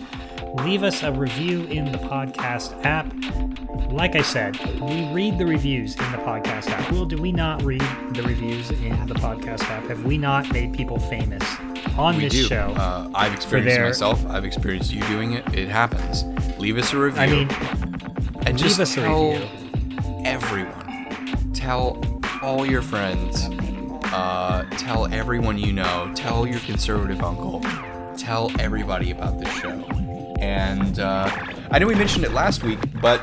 Leave 0.54 0.82
us 0.82 1.02
a 1.02 1.12
review 1.12 1.64
in 1.64 1.90
the 1.92 1.98
podcast 1.98 2.84
app. 2.84 3.12
Like 3.92 4.14
I 4.16 4.22
said, 4.22 4.56
we 4.80 5.08
read 5.12 5.38
the 5.38 5.46
reviews 5.46 5.94
in 5.96 6.10
the 6.12 6.18
podcast 6.18 6.68
app. 6.70 6.90
Well, 6.92 7.04
do 7.04 7.20
we 7.20 7.32
not 7.32 7.62
read 7.62 7.80
the 8.12 8.22
reviews 8.22 8.70
in 8.70 9.06
the 9.06 9.14
podcast 9.14 9.62
app? 9.64 9.84
Have 9.84 10.04
we 10.04 10.18
not 10.18 10.52
made 10.52 10.72
people 10.72 10.98
famous 10.98 11.42
on 11.96 12.16
We 12.16 12.24
this 12.24 12.32
do. 12.32 12.42
show? 12.44 12.72
Uh, 12.76 13.10
I've 13.14 13.32
experienced 13.34 13.74
their- 13.76 13.84
myself. 13.86 14.24
I've 14.26 14.44
experienced 14.44 14.92
you 14.92 15.02
doing 15.04 15.32
it. 15.32 15.44
It 15.56 15.68
happens. 15.68 16.24
Leave 16.58 16.78
us 16.78 16.92
a 16.92 16.98
review. 16.98 17.20
I 17.22 17.26
mean, 17.26 17.48
and 18.46 18.58
just 18.58 18.78
leave 18.78 18.80
us 18.88 18.96
a 18.96 19.00
tell 19.02 19.32
review. 19.32 20.22
everyone. 20.24 21.52
Tell 21.54 22.02
all 22.42 22.66
your 22.66 22.82
friends. 22.82 23.48
Uh, 24.12 24.64
tell 24.78 25.06
everyone 25.12 25.58
you 25.58 25.72
know. 25.72 26.10
Tell 26.14 26.46
your 26.46 26.60
conservative 26.60 27.22
uncle. 27.22 27.60
Tell 28.16 28.50
everybody 28.58 29.10
about 29.12 29.38
this 29.38 29.52
show. 29.54 29.84
And 30.40 30.98
uh, 30.98 31.30
I 31.70 31.78
know 31.78 31.86
we 31.86 31.94
mentioned 31.94 32.24
it 32.24 32.32
last 32.32 32.62
week, 32.62 32.78
but 33.00 33.22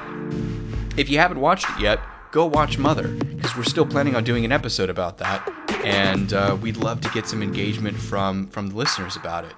if 0.98 1.10
you 1.10 1.18
haven't 1.20 1.40
watched 1.40 1.70
it 1.72 1.80
yet, 1.82 2.00
go 2.32 2.46
watch 2.46 2.78
Mother 2.78 3.08
because 3.08 3.56
we're 3.56 3.64
still 3.64 3.86
planning 3.86 4.16
on 4.16 4.24
doing 4.24 4.46
an 4.46 4.52
episode 4.52 4.90
about 4.90 5.18
that, 5.18 5.48
and 5.84 6.34
uh, 6.34 6.58
we'd 6.62 6.78
love 6.78 7.02
to 7.02 7.10
get 7.10 7.28
some 7.28 7.42
engagement 7.42 7.98
from 7.98 8.48
from 8.48 8.68
the 8.70 8.76
listeners 8.76 9.16
about 9.16 9.46
it. 9.46 9.54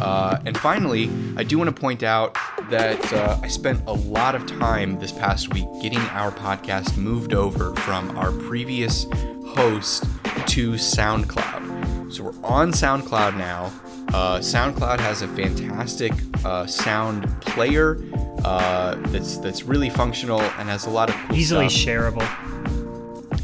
Uh, 0.00 0.38
and 0.44 0.56
finally, 0.58 1.10
I 1.36 1.42
do 1.42 1.58
want 1.58 1.74
to 1.74 1.80
point 1.80 2.02
out 2.02 2.36
that 2.70 3.12
uh, 3.12 3.38
I 3.42 3.48
spent 3.48 3.82
a 3.86 3.92
lot 3.92 4.34
of 4.34 4.46
time 4.46 4.98
this 4.98 5.12
past 5.12 5.52
week 5.54 5.66
getting 5.82 5.98
our 5.98 6.30
podcast 6.30 6.96
moved 6.96 7.32
over 7.32 7.74
from 7.76 8.16
our 8.16 8.32
previous 8.32 9.04
host 9.48 10.04
to 10.48 10.72
SoundCloud. 10.72 12.12
So 12.12 12.24
we're 12.24 12.44
on 12.44 12.72
SoundCloud 12.72 13.36
now. 13.36 13.72
Uh, 14.08 14.38
SoundCloud 14.38 15.00
has 15.00 15.22
a 15.22 15.28
fantastic 15.28 16.12
uh, 16.44 16.66
sound 16.66 17.28
player 17.42 17.98
uh, 18.44 18.94
that's 19.08 19.38
that's 19.38 19.64
really 19.64 19.90
functional 19.90 20.40
and 20.40 20.68
has 20.68 20.86
a 20.86 20.90
lot 20.90 21.10
of 21.10 21.16
cool 21.16 21.36
easily 21.36 21.68
stuff 21.68 21.88
shareable. 21.88 22.28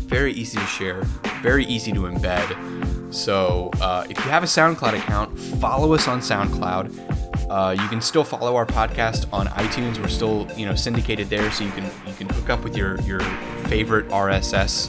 very 0.07 0.33
easy 0.33 0.59
to 0.59 0.67
share, 0.67 1.03
very 1.43 1.65
easy 1.67 1.93
to 1.93 2.01
embed. 2.01 3.13
So 3.13 3.71
uh, 3.81 4.07
if 4.09 4.17
you 4.17 4.31
have 4.31 4.43
a 4.43 4.47
SoundCloud 4.47 4.95
account, 4.99 5.39
follow 5.39 5.93
us 5.93 6.09
on 6.09 6.21
SoundCloud. 6.21 7.49
Uh, 7.51 7.73
you 7.79 7.87
can 7.89 8.01
still 8.01 8.25
follow 8.25 8.57
our 8.57 8.65
podcast 8.65 9.31
on 9.33 9.47
iTunes. 9.49 9.99
We're 9.99 10.09
still, 10.09 10.49
you 10.57 10.65
know, 10.65 10.75
syndicated 10.75 11.29
there, 11.29 11.51
so 11.53 11.65
you 11.65 11.71
can 11.73 11.85
you 12.07 12.15
can 12.15 12.29
hook 12.31 12.49
up 12.49 12.65
with 12.65 12.77
your 12.77 12.99
your 13.03 13.21
favorite 13.67 14.09
RSS 14.09 14.89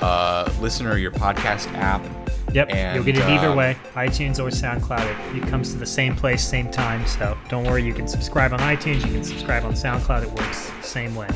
uh, 0.00 0.50
listener, 0.60 0.96
your 0.96 1.10
podcast 1.10 1.70
app. 1.74 2.02
Yep, 2.52 2.70
And, 2.70 2.96
you'll 2.96 3.04
get 3.04 3.16
it 3.16 3.24
either 3.24 3.48
uh, 3.48 3.54
way, 3.54 3.76
iTunes 3.94 4.38
or 4.38 4.48
SoundCloud. 4.48 5.36
It, 5.36 5.42
it 5.42 5.48
comes 5.48 5.72
to 5.72 5.78
the 5.78 5.86
same 5.86 6.16
place, 6.16 6.46
same 6.46 6.70
time. 6.70 7.06
So 7.06 7.36
don't 7.48 7.64
worry, 7.64 7.84
you 7.84 7.92
can 7.94 8.08
subscribe 8.08 8.52
on 8.52 8.58
iTunes, 8.60 9.04
you 9.06 9.12
can 9.12 9.24
subscribe 9.24 9.64
on 9.64 9.72
SoundCloud. 9.72 10.22
It 10.22 10.30
works 10.32 10.70
the 10.70 10.82
same 10.82 11.14
way. 11.14 11.28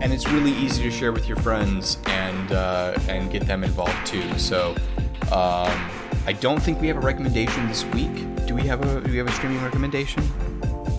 and 0.00 0.12
it's 0.12 0.28
really 0.30 0.52
easy 0.52 0.82
to 0.82 0.90
share 0.90 1.12
with 1.12 1.26
your 1.26 1.36
friends 1.38 1.98
and 2.06 2.52
uh, 2.52 2.96
and 3.08 3.30
get 3.30 3.46
them 3.46 3.64
involved 3.64 4.06
too. 4.06 4.38
So 4.38 4.76
um, 5.32 5.90
I 6.26 6.36
don't 6.40 6.62
think 6.62 6.80
we 6.80 6.88
have 6.88 6.96
a 6.96 7.00
recommendation 7.00 7.66
this 7.68 7.84
week. 7.86 8.12
Do 8.46 8.54
we 8.54 8.62
have 8.62 8.84
a 8.84 9.00
do 9.00 9.10
we 9.10 9.18
have 9.18 9.26
a 9.28 9.32
streaming 9.32 9.62
recommendation? 9.62 10.22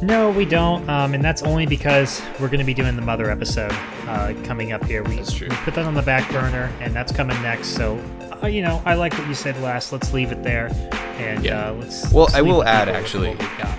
No, 0.01 0.29
we 0.29 0.43
don't, 0.45 0.87
um, 0.89 1.13
and 1.13 1.23
that's 1.23 1.41
only 1.41 1.65
because 1.65 2.21
we're 2.39 2.47
going 2.49 2.59
to 2.59 2.65
be 2.65 2.73
doing 2.73 2.95
the 2.97 3.01
mother 3.01 3.31
episode 3.31 3.71
uh, 4.07 4.33
coming 4.43 4.73
up 4.73 4.83
here. 4.83 5.01
We, 5.03 5.15
That's 5.15 5.33
true. 5.33 5.47
we 5.49 5.55
put 5.57 5.73
that 5.75 5.85
on 5.85 5.93
the 5.93 6.01
back 6.01 6.29
burner, 6.31 6.69
and 6.81 6.93
that's 6.93 7.13
coming 7.13 7.41
next. 7.41 7.69
So, 7.69 7.95
uh, 8.43 8.47
you 8.47 8.61
know, 8.61 8.81
I 8.86 8.93
like 8.95 9.13
what 9.17 9.27
you 9.27 9.33
said 9.33 9.59
last. 9.61 9.91
Let's 9.91 10.13
leave 10.13 10.31
it 10.31 10.43
there, 10.43 10.67
and 11.17 11.43
Yeah. 11.43 11.69
uh, 11.69 11.73
let's. 11.73 12.11
Well, 12.11 12.25
let's 12.25 12.36
I 12.36 12.41
will 12.41 12.63
add, 12.63 12.89
actually. 12.89 13.29
what 13.29 13.39
we've 13.39 13.57
got. 13.57 13.77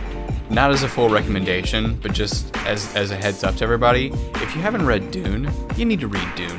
Not 0.50 0.70
as 0.70 0.82
a 0.84 0.88
full 0.88 1.08
recommendation, 1.08 1.96
but 2.02 2.12
just 2.12 2.56
as 2.58 2.94
as 2.94 3.10
a 3.10 3.16
heads 3.16 3.42
up 3.44 3.56
to 3.56 3.64
everybody. 3.64 4.12
If 4.36 4.54
you 4.54 4.62
haven't 4.62 4.86
read 4.86 5.10
Dune, 5.10 5.50
you 5.76 5.84
need 5.84 6.00
to 6.00 6.08
read 6.08 6.28
Dune. 6.36 6.58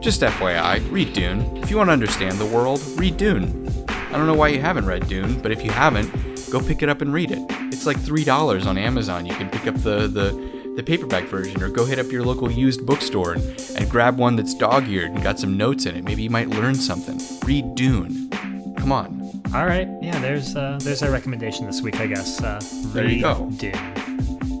Just 0.00 0.22
FYI, 0.22 0.80
read 0.90 1.12
Dune. 1.12 1.56
If 1.56 1.70
you 1.70 1.76
want 1.76 1.88
to 1.88 1.92
understand 1.92 2.38
the 2.38 2.46
world, 2.46 2.80
read 2.96 3.16
Dune. 3.16 3.66
I 3.88 4.12
don't 4.12 4.26
know 4.26 4.34
why 4.34 4.48
you 4.48 4.60
haven't 4.60 4.86
read 4.86 5.08
Dune, 5.08 5.40
but 5.40 5.50
if 5.50 5.64
you 5.64 5.70
haven't, 5.70 6.10
go 6.50 6.60
pick 6.60 6.82
it 6.82 6.88
up 6.88 7.02
and 7.02 7.12
read 7.12 7.30
it. 7.32 7.40
It's 7.72 7.84
like 7.84 7.98
three 7.98 8.24
dollars 8.24 8.66
on 8.66 8.78
Amazon. 8.78 9.26
You 9.26 9.34
can 9.34 9.50
pick 9.50 9.66
up 9.66 9.74
the 9.82 10.06
the 10.06 10.30
the 10.78 10.84
paperback 10.84 11.24
version, 11.24 11.60
or 11.60 11.68
go 11.68 11.84
hit 11.84 11.98
up 11.98 12.06
your 12.12 12.22
local 12.22 12.48
used 12.48 12.86
bookstore 12.86 13.32
and, 13.32 13.42
and 13.76 13.90
grab 13.90 14.16
one 14.16 14.36
that's 14.36 14.54
dog-eared 14.54 15.10
and 15.10 15.24
got 15.24 15.36
some 15.36 15.56
notes 15.56 15.86
in 15.86 15.96
it. 15.96 16.04
Maybe 16.04 16.22
you 16.22 16.30
might 16.30 16.48
learn 16.50 16.76
something. 16.76 17.20
Read 17.44 17.74
Dune. 17.74 18.30
Come 18.78 18.92
on. 18.92 19.42
All 19.52 19.66
right, 19.66 19.88
yeah. 20.00 20.20
There's 20.20 20.54
uh, 20.54 20.78
there's 20.82 21.02
our 21.02 21.10
recommendation 21.10 21.66
this 21.66 21.82
week, 21.82 21.98
I 21.98 22.06
guess. 22.06 22.40
Uh, 22.40 22.60
There 22.94 23.06
you 23.06 23.20
go. 23.22 23.50
Dune. 23.56 23.72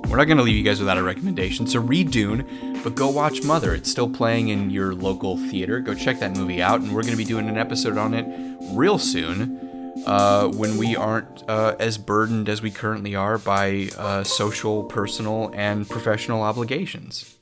We're 0.08 0.16
not 0.16 0.24
going 0.24 0.38
to 0.38 0.42
leave 0.42 0.56
you 0.56 0.64
guys 0.64 0.80
without 0.80 0.98
a 0.98 1.04
recommendation. 1.04 1.68
So 1.68 1.78
read 1.78 2.10
Dune, 2.10 2.80
but 2.82 2.96
go 2.96 3.08
watch 3.10 3.44
Mother. 3.44 3.72
It's 3.72 3.88
still 3.88 4.10
playing 4.10 4.48
in 4.48 4.70
your 4.70 4.94
local 4.96 5.36
theater. 5.36 5.78
Go 5.78 5.94
check 5.94 6.18
that 6.18 6.36
movie 6.36 6.60
out, 6.60 6.80
and 6.80 6.92
we're 6.94 7.02
going 7.02 7.12
to 7.12 7.18
be 7.18 7.24
doing 7.24 7.48
an 7.48 7.56
episode 7.58 7.96
on 7.96 8.12
it 8.12 8.26
real 8.72 8.98
soon. 8.98 9.77
Uh, 10.08 10.48
when 10.48 10.78
we 10.78 10.96
aren't 10.96 11.48
uh, 11.48 11.76
as 11.78 11.98
burdened 11.98 12.48
as 12.48 12.62
we 12.62 12.70
currently 12.70 13.14
are 13.14 13.36
by 13.36 13.88
uh, 13.98 14.24
social, 14.24 14.84
personal, 14.84 15.50
and 15.54 15.88
professional 15.88 16.42
obligations. 16.42 17.36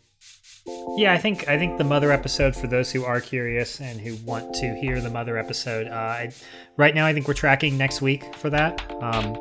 Yeah, 0.97 1.13
I 1.13 1.19
think 1.19 1.47
I 1.47 1.59
think 1.59 1.79
the 1.79 1.85
mother 1.85 2.11
episode 2.11 2.57
for 2.57 2.67
those 2.67 2.91
who 2.91 3.05
are 3.05 3.21
curious 3.21 3.81
and 3.81 4.01
who 4.01 4.17
want 4.25 4.53
to 4.55 4.75
hear 4.75 5.01
the 5.01 5.11
mother 5.11 5.39
episode. 5.39 5.87
Uh, 5.87 5.95
I, 5.95 6.33
right 6.77 6.95
now, 6.95 7.07
I 7.07 7.13
think 7.13 7.29
we're 7.29 7.35
tracking 7.35 7.79
next 7.79 8.03
week 8.03 8.35
for 8.35 8.51
that. 8.51 8.83
Um, 9.01 9.37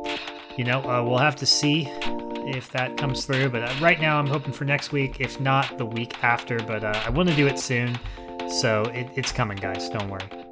you 0.55 0.63
know, 0.63 0.81
uh, 0.83 1.03
we'll 1.03 1.17
have 1.17 1.35
to 1.37 1.45
see 1.47 1.87
if 2.47 2.69
that 2.73 2.95
comes 2.95 3.25
through. 3.25 3.49
But 3.49 3.63
uh, 3.63 3.73
right 3.81 3.99
now, 3.99 4.19
I'm 4.19 4.27
hoping 4.27 4.53
for 4.53 4.65
next 4.65 4.91
week. 4.91 5.17
If 5.19 5.39
not, 5.39 5.79
the 5.79 5.85
week 5.85 6.23
after. 6.23 6.59
But 6.59 6.83
I 6.83 7.09
want 7.09 7.29
to 7.29 7.35
do 7.35 7.47
it 7.47 7.57
soon, 7.57 7.97
so 8.49 8.83
it, 8.93 9.09
it's 9.15 9.31
coming, 9.31 9.57
guys. 9.57 9.89
Don't 9.89 10.09
worry. 10.09 10.44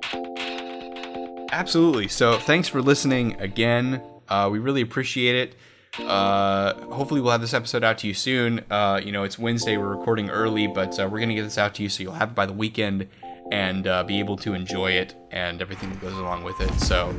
Absolutely. 1.53 2.07
So 2.07 2.39
thanks 2.39 2.67
for 2.67 2.81
listening 2.81 3.39
again. 3.39 4.01
Uh, 4.27 4.49
we 4.51 4.57
really 4.57 4.81
appreciate 4.81 5.35
it. 5.35 5.55
Uh, 5.99 6.73
hopefully, 6.85 7.21
we'll 7.21 7.31
have 7.31 7.41
this 7.41 7.53
episode 7.53 7.83
out 7.83 7.99
to 7.99 8.07
you 8.07 8.15
soon. 8.15 8.61
Uh, 8.71 8.99
you 9.03 9.11
know, 9.11 9.23
it's 9.23 9.37
Wednesday. 9.37 9.77
We're 9.77 9.95
recording 9.95 10.31
early, 10.31 10.65
but 10.65 10.99
uh, 10.99 11.03
we're 11.03 11.19
going 11.19 11.29
to 11.29 11.35
get 11.35 11.43
this 11.43 11.59
out 11.59 11.75
to 11.75 11.83
you 11.83 11.89
so 11.89 12.01
you'll 12.01 12.13
have 12.13 12.29
it 12.29 12.35
by 12.35 12.47
the 12.47 12.53
weekend 12.53 13.07
and 13.51 13.85
uh, 13.85 14.03
be 14.03 14.17
able 14.17 14.35
to 14.37 14.55
enjoy 14.55 14.91
it 14.93 15.13
and 15.29 15.61
everything 15.61 15.91
that 15.91 16.01
goes 16.01 16.13
along 16.13 16.43
with 16.43 16.59
it. 16.59 16.73
So, 16.79 17.13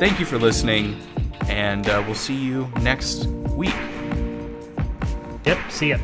thank 0.00 0.18
you 0.18 0.26
for 0.26 0.38
listening, 0.38 1.00
and 1.42 1.88
uh, 1.88 2.02
we'll 2.04 2.16
see 2.16 2.34
you 2.34 2.66
next 2.80 3.26
week. 3.26 3.76
Yep. 5.44 5.70
See 5.70 5.90
ya. 5.90 5.98